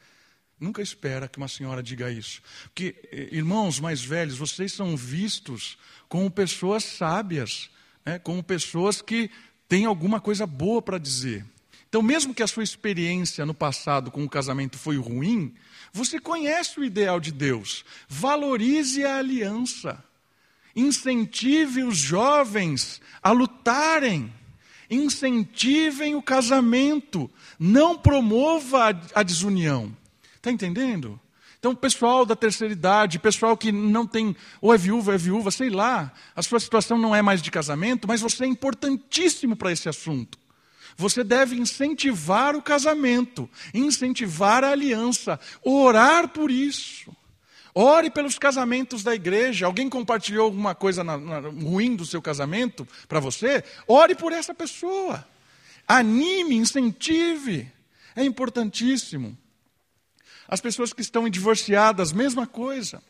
Nunca 0.61 0.81
espera 0.81 1.27
que 1.27 1.39
uma 1.39 1.49
senhora 1.49 1.83
diga 1.83 2.09
isso. 2.09 2.41
Porque, 2.67 2.95
eh, 3.11 3.31
irmãos 3.33 3.81
mais 3.81 4.01
velhos, 4.01 4.39
vocês 4.39 4.73
são 4.73 4.97
vistos 4.97 5.77
como 6.09 6.31
pessoas 6.31 6.85
sábias, 6.85 7.71
né? 8.07 8.21
como 8.21 8.45
pessoas 8.45 9.03
que 9.03 9.29
têm 9.69 9.87
alguma 9.87 10.21
coisa 10.21 10.47
boa 10.47 10.81
para 10.81 10.99
dizer. 10.99 11.45
Então, 11.89 12.01
mesmo 12.01 12.33
que 12.33 12.45
a 12.45 12.47
sua 12.47 12.63
experiência 12.63 13.45
no 13.45 13.55
passado 13.55 14.13
com 14.13 14.23
o 14.23 14.31
casamento 14.31 14.79
foi 14.79 14.97
ruim, 14.99 15.53
você 15.95 16.19
conhece 16.19 16.81
o 16.81 16.85
ideal 16.85 17.21
de 17.21 17.31
Deus. 17.31 17.85
Valorize 18.09 19.05
a 19.05 19.19
aliança. 19.19 20.03
Incentive 20.75 21.85
os 21.85 21.97
jovens 21.97 23.01
a 23.23 23.31
lutarem. 23.31 24.31
Incentivem 24.91 26.17
o 26.17 26.21
casamento. 26.21 27.31
Não 27.61 27.97
promova 27.97 28.89
a 29.15 29.23
desunião. 29.23 29.97
Está 30.35 30.51
entendendo? 30.51 31.19
Então, 31.61 31.77
pessoal 31.77 32.27
da 32.27 32.35
terceira 32.35 32.73
idade, 32.73 33.21
pessoal 33.21 33.57
que 33.57 33.71
não 33.71 34.05
tem, 34.05 34.35
ou 34.61 34.75
é 34.75 34.77
viúva, 34.77 35.15
é 35.15 35.17
viúva, 35.17 35.53
sei 35.53 35.71
lá, 35.71 36.13
a 36.35 36.43
sua 36.43 36.59
situação 36.59 36.99
não 36.99 37.15
é 37.15 37.23
mais 37.23 37.41
de 37.41 37.53
casamento, 37.53 38.09
mas 38.09 38.21
você 38.21 38.45
é 38.45 38.49
importantíssimo 38.49 39.55
para 39.55 39.71
esse 39.71 39.89
assunto. 39.89 40.37
Você 40.97 41.25
deve 41.25 41.57
incentivar 41.57 42.55
o 42.55 42.63
casamento, 42.63 43.49
incentivar 43.73 44.63
a 44.63 44.71
aliança, 44.71 45.41
orar 45.63 46.29
por 46.29 46.51
isso. 46.51 47.15
Ore 47.75 48.09
pelos 48.09 48.39
casamentos 48.39 49.03
da 49.03 49.15
igreja. 49.15 49.67
Alguém 49.67 49.89
compartilhou 49.89 50.45
alguma 50.45 50.75
coisa 50.75 51.03
na, 51.03 51.19
na, 51.19 51.41
ruim 51.49 51.97
do 51.97 52.07
seu 52.07 52.23
casamento 52.23 52.87
para 53.09 53.19
você? 53.19 53.65
Ore 53.89 54.15
por 54.15 54.33
essa 54.33 54.55
pessoa. 54.55 55.27
Anime, 55.87 56.55
incentive. 56.55 57.71
É 58.15 58.25
importantíssimo. 58.25 59.37
As 60.47 60.61
pessoas 60.61 60.93
que 60.93 61.01
estão 61.01 61.29
divorciadas, 61.29 62.13
mesma 62.13 62.47
coisa. 62.47 63.03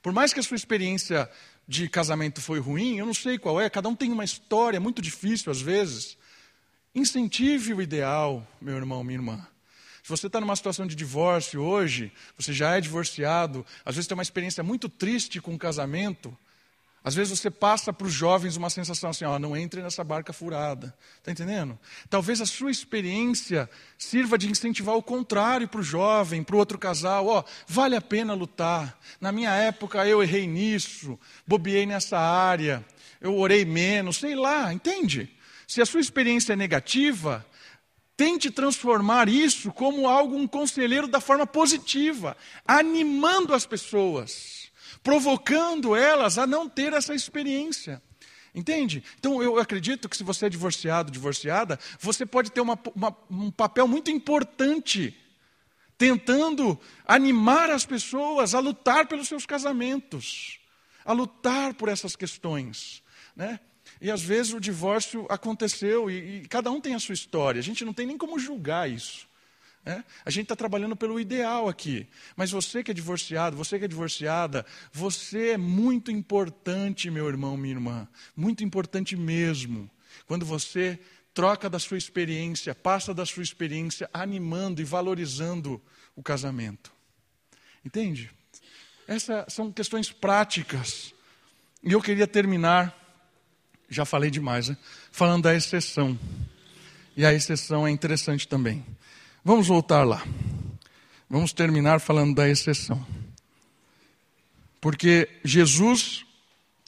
Por 0.00 0.12
mais 0.12 0.32
que 0.32 0.38
a 0.38 0.42
sua 0.42 0.56
experiência 0.56 1.28
de 1.66 1.88
casamento 1.88 2.40
foi 2.40 2.60
ruim, 2.60 2.98
eu 2.98 3.06
não 3.06 3.14
sei 3.14 3.38
qual 3.38 3.60
é, 3.60 3.68
cada 3.68 3.88
um 3.88 3.96
tem 3.96 4.12
uma 4.12 4.24
história 4.24 4.78
muito 4.78 5.02
difícil 5.02 5.50
às 5.50 5.60
vezes. 5.60 6.16
Incentive 6.96 7.74
o 7.74 7.82
ideal, 7.82 8.42
meu 8.58 8.74
irmão, 8.74 9.04
minha 9.04 9.18
irmã. 9.18 9.46
Se 10.02 10.08
você 10.08 10.28
está 10.28 10.40
numa 10.40 10.56
situação 10.56 10.86
de 10.86 10.94
divórcio 10.94 11.60
hoje, 11.60 12.10
você 12.38 12.54
já 12.54 12.74
é 12.74 12.80
divorciado, 12.80 13.66
às 13.84 13.96
vezes 13.96 14.08
tem 14.08 14.16
uma 14.16 14.22
experiência 14.22 14.62
muito 14.62 14.88
triste 14.88 15.38
com 15.38 15.54
o 15.54 15.58
casamento, 15.58 16.34
às 17.04 17.14
vezes 17.14 17.38
você 17.38 17.50
passa 17.50 17.92
para 17.92 18.06
os 18.06 18.14
jovens 18.14 18.56
uma 18.56 18.70
sensação 18.70 19.10
assim, 19.10 19.26
ó, 19.26 19.38
não 19.38 19.54
entre 19.54 19.82
nessa 19.82 20.02
barca 20.02 20.32
furada. 20.32 20.96
Está 21.18 21.30
entendendo? 21.30 21.78
Talvez 22.08 22.40
a 22.40 22.46
sua 22.46 22.70
experiência 22.70 23.68
sirva 23.98 24.38
de 24.38 24.50
incentivar 24.50 24.96
o 24.96 25.02
contrário 25.02 25.68
para 25.68 25.80
o 25.80 25.84
jovem, 25.84 26.42
para 26.42 26.56
o 26.56 26.58
outro 26.58 26.78
casal. 26.78 27.26
Ó, 27.26 27.44
vale 27.68 27.94
a 27.94 28.00
pena 28.00 28.32
lutar. 28.32 28.98
Na 29.20 29.30
minha 29.30 29.50
época 29.50 30.06
eu 30.06 30.22
errei 30.22 30.46
nisso, 30.46 31.20
bobiei 31.46 31.84
nessa 31.84 32.18
área, 32.18 32.82
eu 33.20 33.36
orei 33.36 33.66
menos, 33.66 34.16
sei 34.16 34.34
lá, 34.34 34.72
entende? 34.72 35.36
Se 35.66 35.82
a 35.82 35.86
sua 35.86 36.00
experiência 36.00 36.52
é 36.52 36.56
negativa, 36.56 37.44
tente 38.16 38.50
transformar 38.50 39.28
isso 39.28 39.72
como 39.72 40.08
algo, 40.08 40.36
um 40.36 40.46
conselheiro 40.46 41.08
da 41.08 41.20
forma 41.20 41.46
positiva, 41.46 42.36
animando 42.66 43.54
as 43.54 43.66
pessoas 43.66 44.66
provocando 45.06 45.94
elas 45.94 46.36
a 46.36 46.48
não 46.48 46.68
ter 46.68 46.92
essa 46.92 47.14
experiência. 47.14 48.02
Entende? 48.52 49.04
Então 49.20 49.40
eu 49.40 49.56
acredito 49.56 50.08
que 50.08 50.16
se 50.16 50.24
você 50.24 50.46
é 50.46 50.48
divorciado, 50.48 51.12
divorciada, 51.12 51.78
você 52.00 52.26
pode 52.26 52.50
ter 52.50 52.60
uma, 52.60 52.76
uma, 52.92 53.16
um 53.30 53.48
papel 53.52 53.86
muito 53.86 54.10
importante 54.10 55.16
tentando 55.96 56.76
animar 57.06 57.70
as 57.70 57.86
pessoas 57.86 58.52
a 58.52 58.58
lutar 58.58 59.06
pelos 59.06 59.28
seus 59.28 59.46
casamentos, 59.46 60.58
a 61.04 61.12
lutar 61.12 61.74
por 61.74 61.88
essas 61.88 62.16
questões. 62.16 63.00
Né? 63.36 63.60
E 64.00 64.10
às 64.10 64.22
vezes 64.22 64.52
o 64.52 64.60
divórcio 64.60 65.26
aconteceu 65.28 66.10
e, 66.10 66.42
e 66.42 66.48
cada 66.48 66.70
um 66.70 66.80
tem 66.80 66.94
a 66.94 66.98
sua 66.98 67.14
história, 67.14 67.58
a 67.58 67.62
gente 67.62 67.84
não 67.84 67.92
tem 67.92 68.06
nem 68.06 68.18
como 68.18 68.38
julgar 68.38 68.90
isso. 68.90 69.26
É? 69.84 70.02
A 70.24 70.30
gente 70.30 70.46
está 70.46 70.56
trabalhando 70.56 70.96
pelo 70.96 71.20
ideal 71.20 71.68
aqui. 71.68 72.08
Mas 72.34 72.50
você 72.50 72.82
que 72.82 72.90
é 72.90 72.94
divorciado, 72.94 73.56
você 73.56 73.78
que 73.78 73.84
é 73.84 73.88
divorciada, 73.88 74.66
você 74.92 75.50
é 75.50 75.56
muito 75.56 76.10
importante, 76.10 77.08
meu 77.08 77.28
irmão, 77.28 77.56
minha 77.56 77.74
irmã. 77.74 78.08
Muito 78.34 78.64
importante 78.64 79.14
mesmo. 79.14 79.88
Quando 80.26 80.44
você 80.44 80.98
troca 81.32 81.70
da 81.70 81.78
sua 81.78 81.96
experiência, 81.96 82.74
passa 82.74 83.14
da 83.14 83.24
sua 83.24 83.44
experiência 83.44 84.10
animando 84.12 84.80
e 84.80 84.84
valorizando 84.84 85.80
o 86.16 86.22
casamento. 86.22 86.92
Entende? 87.84 88.28
Essas 89.06 89.52
são 89.52 89.70
questões 89.70 90.10
práticas. 90.10 91.14
E 91.80 91.92
eu 91.92 92.02
queria 92.02 92.26
terminar, 92.26 93.05
já 93.88 94.04
falei 94.04 94.30
demais, 94.30 94.68
né? 94.68 94.76
falando 95.10 95.44
da 95.44 95.54
exceção. 95.54 96.18
E 97.16 97.24
a 97.24 97.32
exceção 97.32 97.86
é 97.86 97.90
interessante 97.90 98.46
também. 98.46 98.84
Vamos 99.44 99.66
voltar 99.66 100.04
lá. 100.04 100.22
Vamos 101.28 101.52
terminar 101.52 102.00
falando 102.00 102.34
da 102.34 102.48
exceção. 102.48 103.04
Porque 104.80 105.28
Jesus 105.44 106.24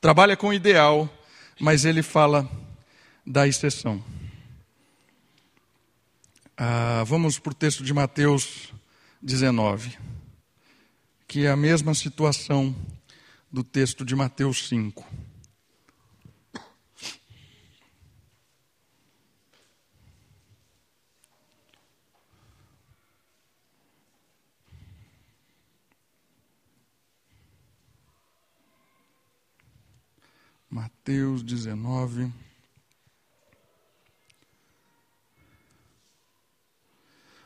trabalha 0.01 0.37
com 0.37 0.49
o 0.49 0.55
ideal, 0.55 1.09
mas 1.59 1.85
ele 1.85 2.03
fala 2.03 2.49
da 3.27 3.49
exceção. 3.49 4.03
Ah, 6.57 7.05
vamos 7.07 7.39
para 7.39 7.53
o 7.53 7.55
texto 7.55 7.83
de 7.83 7.93
Mateus 7.95 8.73
19, 9.23 9.99
que 11.27 11.47
é 11.47 11.51
a 11.51 11.57
mesma 11.57 11.95
situação 11.95 12.75
do 13.51 13.65
texto 13.65 14.05
de 14.05 14.15
Mateus 14.15 14.69
5. 14.69 15.05
Mateus 30.71 31.43
19. 31.43 32.31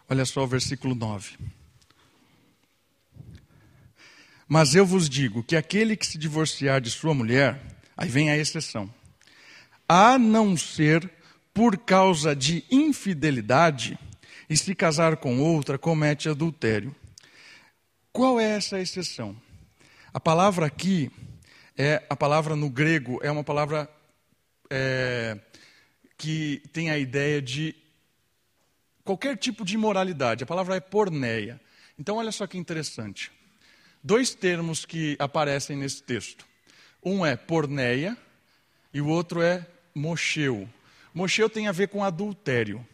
Olha 0.08 0.24
só 0.24 0.42
o 0.42 0.46
versículo 0.46 0.94
9. 0.96 1.38
Mas 4.48 4.74
eu 4.74 4.84
vos 4.84 5.08
digo 5.08 5.44
que 5.44 5.54
aquele 5.54 5.96
que 5.96 6.04
se 6.04 6.18
divorciar 6.18 6.80
de 6.80 6.90
sua 6.90 7.14
mulher, 7.14 7.62
aí 7.96 8.08
vem 8.08 8.28
a 8.28 8.36
exceção, 8.36 8.92
a 9.88 10.18
não 10.18 10.56
ser 10.56 11.08
por 11.54 11.78
causa 11.78 12.34
de 12.34 12.64
infidelidade, 12.70 13.96
e 14.50 14.56
se 14.56 14.74
casar 14.74 15.16
com 15.16 15.40
outra, 15.40 15.78
comete 15.78 16.28
adultério. 16.28 16.94
Qual 18.12 18.40
é 18.40 18.50
essa 18.50 18.80
exceção? 18.80 19.34
A 20.12 20.18
palavra 20.18 20.66
aqui 20.66 21.10
é 21.76 22.02
a 22.08 22.16
palavra 22.16 22.54
no 22.54 22.68
grego 22.68 23.18
é 23.22 23.30
uma 23.30 23.44
palavra 23.44 23.88
é, 24.70 25.38
que 26.16 26.62
tem 26.72 26.90
a 26.90 26.98
ideia 26.98 27.40
de 27.40 27.74
qualquer 29.04 29.36
tipo 29.36 29.64
de 29.64 29.74
imoralidade. 29.74 30.44
A 30.44 30.46
palavra 30.46 30.76
é 30.76 30.80
porneia. 30.80 31.60
Então, 31.98 32.16
olha 32.16 32.32
só 32.32 32.46
que 32.46 32.58
interessante. 32.58 33.30
Dois 34.02 34.34
termos 34.34 34.84
que 34.84 35.16
aparecem 35.18 35.76
nesse 35.76 36.02
texto. 36.02 36.46
Um 37.04 37.24
é 37.24 37.36
porneia 37.36 38.16
e 38.92 39.00
o 39.00 39.08
outro 39.08 39.42
é 39.42 39.66
mocheu. 39.94 40.68
Mocheu 41.12 41.50
tem 41.50 41.68
a 41.68 41.72
ver 41.72 41.88
com 41.88 42.02
adultério. 42.02 42.86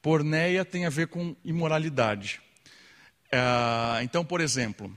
Porneia 0.00 0.64
tem 0.64 0.86
a 0.86 0.90
ver 0.90 1.08
com 1.08 1.34
imoralidade. 1.44 2.40
É, 3.30 4.02
então, 4.02 4.24
por 4.24 4.40
exemplo, 4.40 4.96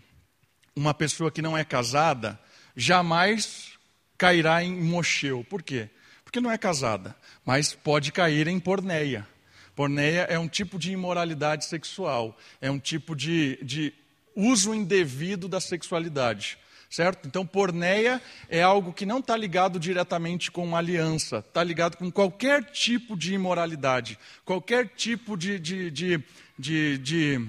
uma 0.75 0.93
pessoa 0.93 1.31
que 1.31 1.41
não 1.41 1.57
é 1.57 1.63
casada, 1.63 2.39
jamais 2.79 3.73
cairá 4.17 4.63
em 4.63 4.73
mocheu. 4.73 5.45
Por 5.49 5.61
quê? 5.61 5.89
Porque 6.23 6.39
não 6.39 6.49
é 6.49 6.57
casada, 6.57 7.15
mas 7.45 7.73
pode 7.73 8.11
cair 8.11 8.47
em 8.47 8.59
porneia. 8.59 9.27
Porneia 9.75 10.21
é 10.29 10.39
um 10.39 10.47
tipo 10.47 10.79
de 10.79 10.91
imoralidade 10.91 11.65
sexual, 11.65 12.37
é 12.61 12.71
um 12.71 12.79
tipo 12.79 13.15
de, 13.15 13.57
de 13.63 13.93
uso 14.35 14.73
indevido 14.73 15.47
da 15.47 15.59
sexualidade. 15.59 16.57
Certo? 16.89 17.27
Então, 17.27 17.45
porneia 17.45 18.19
é 18.49 18.63
algo 18.63 18.91
que 18.91 19.05
não 19.05 19.19
está 19.19 19.37
ligado 19.37 19.79
diretamente 19.79 20.49
com 20.49 20.65
uma 20.65 20.79
aliança, 20.79 21.37
está 21.37 21.63
ligado 21.63 21.97
com 21.97 22.11
qualquer 22.11 22.63
tipo 22.63 23.15
de 23.15 23.35
imoralidade, 23.35 24.17
qualquer 24.43 24.87
tipo 24.87 25.37
de, 25.37 25.59
de, 25.59 25.91
de, 25.91 26.23
de, 26.57 26.97
de 26.97 27.47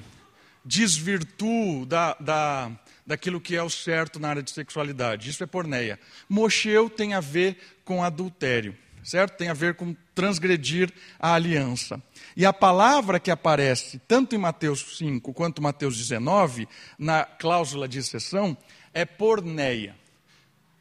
desvirtuo 0.62 1.86
da, 1.86 2.14
da, 2.20 2.70
daquilo 3.10 3.40
que 3.40 3.56
é 3.56 3.62
o 3.62 3.68
certo 3.68 4.20
na 4.20 4.28
área 4.28 4.42
de 4.42 4.52
sexualidade. 4.52 5.28
Isso 5.28 5.42
é 5.42 5.46
porneia. 5.46 5.98
Mosheu 6.28 6.88
tem 6.88 7.12
a 7.12 7.18
ver 7.18 7.58
com 7.84 8.04
adultério, 8.04 8.76
certo? 9.02 9.36
Tem 9.36 9.48
a 9.48 9.52
ver 9.52 9.74
com 9.74 9.96
transgredir 10.14 10.92
a 11.18 11.34
aliança. 11.34 12.00
E 12.36 12.46
a 12.46 12.52
palavra 12.52 13.18
que 13.18 13.28
aparece 13.28 14.00
tanto 14.06 14.36
em 14.36 14.38
Mateus 14.38 14.96
5 14.96 15.34
quanto 15.34 15.60
Mateus 15.60 15.96
19, 15.96 16.68
na 16.96 17.24
cláusula 17.24 17.88
de 17.88 17.98
exceção, 17.98 18.56
é 18.94 19.04
porneia. 19.04 19.96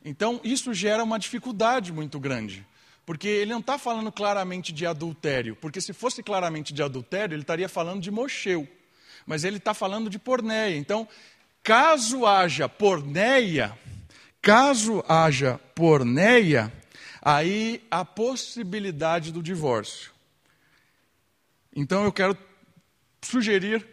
Então, 0.05 0.39
isso 0.43 0.71
gera 0.71 1.03
uma 1.03 1.17
dificuldade 1.17 1.91
muito 1.91 2.19
grande. 2.19 2.63
Porque 3.07 3.27
ele 3.27 3.49
não 3.49 3.59
está 3.59 3.79
falando 3.79 4.11
claramente 4.11 4.71
de 4.71 4.85
adultério. 4.85 5.55
Porque 5.55 5.81
se 5.81 5.93
fosse 5.93 6.21
claramente 6.21 6.75
de 6.75 6.83
adultério, 6.83 7.33
ele 7.33 7.41
estaria 7.41 7.67
falando 7.67 8.03
de 8.03 8.11
mocheu. 8.11 8.67
Mas 9.25 9.43
ele 9.43 9.57
está 9.57 9.73
falando 9.73 10.09
de 10.09 10.19
porneia. 10.19 10.77
Então, 10.77 11.07
caso 11.63 12.25
haja 12.25 12.67
porneia, 12.67 13.77
caso 14.41 15.03
haja 15.07 15.59
porneia, 15.75 16.71
aí 17.21 17.85
a 17.89 18.03
possibilidade 18.03 19.31
do 19.31 19.43
divórcio. 19.43 20.11
Então 21.75 22.03
eu 22.03 22.11
quero 22.11 22.37
sugerir 23.21 23.85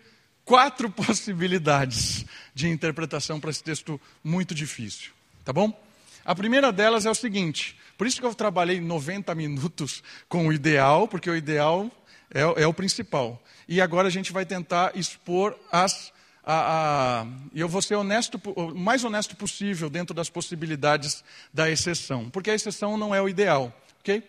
quatro 0.44 0.88
possibilidades 0.90 2.24
de 2.54 2.68
interpretação 2.68 3.38
para 3.38 3.50
esse 3.50 3.62
texto 3.62 4.00
muito 4.24 4.54
difícil, 4.54 5.12
tá 5.44 5.52
bom? 5.52 5.72
A 6.24 6.34
primeira 6.34 6.72
delas 6.72 7.06
é 7.06 7.10
o 7.10 7.14
seguinte: 7.14 7.78
por 7.96 8.06
isso 8.06 8.20
que 8.20 8.26
eu 8.26 8.34
trabalhei 8.34 8.80
90 8.80 9.34
minutos 9.34 10.02
com 10.28 10.48
o 10.48 10.52
ideal, 10.52 11.06
porque 11.06 11.30
o 11.30 11.36
ideal 11.36 11.90
é, 12.32 12.62
é 12.62 12.66
o 12.66 12.74
principal. 12.74 13.42
E 13.68 13.80
agora 13.80 14.08
a 14.08 14.10
gente 14.10 14.32
vai 14.32 14.44
tentar 14.44 14.96
expor 14.96 15.56
as. 15.70 16.12
Eu 17.52 17.68
vou 17.68 17.82
ser 17.82 17.96
honesto, 17.96 18.40
o 18.54 18.74
mais 18.74 19.02
honesto 19.02 19.34
possível 19.34 19.90
dentro 19.90 20.14
das 20.14 20.30
possibilidades 20.30 21.24
da 21.52 21.68
exceção, 21.68 22.30
porque 22.30 22.50
a 22.50 22.54
exceção 22.54 22.96
não 22.96 23.14
é 23.14 23.20
o 23.20 23.28
ideal, 23.28 23.74
ok? 24.00 24.22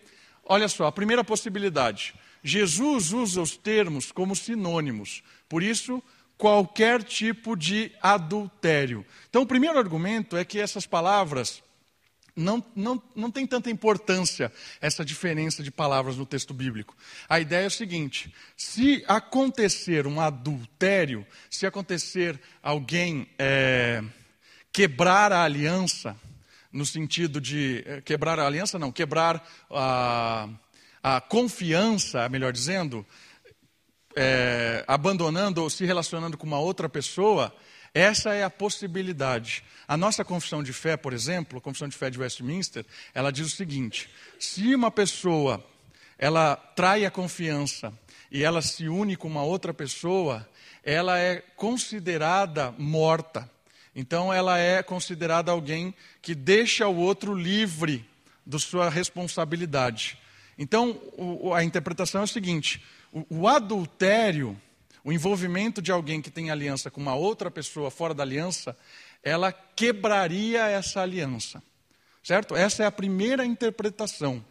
Olha 0.44 0.66
só, 0.68 0.86
a 0.86 0.92
primeira 0.92 1.22
possibilidade: 1.22 2.14
Jesus 2.42 3.12
usa 3.12 3.40
os 3.40 3.56
termos 3.56 4.10
como 4.10 4.34
sinônimos, 4.34 5.22
por 5.48 5.62
isso, 5.62 6.02
qualquer 6.36 7.02
tipo 7.02 7.56
de 7.56 7.92
adultério. 8.02 9.04
Então, 9.28 9.42
o 9.42 9.46
primeiro 9.46 9.78
argumento 9.78 10.36
é 10.36 10.44
que 10.44 10.58
essas 10.58 10.86
palavras 10.86 11.62
não, 12.38 12.64
não, 12.74 13.02
não 13.14 13.30
tem 13.30 13.46
tanta 13.46 13.68
importância 13.68 14.52
essa 14.80 15.04
diferença 15.04 15.62
de 15.62 15.70
palavras 15.70 16.16
no 16.16 16.24
texto 16.24 16.54
bíblico. 16.54 16.96
A 17.28 17.40
ideia 17.40 17.64
é 17.64 17.66
o 17.66 17.70
seguinte: 17.70 18.32
se 18.56 19.04
acontecer 19.08 20.06
um 20.06 20.20
adultério, 20.20 21.26
se 21.50 21.66
acontecer 21.66 22.40
alguém 22.62 23.28
é, 23.38 24.02
quebrar 24.72 25.32
a 25.32 25.42
aliança, 25.42 26.16
no 26.72 26.86
sentido 26.86 27.40
de 27.40 27.82
é, 27.86 28.00
quebrar 28.00 28.38
a 28.38 28.46
aliança, 28.46 28.78
não, 28.78 28.92
quebrar 28.92 29.46
a, 29.70 30.48
a 31.02 31.20
confiança, 31.20 32.28
melhor 32.28 32.52
dizendo, 32.52 33.04
é, 34.14 34.84
abandonando 34.86 35.62
ou 35.62 35.68
se 35.68 35.84
relacionando 35.84 36.38
com 36.38 36.46
uma 36.46 36.60
outra 36.60 36.88
pessoa, 36.88 37.54
essa 37.94 38.34
é 38.34 38.44
a 38.44 38.50
possibilidade. 38.50 39.64
A 39.86 39.96
nossa 39.96 40.24
confissão 40.24 40.62
de 40.62 40.72
fé, 40.72 40.96
por 40.96 41.12
exemplo, 41.12 41.58
a 41.58 41.60
confissão 41.60 41.88
de 41.88 41.96
fé 41.96 42.10
de 42.10 42.18
Westminster, 42.18 42.84
ela 43.14 43.32
diz 43.32 43.46
o 43.46 43.56
seguinte: 43.56 44.08
se 44.38 44.74
uma 44.74 44.90
pessoa 44.90 45.64
ela 46.18 46.56
trai 46.56 47.06
a 47.06 47.10
confiança 47.10 47.92
e 48.30 48.42
ela 48.42 48.60
se 48.60 48.88
une 48.88 49.16
com 49.16 49.28
uma 49.28 49.42
outra 49.42 49.72
pessoa, 49.72 50.46
ela 50.82 51.18
é 51.18 51.36
considerada 51.56 52.74
morta. 52.76 53.48
Então 53.94 54.32
ela 54.32 54.58
é 54.58 54.82
considerada 54.82 55.52
alguém 55.52 55.94
que 56.20 56.34
deixa 56.34 56.88
o 56.88 56.96
outro 56.96 57.34
livre 57.34 58.04
da 58.44 58.58
sua 58.58 58.90
responsabilidade. 58.90 60.18
Então 60.58 61.00
a 61.54 61.62
interpretação 61.62 62.22
é 62.22 62.24
o 62.24 62.28
seguinte: 62.28 62.82
o 63.30 63.46
adultério 63.46 64.60
o 65.04 65.12
envolvimento 65.12 65.80
de 65.80 65.92
alguém 65.92 66.20
que 66.20 66.30
tem 66.30 66.50
aliança 66.50 66.90
com 66.90 67.00
uma 67.00 67.14
outra 67.14 67.50
pessoa 67.50 67.90
fora 67.90 68.14
da 68.14 68.22
aliança, 68.22 68.76
ela 69.22 69.52
quebraria 69.52 70.66
essa 70.66 71.00
aliança. 71.00 71.62
Certo? 72.22 72.54
Essa 72.54 72.82
é 72.82 72.86
a 72.86 72.92
primeira 72.92 73.44
interpretação. 73.44 74.44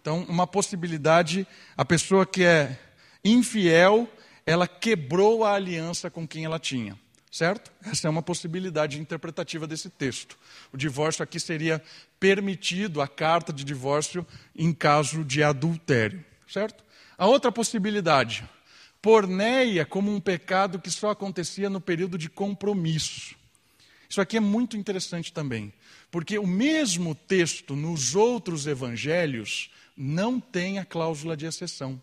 Então, 0.00 0.24
uma 0.28 0.46
possibilidade, 0.46 1.46
a 1.76 1.84
pessoa 1.84 2.26
que 2.26 2.44
é 2.44 2.78
infiel, 3.24 4.08
ela 4.44 4.68
quebrou 4.68 5.44
a 5.44 5.54
aliança 5.54 6.10
com 6.10 6.26
quem 6.28 6.44
ela 6.44 6.58
tinha. 6.58 6.96
Certo? 7.30 7.72
Essa 7.84 8.06
é 8.06 8.10
uma 8.10 8.22
possibilidade 8.22 9.00
interpretativa 9.00 9.66
desse 9.66 9.90
texto. 9.90 10.38
O 10.72 10.76
divórcio 10.76 11.22
aqui 11.22 11.40
seria 11.40 11.82
permitido, 12.18 13.02
a 13.02 13.08
carta 13.08 13.52
de 13.52 13.64
divórcio, 13.64 14.26
em 14.54 14.72
caso 14.72 15.24
de 15.24 15.42
adultério. 15.42 16.24
Certo? 16.48 16.84
A 17.18 17.26
outra 17.26 17.50
possibilidade, 17.50 18.48
porneia 19.06 19.86
como 19.86 20.12
um 20.12 20.20
pecado 20.20 20.80
que 20.80 20.90
só 20.90 21.10
acontecia 21.10 21.70
no 21.70 21.80
período 21.80 22.18
de 22.18 22.28
compromisso. 22.28 23.36
Isso 24.08 24.20
aqui 24.20 24.36
é 24.36 24.40
muito 24.40 24.76
interessante 24.76 25.32
também, 25.32 25.72
porque 26.10 26.36
o 26.40 26.46
mesmo 26.46 27.14
texto 27.14 27.76
nos 27.76 28.16
outros 28.16 28.66
evangelhos 28.66 29.70
não 29.96 30.40
tem 30.40 30.80
a 30.80 30.84
cláusula 30.84 31.36
de 31.36 31.46
exceção. 31.46 32.02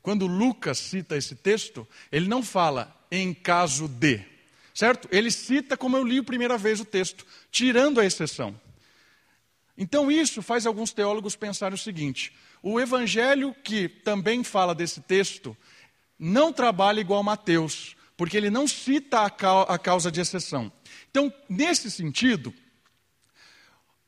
Quando 0.00 0.28
Lucas 0.28 0.78
cita 0.78 1.16
esse 1.16 1.34
texto, 1.34 1.84
ele 2.12 2.28
não 2.28 2.44
fala 2.44 2.96
em 3.10 3.34
caso 3.34 3.88
de, 3.88 4.24
certo? 4.72 5.08
Ele 5.10 5.32
cita 5.32 5.76
como 5.76 5.96
eu 5.96 6.04
li 6.04 6.18
a 6.18 6.22
primeira 6.22 6.56
vez 6.56 6.78
o 6.78 6.84
texto, 6.84 7.26
tirando 7.50 7.98
a 7.98 8.06
exceção. 8.06 8.54
Então 9.76 10.12
isso 10.12 10.40
faz 10.42 10.64
alguns 10.64 10.92
teólogos 10.92 11.34
pensarem 11.34 11.74
o 11.74 11.78
seguinte: 11.78 12.32
o 12.62 12.78
evangelho 12.78 13.52
que 13.64 13.88
também 13.88 14.44
fala 14.44 14.76
desse 14.76 15.00
texto 15.00 15.56
não 16.18 16.52
trabalha 16.52 17.00
igual 17.00 17.22
Mateus, 17.22 17.96
porque 18.16 18.36
ele 18.36 18.50
não 18.50 18.66
cita 18.66 19.22
a 19.24 19.78
causa 19.78 20.10
de 20.10 20.20
exceção. 20.20 20.72
Então, 21.10 21.32
nesse 21.48 21.90
sentido, 21.90 22.52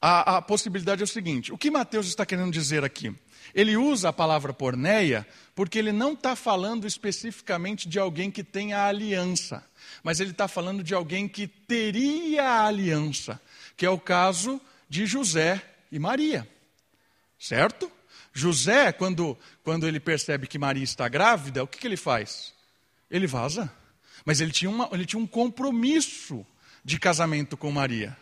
a, 0.01 0.37
a, 0.37 0.43
possibilidade 0.43 1.03
é 1.03 1.05
o 1.05 1.09
seguinte: 1.09 1.53
o 1.53 1.59
que 1.59 1.71
Mateus 1.71 2.07
está 2.07 2.25
querendo 2.25 2.53
dizer 2.53 2.85
aqui? 2.85 3.15
Ele 3.55 3.77
usa 3.77 4.11
a 4.11 4.13
palavra 4.13 4.53
porneia 4.53 5.27
porque 5.55 5.79
ele 5.79 5.91
não 5.91 6.13
está 6.13 6.37
falando 6.37 6.87
especificamente 6.87 7.89
de 7.89 7.99
alguém 7.99 8.31
que 8.31 8.45
tem 8.45 8.75
a 8.75 8.87
aliança, 8.87 9.65
mas 10.03 10.21
ele 10.21 10.31
está 10.31 10.47
falando 10.47 10.85
de 10.85 10.95
alguém 10.95 11.27
que 11.27 11.47
teria 11.47 12.45
a 12.45 12.67
aliança, 12.67 13.41
que 13.77 13.87
é 13.87 13.91
o 13.91 13.99
caso 13.99 14.61
de 14.89 15.07
José 15.07 15.63
e 15.91 15.99
Maria. 15.99 16.49
Certo? 17.39 17.91
José, 18.39 18.93
quando, 18.93 19.37
quando 19.65 19.87
ele 19.87 19.99
percebe 19.99 20.47
que 20.47 20.59
Maria 20.59 20.85
está 20.85 21.09
grávida, 21.09 21.65
o 21.65 21.67
que, 21.67 21.79
que 21.79 21.87
ele 21.87 21.97
faz? 21.97 22.55
Ele 23.11 23.27
vaza. 23.27 23.71
Mas 24.25 24.41
ele 24.41 24.53
tinha, 24.53 24.71
uma, 24.71 24.89
ele 24.93 25.05
tinha 25.05 25.21
um 25.21 25.27
compromisso 25.27 26.47
de 26.85 26.99
casamento 26.99 27.57
com 27.57 27.71
Maria. 27.71 28.17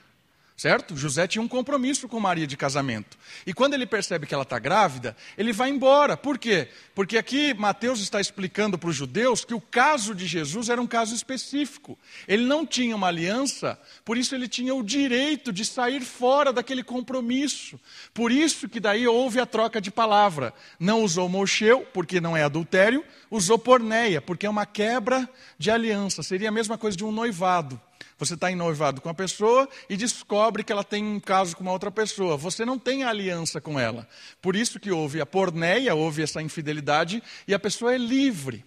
Certo? 0.56 0.96
José 0.96 1.28
tinha 1.28 1.42
um 1.42 1.48
compromisso 1.48 2.08
com 2.08 2.18
Maria 2.18 2.46
de 2.46 2.56
casamento. 2.56 3.18
E 3.46 3.52
quando 3.52 3.74
ele 3.74 3.84
percebe 3.84 4.26
que 4.26 4.32
ela 4.32 4.42
está 4.42 4.58
grávida, 4.58 5.14
ele 5.36 5.52
vai 5.52 5.68
embora. 5.68 6.16
Por 6.16 6.38
quê? 6.38 6.68
Porque 6.94 7.18
aqui 7.18 7.52
Mateus 7.52 8.00
está 8.00 8.22
explicando 8.22 8.78
para 8.78 8.88
os 8.88 8.96
judeus 8.96 9.44
que 9.44 9.52
o 9.52 9.60
caso 9.60 10.14
de 10.14 10.26
Jesus 10.26 10.70
era 10.70 10.80
um 10.80 10.86
caso 10.86 11.14
específico. 11.14 11.98
Ele 12.26 12.46
não 12.46 12.64
tinha 12.64 12.96
uma 12.96 13.08
aliança, 13.08 13.78
por 14.02 14.16
isso 14.16 14.34
ele 14.34 14.48
tinha 14.48 14.74
o 14.74 14.82
direito 14.82 15.52
de 15.52 15.62
sair 15.62 16.00
fora 16.00 16.54
daquele 16.54 16.82
compromisso. 16.82 17.78
Por 18.14 18.32
isso 18.32 18.66
que 18.66 18.80
daí 18.80 19.06
houve 19.06 19.38
a 19.38 19.44
troca 19.44 19.78
de 19.78 19.90
palavra. 19.90 20.54
Não 20.80 21.02
usou 21.02 21.28
mocheu, 21.28 21.86
porque 21.92 22.18
não 22.18 22.34
é 22.34 22.42
adultério, 22.42 23.04
usou 23.30 23.58
porneia, 23.58 24.22
porque 24.22 24.46
é 24.46 24.50
uma 24.50 24.64
quebra 24.64 25.28
de 25.58 25.70
aliança. 25.70 26.22
Seria 26.22 26.48
a 26.48 26.52
mesma 26.52 26.78
coisa 26.78 26.96
de 26.96 27.04
um 27.04 27.12
noivado. 27.12 27.78
Você 28.18 28.34
está 28.34 28.50
noivado 28.50 29.00
com 29.00 29.10
a 29.10 29.14
pessoa 29.14 29.68
e 29.90 29.96
descobre 29.96 30.64
que 30.64 30.72
ela 30.72 30.82
tem 30.82 31.04
um 31.04 31.20
caso 31.20 31.54
com 31.54 31.62
uma 31.62 31.72
outra 31.72 31.90
pessoa. 31.90 32.36
Você 32.36 32.64
não 32.64 32.78
tem 32.78 33.04
aliança 33.04 33.60
com 33.60 33.78
ela. 33.78 34.08
Por 34.40 34.56
isso 34.56 34.80
que 34.80 34.90
houve 34.90 35.20
a 35.20 35.26
porneia, 35.26 35.94
houve 35.94 36.22
essa 36.22 36.40
infidelidade 36.40 37.22
e 37.46 37.52
a 37.52 37.58
pessoa 37.58 37.94
é 37.94 37.98
livre. 37.98 38.64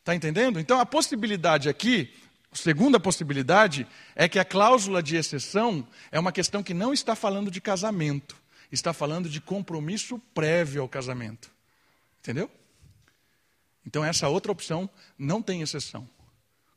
Está 0.00 0.14
entendendo? 0.14 0.60
Então 0.60 0.78
a 0.78 0.84
possibilidade 0.84 1.68
aqui, 1.68 2.12
a 2.52 2.56
segunda 2.56 3.00
possibilidade, 3.00 3.86
é 4.14 4.28
que 4.28 4.38
a 4.38 4.44
cláusula 4.44 5.02
de 5.02 5.16
exceção 5.16 5.86
é 6.10 6.20
uma 6.20 6.32
questão 6.32 6.62
que 6.62 6.74
não 6.74 6.92
está 6.92 7.14
falando 7.14 7.50
de 7.50 7.62
casamento, 7.62 8.36
está 8.70 8.92
falando 8.92 9.30
de 9.30 9.40
compromisso 9.40 10.18
prévio 10.34 10.82
ao 10.82 10.88
casamento. 10.88 11.50
Entendeu? 12.20 12.50
Então, 13.86 14.04
essa 14.04 14.28
outra 14.28 14.52
opção 14.52 14.90
não 15.18 15.40
tem 15.40 15.62
exceção, 15.62 16.06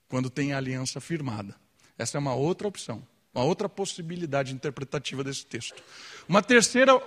quando 0.07 0.29
tem 0.29 0.53
a 0.53 0.57
aliança 0.57 1.01
firmada. 1.01 1.53
Essa 2.01 2.17
é 2.17 2.19
uma 2.19 2.33
outra 2.33 2.67
opção, 2.67 3.03
uma 3.31 3.43
outra 3.43 3.69
possibilidade 3.69 4.55
interpretativa 4.55 5.23
desse 5.23 5.45
texto. 5.45 5.83
Uma 6.27 6.41
terceira 6.41 6.99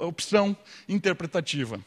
opção 0.00 0.56
interpretativa. 0.88 1.78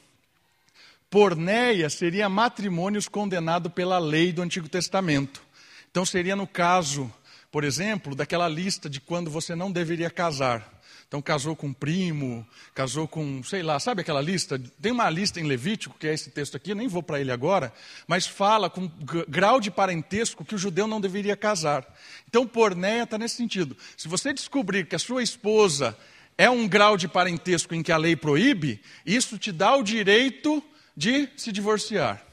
Porneia 1.10 1.90
seria 1.90 2.30
matrimônios 2.30 3.08
condenado 3.08 3.72
pela 3.72 3.98
lei 3.98 4.32
do 4.32 4.44
Antigo 4.44 4.70
Testamento. 4.70 5.42
Então, 5.90 6.06
seria 6.06 6.36
no 6.36 6.46
caso, 6.46 7.12
por 7.52 7.64
exemplo, 7.64 8.14
daquela 8.14 8.48
lista 8.48 8.88
de 8.88 9.02
quando 9.02 9.32
você 9.32 9.56
não 9.56 9.72
deveria 9.72 10.12
casar. 10.12 10.79
Então, 11.10 11.24
casou 11.24 11.56
com 11.56 11.66
um 11.66 11.74
primo, 11.74 12.48
casou 12.76 13.08
com, 13.08 13.44
sei 13.44 13.64
lá, 13.64 13.80
sabe 13.80 14.02
aquela 14.02 14.22
lista? 14.22 14.62
Tem 14.80 14.92
uma 14.92 15.10
lista 15.10 15.40
em 15.40 15.44
Levítico, 15.44 15.98
que 15.98 16.08
é 16.08 16.14
esse 16.14 16.30
texto 16.30 16.56
aqui, 16.56 16.76
nem 16.76 16.88
vou 16.88 17.02
para 17.02 17.20
ele 17.20 17.32
agora, 17.32 17.74
mas 18.08 18.28
fala 18.28 18.70
com 18.70 18.88
grau 19.28 19.60
de 19.60 19.72
parentesco 19.72 20.46
que 20.46 20.54
o 20.54 20.58
judeu 20.58 20.86
não 20.86 21.02
deveria 21.02 21.36
casar. 21.36 21.84
Então, 22.28 22.46
pornéia 22.46 23.04
está 23.04 23.18
nesse 23.18 23.38
sentido. 23.38 23.76
Se 23.98 24.08
você 24.08 24.32
descobrir 24.32 24.86
que 24.86 24.96
a 24.96 25.00
sua 25.00 25.24
esposa 25.24 25.98
é 26.38 26.48
um 26.48 26.68
grau 26.68 26.96
de 26.96 27.08
parentesco 27.08 27.74
em 27.74 27.82
que 27.82 27.92
a 27.92 27.98
lei 27.98 28.16
proíbe, 28.16 28.80
isso 29.04 29.40
te 29.40 29.52
dá 29.52 29.76
o 29.76 29.82
direito 29.82 30.64
de 30.96 31.28
se 31.36 31.52
divorciar. 31.52 32.24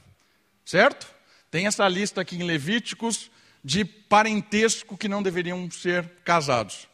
Certo? 0.66 1.07
Tem 1.51 1.66
essa 1.66 1.89
lista 1.89 2.20
aqui 2.20 2.37
em 2.37 2.43
Levíticos 2.43 3.31
de 3.64 3.87
parentesco 3.87 4.99
que 4.99 5.09
não 5.09 5.22
deveriam 5.22 5.70
ser 5.70 6.07
casados. 6.22 6.87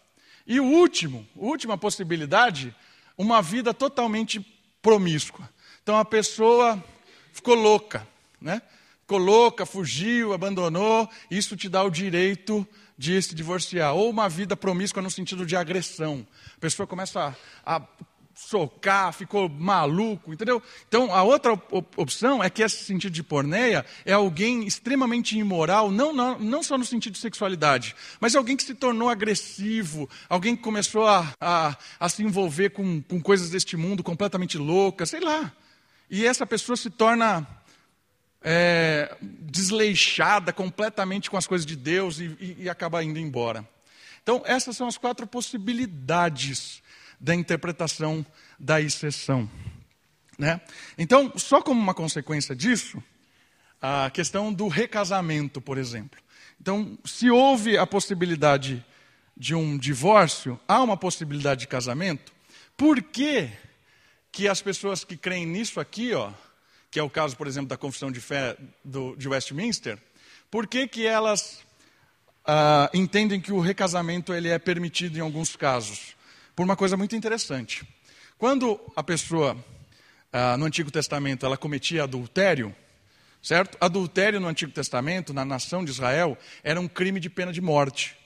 E 0.47 0.61
o 0.61 0.65
último, 0.65 1.27
última 1.37 1.79
possibilidade, 1.79 2.75
uma 3.17 3.41
vida 3.41 3.73
totalmente 3.73 4.41
promíscua. 4.81 5.49
Então 5.83 5.97
a 5.97 6.05
pessoa 6.05 6.83
ficou 7.33 7.55
louca, 7.55 8.07
né? 8.41 8.61
Ficou 9.01 9.19
louca, 9.19 9.67
fugiu, 9.67 10.33
abandonou, 10.33 11.09
isso 11.31 11.57
te 11.57 11.69
dá 11.69 11.83
o 11.83 11.91
direito 11.91 12.67
de 12.97 13.21
se 13.21 13.35
divorciar. 13.35 13.95
Ou 13.95 14.09
uma 14.11 14.29
vida 14.29 14.57
promíscua 14.57 15.03
no 15.03 15.11
sentido 15.11 15.45
de 15.45 15.57
agressão. 15.57 16.27
A 16.57 16.61
pessoa 16.61 16.87
começa 16.87 17.37
a, 17.65 17.77
a 17.77 17.83
socar, 18.35 19.13
ficou 19.13 19.49
maluco, 19.49 20.33
entendeu? 20.33 20.63
Então, 20.89 21.15
a 21.15 21.23
outra 21.23 21.53
opção 21.97 22.43
é 22.43 22.49
que 22.49 22.63
esse 22.63 22.85
sentido 22.85 23.13
de 23.13 23.23
porneia 23.23 23.85
é 24.05 24.13
alguém 24.13 24.67
extremamente 24.67 25.39
imoral, 25.39 25.91
não, 25.91 26.13
não, 26.13 26.39
não 26.39 26.63
só 26.63 26.77
no 26.79 26.85
sentido 26.85 27.15
de 27.15 27.19
sexualidade, 27.19 27.95
mas 28.21 28.35
alguém 28.35 28.57
que 28.57 28.63
se 28.63 28.75
tornou 28.75 29.09
agressivo, 29.09 30.09
alguém 30.29 30.57
que 30.57 30.63
começou 30.63 31.07
a, 31.07 31.35
a, 31.41 31.77
a 32.01 32.09
se 32.09 32.23
envolver 32.23 32.71
com, 32.71 33.03
com 33.03 33.21
coisas 33.21 33.51
deste 33.51 33.77
mundo 33.77 34.03
completamente 34.03 34.59
loucas, 34.59 35.11
sei 35.11 35.21
lá. 35.21 35.53
E 36.11 36.27
essa 36.27 36.47
pessoa 36.47 36.77
se 36.77 36.91
torna 36.91 37.47
é, 38.43 39.17
desleixada 39.21 40.53
completamente 40.53 41.31
com 41.31 41.37
as 41.37 41.47
coisas 41.47 41.65
de 41.67 41.77
Deus 41.77 42.19
e, 42.19 42.37
e, 42.41 42.57
e 42.61 42.69
acaba 42.69 43.03
indo 43.03 43.19
embora. 43.19 43.67
Então, 44.23 44.43
essas 44.45 44.77
são 44.77 44.87
as 44.87 44.97
quatro 44.97 45.27
possibilidades 45.27 46.82
da 47.23 47.35
interpretação 47.37 48.27
da 48.59 48.81
exceção. 48.81 49.49
Né? 50.37 50.61
Então, 50.99 51.33
só 51.37 51.63
como 51.63 51.81
uma 51.81 51.95
consequência 51.95 52.55
disso, 52.57 53.01
a 53.81 54.11
questão 54.11 54.53
do 54.53 54.67
recasamento, 54.67 55.61
por 55.61 55.79
exemplo. 55.79 56.21
Então, 56.61 56.99
se 57.05 57.31
houve 57.31 57.79
a 57.79 57.87
possibilidade 57.87 58.85
de 59.37 59.55
um 59.55 59.79
divórcio, 59.79 60.59
há 60.67 60.83
uma 60.83 60.97
possibilidade 60.97 61.61
de 61.61 61.69
casamento, 61.69 62.33
por 62.77 63.01
que, 63.01 63.49
que 64.33 64.49
as 64.49 64.61
pessoas 64.61 65.05
que 65.05 65.17
creem 65.17 65.47
nisso 65.47 65.79
aqui, 65.79 66.13
ó, 66.15 66.33
que 66.91 66.99
é 66.99 67.03
o 67.03 67.11
caso, 67.11 67.37
por 67.37 67.47
exemplo, 67.47 67.69
da 67.69 67.77
confissão 67.77 68.11
de 68.11 68.21
fé 68.21 68.57
do, 68.85 69.15
de 69.17 69.29
Westminster, 69.29 69.97
por 70.51 70.67
que, 70.67 70.89
que 70.89 71.07
elas 71.07 71.61
ah, 72.45 72.91
entendem 72.93 73.41
que 73.41 73.53
o 73.53 73.61
recasamento 73.61 74.35
ele 74.35 74.49
é 74.49 74.59
permitido 74.59 75.17
em 75.17 75.21
alguns 75.21 75.55
casos? 75.57 76.17
Por 76.55 76.65
uma 76.65 76.77
coisa 76.77 76.97
muito 76.97 77.17
interessante. 77.17 77.87
Quando 78.39 78.81
a 78.97 79.03
pessoa, 79.03 79.57
ah, 80.33 80.57
no 80.57 80.65
Antigo 80.65 80.91
Testamento, 80.91 81.47
ela 81.47 81.57
cometia 81.57 82.03
adultério, 82.03 82.75
certo? 83.43 83.79
Adultério 83.81 84.41
no 84.41 84.49
Antigo 84.49 84.73
Testamento, 84.73 85.33
na 85.33 85.45
nação 85.45 85.85
de 85.85 85.91
Israel, 85.91 86.37
era 86.63 86.81
um 86.81 86.89
crime 86.89 87.21
de 87.21 87.31
pena 87.31 87.53
de 87.53 87.61
morte, 87.61 88.17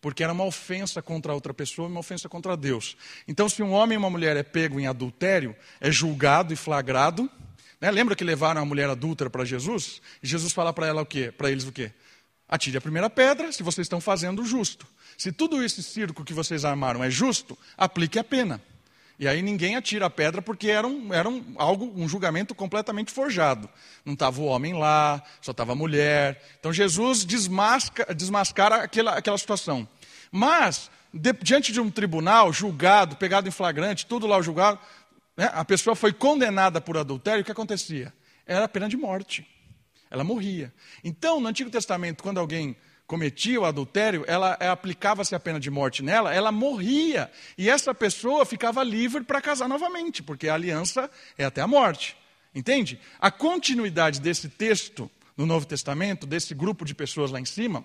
porque 0.00 0.22
era 0.22 0.32
uma 0.32 0.44
ofensa 0.44 1.00
contra 1.00 1.32
outra 1.32 1.54
pessoa 1.54 1.88
e 1.88 1.90
uma 1.90 2.00
ofensa 2.00 2.28
contra 2.28 2.56
Deus. 2.56 2.96
Então, 3.26 3.48
se 3.48 3.62
um 3.62 3.72
homem 3.72 3.94
e 3.94 3.98
uma 3.98 4.10
mulher 4.10 4.36
é 4.36 4.42
pego 4.42 4.78
em 4.78 4.86
adultério, 4.86 5.56
é 5.80 5.90
julgado 5.90 6.52
e 6.52 6.56
flagrado. 6.56 7.30
Né? 7.80 7.90
Lembra 7.90 8.14
que 8.14 8.24
levaram 8.24 8.60
a 8.60 8.64
mulher 8.64 8.88
adúltera 8.88 9.30
para 9.30 9.44
Jesus? 9.44 10.00
E 10.22 10.26
Jesus 10.26 10.52
fala 10.52 10.72
para 10.72 10.86
ela 10.86 11.02
o 11.02 11.06
quê? 11.06 11.32
Para 11.32 11.50
eles 11.50 11.64
o 11.64 11.72
quê? 11.72 11.90
Atire 12.48 12.76
a 12.76 12.80
primeira 12.80 13.08
pedra 13.08 13.50
se 13.50 13.62
vocês 13.62 13.86
estão 13.86 14.00
fazendo 14.00 14.42
o 14.42 14.46
justo. 14.46 14.86
Se 15.16 15.32
tudo 15.32 15.62
esse 15.62 15.82
circo 15.82 16.24
que 16.24 16.32
vocês 16.32 16.64
armaram 16.64 17.02
é 17.02 17.10
justo, 17.10 17.56
aplique 17.76 18.18
a 18.18 18.24
pena. 18.24 18.60
E 19.18 19.28
aí 19.28 19.42
ninguém 19.42 19.76
atira 19.76 20.06
a 20.06 20.10
pedra 20.10 20.42
porque 20.42 20.68
era, 20.68 20.86
um, 20.86 21.14
era 21.14 21.28
um, 21.28 21.54
algo, 21.56 21.92
um 21.94 22.08
julgamento 22.08 22.54
completamente 22.54 23.12
forjado. 23.12 23.68
Não 24.04 24.14
estava 24.14 24.40
o 24.40 24.44
homem 24.44 24.74
lá, 24.74 25.22
só 25.40 25.52
estava 25.52 25.72
a 25.72 25.76
mulher. 25.76 26.42
Então 26.58 26.72
Jesus 26.72 27.24
desmasca, 27.24 28.12
desmascara 28.12 28.82
aquela, 28.82 29.12
aquela 29.12 29.38
situação. 29.38 29.86
Mas, 30.32 30.90
de, 31.12 31.32
diante 31.34 31.72
de 31.72 31.80
um 31.80 31.90
tribunal, 31.90 32.52
julgado, 32.52 33.14
pegado 33.16 33.46
em 33.46 33.52
flagrante, 33.52 34.04
tudo 34.04 34.26
lá 34.26 34.42
julgado, 34.42 34.80
né, 35.36 35.48
a 35.52 35.64
pessoa 35.64 35.94
foi 35.94 36.12
condenada 36.12 36.80
por 36.80 36.96
adultério, 36.96 37.42
o 37.42 37.44
que 37.44 37.52
acontecia? 37.52 38.12
Era 38.44 38.68
pena 38.68 38.88
de 38.88 38.96
morte. 38.96 39.46
Ela 40.10 40.24
morria. 40.24 40.72
Então, 41.02 41.40
no 41.40 41.48
Antigo 41.48 41.70
Testamento, 41.70 42.22
quando 42.22 42.38
alguém 42.38 42.76
cometia 43.06 43.60
o 43.60 43.64
adultério, 43.64 44.24
ela, 44.26 44.52
aplicava-se 44.54 45.34
a 45.34 45.40
pena 45.40 45.60
de 45.60 45.70
morte 45.70 46.02
nela, 46.02 46.34
ela 46.34 46.50
morria. 46.50 47.30
E 47.56 47.68
essa 47.68 47.94
pessoa 47.94 48.44
ficava 48.44 48.82
livre 48.82 49.22
para 49.22 49.40
casar 49.40 49.68
novamente, 49.68 50.22
porque 50.22 50.48
a 50.48 50.54
aliança 50.54 51.10
é 51.36 51.44
até 51.44 51.60
a 51.60 51.66
morte. 51.66 52.16
Entende? 52.54 53.00
A 53.20 53.30
continuidade 53.30 54.20
desse 54.20 54.48
texto 54.48 55.10
no 55.36 55.44
Novo 55.44 55.66
Testamento, 55.66 56.26
desse 56.26 56.54
grupo 56.54 56.84
de 56.84 56.94
pessoas 56.94 57.30
lá 57.30 57.40
em 57.40 57.44
cima, 57.44 57.84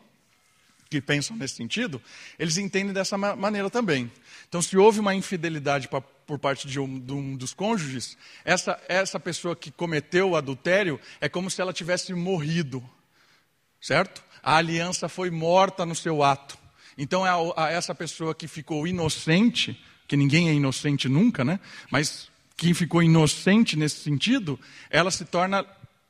que 0.90 1.00
pensam 1.00 1.36
nesse 1.36 1.56
sentido, 1.56 2.02
eles 2.38 2.58
entendem 2.58 2.94
dessa 2.94 3.18
maneira 3.18 3.70
também. 3.70 4.12
Então, 4.48 4.62
se 4.62 4.76
houve 4.76 5.00
uma 5.00 5.14
infidelidade 5.14 5.88
pra, 5.88 6.02
por 6.02 6.40
parte 6.40 6.68
de 6.68 6.80
um, 6.80 7.00
de 7.00 7.14
um, 7.14 7.36
dos 7.36 7.54
cônjuges, 7.54 8.18
essa, 8.44 8.80
essa 8.88 9.20
pessoa 9.20 9.56
que 9.56 9.70
cometeu 9.70 10.32
o 10.32 10.36
adultério 10.36 11.00
é 11.22 11.30
como 11.30 11.50
se 11.50 11.62
ela 11.62 11.74
tivesse 11.74 12.14
morrido. 12.14 12.84
Certo? 13.80 14.24
A 14.44 14.58
aliança 14.58 15.10
foi 15.10 15.30
morta 15.30 15.86
no 15.86 15.96
seu 15.96 16.24
ato. 16.24 16.58
Então, 16.98 17.24
a, 17.24 17.30
é 17.30 17.54
a 17.56 17.72
essa 17.72 17.96
pessoa 17.96 18.36
que 18.36 18.48
ficou 18.48 18.88
inocente, 18.88 19.80
que 20.08 20.18
ninguém 20.18 20.50
é 20.50 20.54
inocente 20.54 21.08
nunca, 21.08 21.46
né? 21.46 21.60
Mas 21.90 22.30
quem 22.58 22.74
ficou 22.74 23.02
inocente 23.02 23.78
nesse 23.78 24.02
sentido, 24.02 24.60
ela 24.90 25.10
se 25.10 25.24
torna 25.24 25.66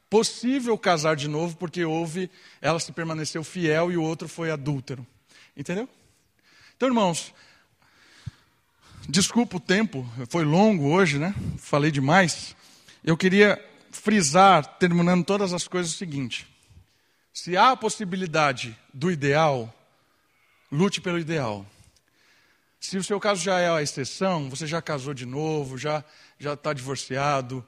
possível 0.10 0.78
casar 0.78 1.16
de 1.16 1.28
novo, 1.28 1.56
porque 1.56 1.86
houve, 1.86 2.30
ela 2.60 2.80
se 2.80 2.92
permaneceu 2.92 3.44
fiel 3.44 3.92
e 3.92 3.98
o 3.98 4.02
outro 4.02 4.28
foi 4.28 4.50
adúltero. 4.50 5.06
Entendeu? 5.56 5.88
Então, 6.76 6.90
irmãos, 6.90 7.34
desculpa 9.08 9.58
o 9.58 9.60
tempo, 9.60 10.10
foi 10.30 10.44
longo 10.44 10.90
hoje, 10.90 11.20
né? 11.20 11.36
Falei 11.58 11.92
demais. 11.92 12.56
Eu 13.04 13.16
queria 13.16 13.64
frisar, 13.92 14.66
terminando 14.80 15.24
todas 15.24 15.54
as 15.54 15.68
coisas, 15.68 15.94
o 15.94 15.98
seguinte: 15.98 16.48
se 17.40 17.56
há 17.56 17.72
a 17.72 17.78
possibilidade 17.78 18.78
do 18.94 19.10
ideal, 19.10 19.74
lute 20.70 21.00
pelo 21.00 21.18
ideal. 21.18 21.66
Se 22.82 22.98
o 22.98 23.04
seu 23.04 23.18
caso 23.18 23.42
já 23.42 23.58
é 23.60 23.70
a 23.70 23.82
exceção, 23.82 24.50
você 24.50 24.68
já 24.68 24.82
casou 24.82 25.14
de 25.14 25.26
novo, 25.26 25.78
já 25.78 26.04
já 26.38 26.54
está 26.54 26.74
divorciado, 26.74 27.66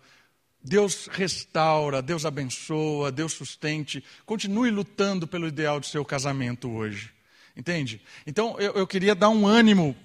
Deus 0.62 1.08
restaura, 1.10 2.02
Deus 2.02 2.26
abençoa, 2.26 3.14
Deus 3.14 3.32
sustente. 3.32 4.04
Continue 4.26 4.70
lutando 4.70 5.26
pelo 5.26 5.48
ideal 5.48 5.80
do 5.80 5.86
seu 5.86 6.04
casamento 6.04 6.70
hoje. 6.70 7.10
Entende? 7.56 8.02
Então, 8.28 8.60
eu, 8.60 8.74
eu, 8.74 8.86
queria 8.86 9.16
dar 9.16 9.30
um 9.30 9.48
ânimo. 9.48 9.96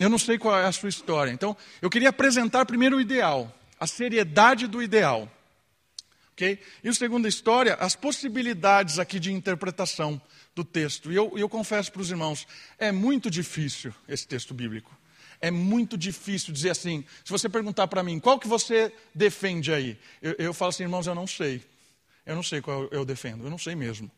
Eu 0.00 0.08
não 0.10 0.18
sei 0.18 0.36
qual 0.36 0.58
é 0.58 0.66
a 0.66 0.72
sua 0.72 0.88
história. 0.88 1.30
Então, 1.30 1.56
eu 1.80 1.88
queria 1.88 2.08
apresentar 2.08 2.66
primeiro 2.66 2.96
o 2.96 3.00
ideal, 3.00 3.56
a 3.78 3.86
seriedade 3.86 4.66
do 4.66 4.82
ideal. 4.82 5.30
Okay? 6.32 6.58
E 6.82 6.88
a 6.88 6.94
segunda 6.94 7.28
história, 7.28 7.74
as 7.74 7.94
possibilidades 7.94 8.98
aqui 8.98 9.20
de 9.20 9.32
interpretação 9.32 10.20
do 10.54 10.64
texto. 10.64 11.12
E 11.12 11.16
eu, 11.16 11.32
eu 11.36 11.48
confesso 11.48 11.92
para 11.92 12.02
os 12.02 12.10
irmãos, 12.10 12.46
é 12.78 12.90
muito 12.90 13.30
difícil 13.30 13.94
esse 14.08 14.26
texto 14.26 14.54
bíblico. 14.54 14.96
É 15.40 15.50
muito 15.50 15.98
difícil 15.98 16.54
dizer 16.54 16.70
assim, 16.70 17.04
se 17.24 17.30
você 17.30 17.48
perguntar 17.48 17.88
para 17.88 18.02
mim, 18.02 18.20
qual 18.20 18.38
que 18.38 18.46
você 18.46 18.92
defende 19.14 19.72
aí? 19.72 19.98
Eu, 20.20 20.34
eu, 20.38 20.54
falo 20.54 20.68
assim, 20.68 20.84
irmãos, 20.84 21.06
eu 21.06 21.14
não 21.14 21.26
sei. 21.26 21.60
Eu 22.24 22.36
não 22.36 22.42
sei 22.42 22.60
qual 22.60 22.88
eu 22.92 23.04
defendo, 23.04 23.44
eu 23.44 23.50
não 23.50 23.58
sei 23.58 23.74
mesmo. 23.74 24.10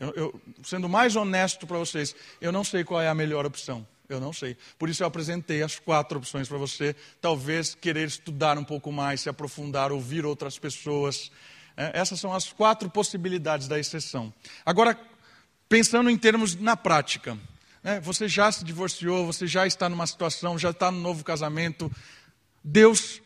Eu, 0.00 0.12
eu, 0.16 0.40
sendo 0.64 0.88
mais 0.88 1.14
honesto 1.14 1.66
para 1.66 1.78
vocês, 1.78 2.14
eu 2.40 2.50
não 2.50 2.64
sei 2.64 2.82
qual 2.82 3.00
é 3.00 3.08
a 3.08 3.14
melhor 3.14 3.46
opção. 3.46 3.86
Eu 4.08 4.20
não 4.20 4.32
sei. 4.32 4.56
Por 4.78 4.90
isso 4.90 5.02
eu 5.02 5.06
apresentei 5.06 5.62
as 5.62 5.78
quatro 5.78 6.18
opções 6.18 6.48
para 6.48 6.58
você. 6.58 6.94
Talvez 7.20 7.74
querer 7.74 8.06
estudar 8.06 8.58
um 8.58 8.64
pouco 8.64 8.92
mais, 8.92 9.22
se 9.22 9.28
aprofundar, 9.28 9.92
ouvir 9.92 10.26
outras 10.26 10.58
pessoas 10.58 11.30
essas 11.76 12.20
são 12.20 12.32
as 12.32 12.52
quatro 12.52 12.88
possibilidades 12.88 13.68
da 13.68 13.78
exceção. 13.78 14.32
Agora, 14.64 14.98
pensando 15.68 16.08
em 16.08 16.16
termos 16.16 16.54
na 16.54 16.76
prática, 16.76 17.36
né, 17.82 18.00
você 18.00 18.28
já 18.28 18.50
se 18.50 18.64
divorciou, 18.64 19.26
você 19.26 19.46
já 19.46 19.66
está 19.66 19.88
numa 19.88 20.06
situação, 20.06 20.58
já 20.58 20.70
está 20.70 20.90
no 20.90 21.00
novo 21.00 21.24
casamento. 21.24 21.90
Deus 22.62 23.20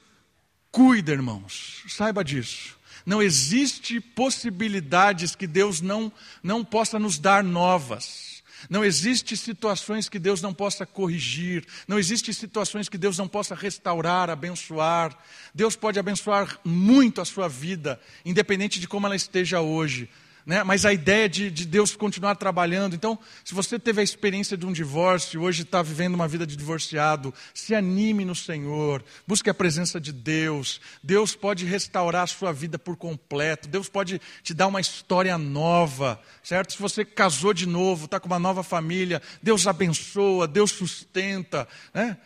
cuida, 0.70 1.12
irmãos, 1.12 1.84
saiba 1.88 2.24
disso. 2.24 2.76
Não 3.06 3.22
existe 3.22 4.00
possibilidades 4.00 5.34
que 5.34 5.46
Deus 5.46 5.80
não, 5.80 6.12
não 6.42 6.64
possa 6.64 6.98
nos 6.98 7.18
dar 7.18 7.42
novas. 7.42 8.27
Não 8.68 8.84
existe 8.84 9.36
situações 9.36 10.08
que 10.08 10.18
Deus 10.18 10.42
não 10.42 10.52
possa 10.52 10.84
corrigir, 10.84 11.64
não 11.86 11.98
existe 11.98 12.32
situações 12.32 12.88
que 12.88 12.98
Deus 12.98 13.16
não 13.18 13.28
possa 13.28 13.54
restaurar, 13.54 14.30
abençoar. 14.30 15.16
Deus 15.54 15.76
pode 15.76 15.98
abençoar 15.98 16.58
muito 16.64 17.20
a 17.20 17.24
sua 17.24 17.48
vida, 17.48 18.00
independente 18.24 18.80
de 18.80 18.88
como 18.88 19.06
ela 19.06 19.16
esteja 19.16 19.60
hoje 19.60 20.08
né? 20.48 20.64
mas 20.64 20.86
a 20.86 20.92
ideia 20.94 21.28
de, 21.28 21.50
de 21.50 21.66
Deus 21.66 21.94
continuar 21.94 22.34
trabalhando. 22.34 22.96
Então, 22.96 23.18
se 23.44 23.54
você 23.54 23.78
teve 23.78 24.00
a 24.00 24.04
experiência 24.04 24.56
de 24.56 24.64
um 24.64 24.72
divórcio, 24.72 25.42
hoje 25.42 25.60
está 25.60 25.82
vivendo 25.82 26.14
uma 26.14 26.26
vida 26.26 26.46
de 26.46 26.56
divorciado, 26.56 27.34
se 27.52 27.74
anime 27.74 28.24
no 28.24 28.34
Senhor, 28.34 29.04
busque 29.26 29.50
a 29.50 29.54
presença 29.54 30.00
de 30.00 30.10
Deus. 30.10 30.80
Deus 31.02 31.36
pode 31.36 31.66
restaurar 31.66 32.22
a 32.22 32.26
sua 32.26 32.50
vida 32.50 32.78
por 32.78 32.96
completo, 32.96 33.68
Deus 33.68 33.90
pode 33.90 34.22
te 34.42 34.54
dar 34.54 34.68
uma 34.68 34.80
história 34.80 35.36
nova, 35.36 36.18
certo? 36.42 36.72
Se 36.72 36.80
você 36.80 37.04
casou 37.04 37.52
de 37.52 37.66
novo, 37.66 38.06
está 38.06 38.18
com 38.18 38.26
uma 38.26 38.38
nova 38.38 38.62
família, 38.62 39.20
Deus 39.42 39.66
abençoa, 39.66 40.48
Deus 40.48 40.70
sustenta, 40.70 41.68
né? 41.92 42.16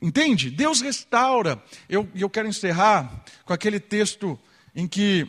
Entende? 0.00 0.48
Deus 0.48 0.80
restaura. 0.80 1.60
Eu, 1.88 2.08
eu 2.14 2.30
quero 2.30 2.46
encerrar 2.46 3.24
com 3.44 3.52
aquele 3.52 3.80
texto 3.80 4.38
em 4.76 4.86
que 4.86 5.28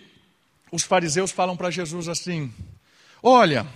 os 0.71 0.83
fariseus 0.83 1.31
falam 1.31 1.55
para 1.55 1.71
Jesus 1.71 2.07
assim: 2.07 2.53
Olha, 3.21 3.67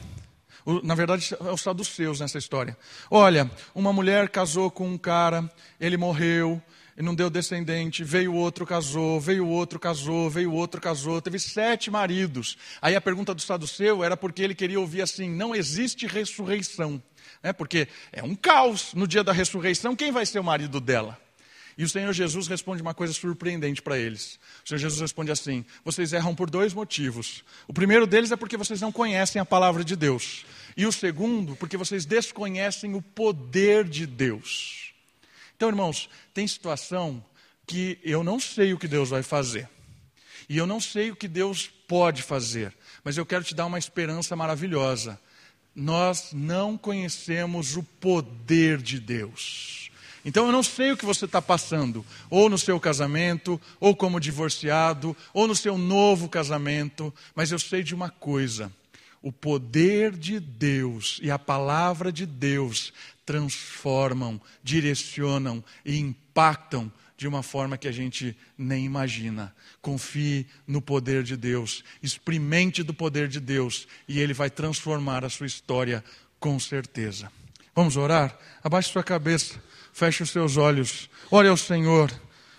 na 0.83 0.95
verdade 0.95 1.35
é 1.39 1.51
os 1.51 1.61
saduceus 1.61 2.19
nessa 2.19 2.37
história. 2.37 2.77
Olha, 3.09 3.49
uma 3.73 3.91
mulher 3.91 4.29
casou 4.29 4.69
com 4.69 4.87
um 4.87 4.97
cara, 4.97 5.49
ele 5.79 5.97
morreu, 5.97 6.61
e 6.97 7.01
não 7.01 7.15
deu 7.15 7.29
descendente, 7.29 8.03
veio 8.03 8.33
outro, 8.33 8.65
casou, 8.65 9.19
veio 9.19 9.47
outro, 9.47 9.79
casou, 9.79 10.29
veio 10.29 10.53
outro, 10.53 10.79
casou, 10.79 11.21
teve 11.21 11.39
sete 11.39 11.89
maridos. 11.89 12.57
Aí 12.81 12.95
a 12.95 13.01
pergunta 13.01 13.33
do 13.33 13.41
saduceu 13.41 14.03
era 14.03 14.15
porque 14.15 14.41
ele 14.41 14.55
queria 14.55 14.79
ouvir 14.79 15.01
assim: 15.01 15.29
não 15.29 15.55
existe 15.55 16.05
ressurreição. 16.05 17.01
Né? 17.41 17.53
Porque 17.53 17.87
é 18.11 18.23
um 18.23 18.35
caos 18.35 18.93
no 18.93 19.07
dia 19.07 19.23
da 19.23 19.31
ressurreição, 19.31 19.95
quem 19.95 20.11
vai 20.11 20.25
ser 20.25 20.39
o 20.39 20.43
marido 20.43 20.79
dela? 20.79 21.17
E 21.77 21.83
o 21.83 21.89
Senhor 21.89 22.11
Jesus 22.13 22.47
responde 22.47 22.81
uma 22.81 22.93
coisa 22.93 23.13
surpreendente 23.13 23.81
para 23.81 23.97
eles. 23.97 24.39
O 24.63 24.67
Senhor 24.67 24.79
Jesus 24.79 25.01
responde 25.01 25.31
assim: 25.31 25.65
vocês 25.83 26.13
erram 26.13 26.35
por 26.35 26.49
dois 26.49 26.73
motivos. 26.73 27.43
O 27.67 27.73
primeiro 27.73 28.05
deles 28.05 28.31
é 28.31 28.35
porque 28.35 28.57
vocês 28.57 28.81
não 28.81 28.91
conhecem 28.91 29.41
a 29.41 29.45
palavra 29.45 29.83
de 29.83 29.95
Deus. 29.95 30.45
E 30.75 30.85
o 30.85 30.91
segundo, 30.91 31.55
porque 31.55 31.77
vocês 31.77 32.05
desconhecem 32.05 32.95
o 32.95 33.01
poder 33.01 33.85
de 33.85 34.05
Deus. 34.05 34.93
Então, 35.55 35.69
irmãos, 35.69 36.09
tem 36.33 36.47
situação 36.47 37.23
que 37.67 37.99
eu 38.03 38.23
não 38.23 38.39
sei 38.39 38.73
o 38.73 38.77
que 38.77 38.87
Deus 38.87 39.09
vai 39.09 39.23
fazer. 39.23 39.69
E 40.49 40.57
eu 40.57 40.67
não 40.67 40.81
sei 40.81 41.11
o 41.11 41.15
que 41.15 41.27
Deus 41.27 41.71
pode 41.87 42.21
fazer. 42.21 42.73
Mas 43.03 43.17
eu 43.17 43.25
quero 43.25 43.43
te 43.43 43.55
dar 43.55 43.65
uma 43.65 43.79
esperança 43.79 44.35
maravilhosa. 44.35 45.19
Nós 45.73 46.33
não 46.33 46.77
conhecemos 46.77 47.77
o 47.77 47.83
poder 47.83 48.81
de 48.81 48.99
Deus. 48.99 49.80
Então 50.23 50.45
eu 50.45 50.51
não 50.51 50.61
sei 50.61 50.91
o 50.91 50.97
que 50.97 51.05
você 51.05 51.25
está 51.25 51.41
passando, 51.41 52.05
ou 52.29 52.49
no 52.49 52.57
seu 52.57 52.79
casamento, 52.79 53.59
ou 53.79 53.95
como 53.95 54.19
divorciado, 54.19 55.15
ou 55.33 55.47
no 55.47 55.55
seu 55.55 55.77
novo 55.77 56.29
casamento, 56.29 57.13
mas 57.35 57.51
eu 57.51 57.57
sei 57.57 57.81
de 57.81 57.95
uma 57.95 58.09
coisa: 58.09 58.71
o 59.21 59.31
poder 59.31 60.15
de 60.15 60.39
Deus 60.39 61.19
e 61.21 61.31
a 61.31 61.39
palavra 61.39 62.11
de 62.11 62.25
Deus 62.25 62.93
transformam, 63.25 64.39
direcionam 64.63 65.63
e 65.85 65.97
impactam 65.97 66.91
de 67.17 67.27
uma 67.27 67.43
forma 67.43 67.77
que 67.77 67.87
a 67.87 67.91
gente 67.91 68.35
nem 68.57 68.83
imagina. 68.83 69.55
Confie 69.81 70.47
no 70.65 70.81
poder 70.81 71.23
de 71.23 71.37
Deus, 71.37 71.83
experimente 72.01 72.81
do 72.81 72.93
poder 72.93 73.27
de 73.27 73.39
Deus 73.39 73.87
e 74.07 74.19
Ele 74.19 74.33
vai 74.33 74.49
transformar 74.49 75.23
a 75.23 75.29
sua 75.29 75.45
história 75.45 76.03
com 76.39 76.59
certeza. 76.59 77.31
Vamos 77.75 77.95
orar? 77.95 78.37
Abaixe 78.63 78.91
sua 78.91 79.03
cabeça. 79.03 79.61
Feche 79.93 80.23
os 80.23 80.31
seus 80.31 80.57
olhos, 80.57 81.09
ore 81.29 81.47
ao 81.47 81.57
Senhor, 81.57 82.11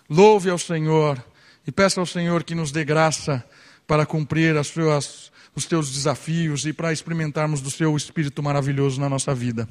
louve 0.08 0.50
ao 0.50 0.58
Senhor. 0.58 1.22
E 1.66 1.70
peça 1.70 2.00
ao 2.00 2.06
Senhor 2.06 2.42
que 2.42 2.54
nos 2.54 2.72
dê 2.72 2.84
graça 2.84 3.44
para 3.86 4.04
cumprir 4.04 4.56
as 4.56 4.66
suas, 4.68 5.30
os 5.54 5.64
teus 5.66 5.92
desafios 5.92 6.66
e 6.66 6.72
para 6.72 6.92
experimentarmos 6.92 7.60
do 7.60 7.70
seu 7.70 7.96
Espírito 7.96 8.42
maravilhoso 8.42 9.00
na 9.00 9.08
nossa 9.08 9.34
vida. 9.34 9.68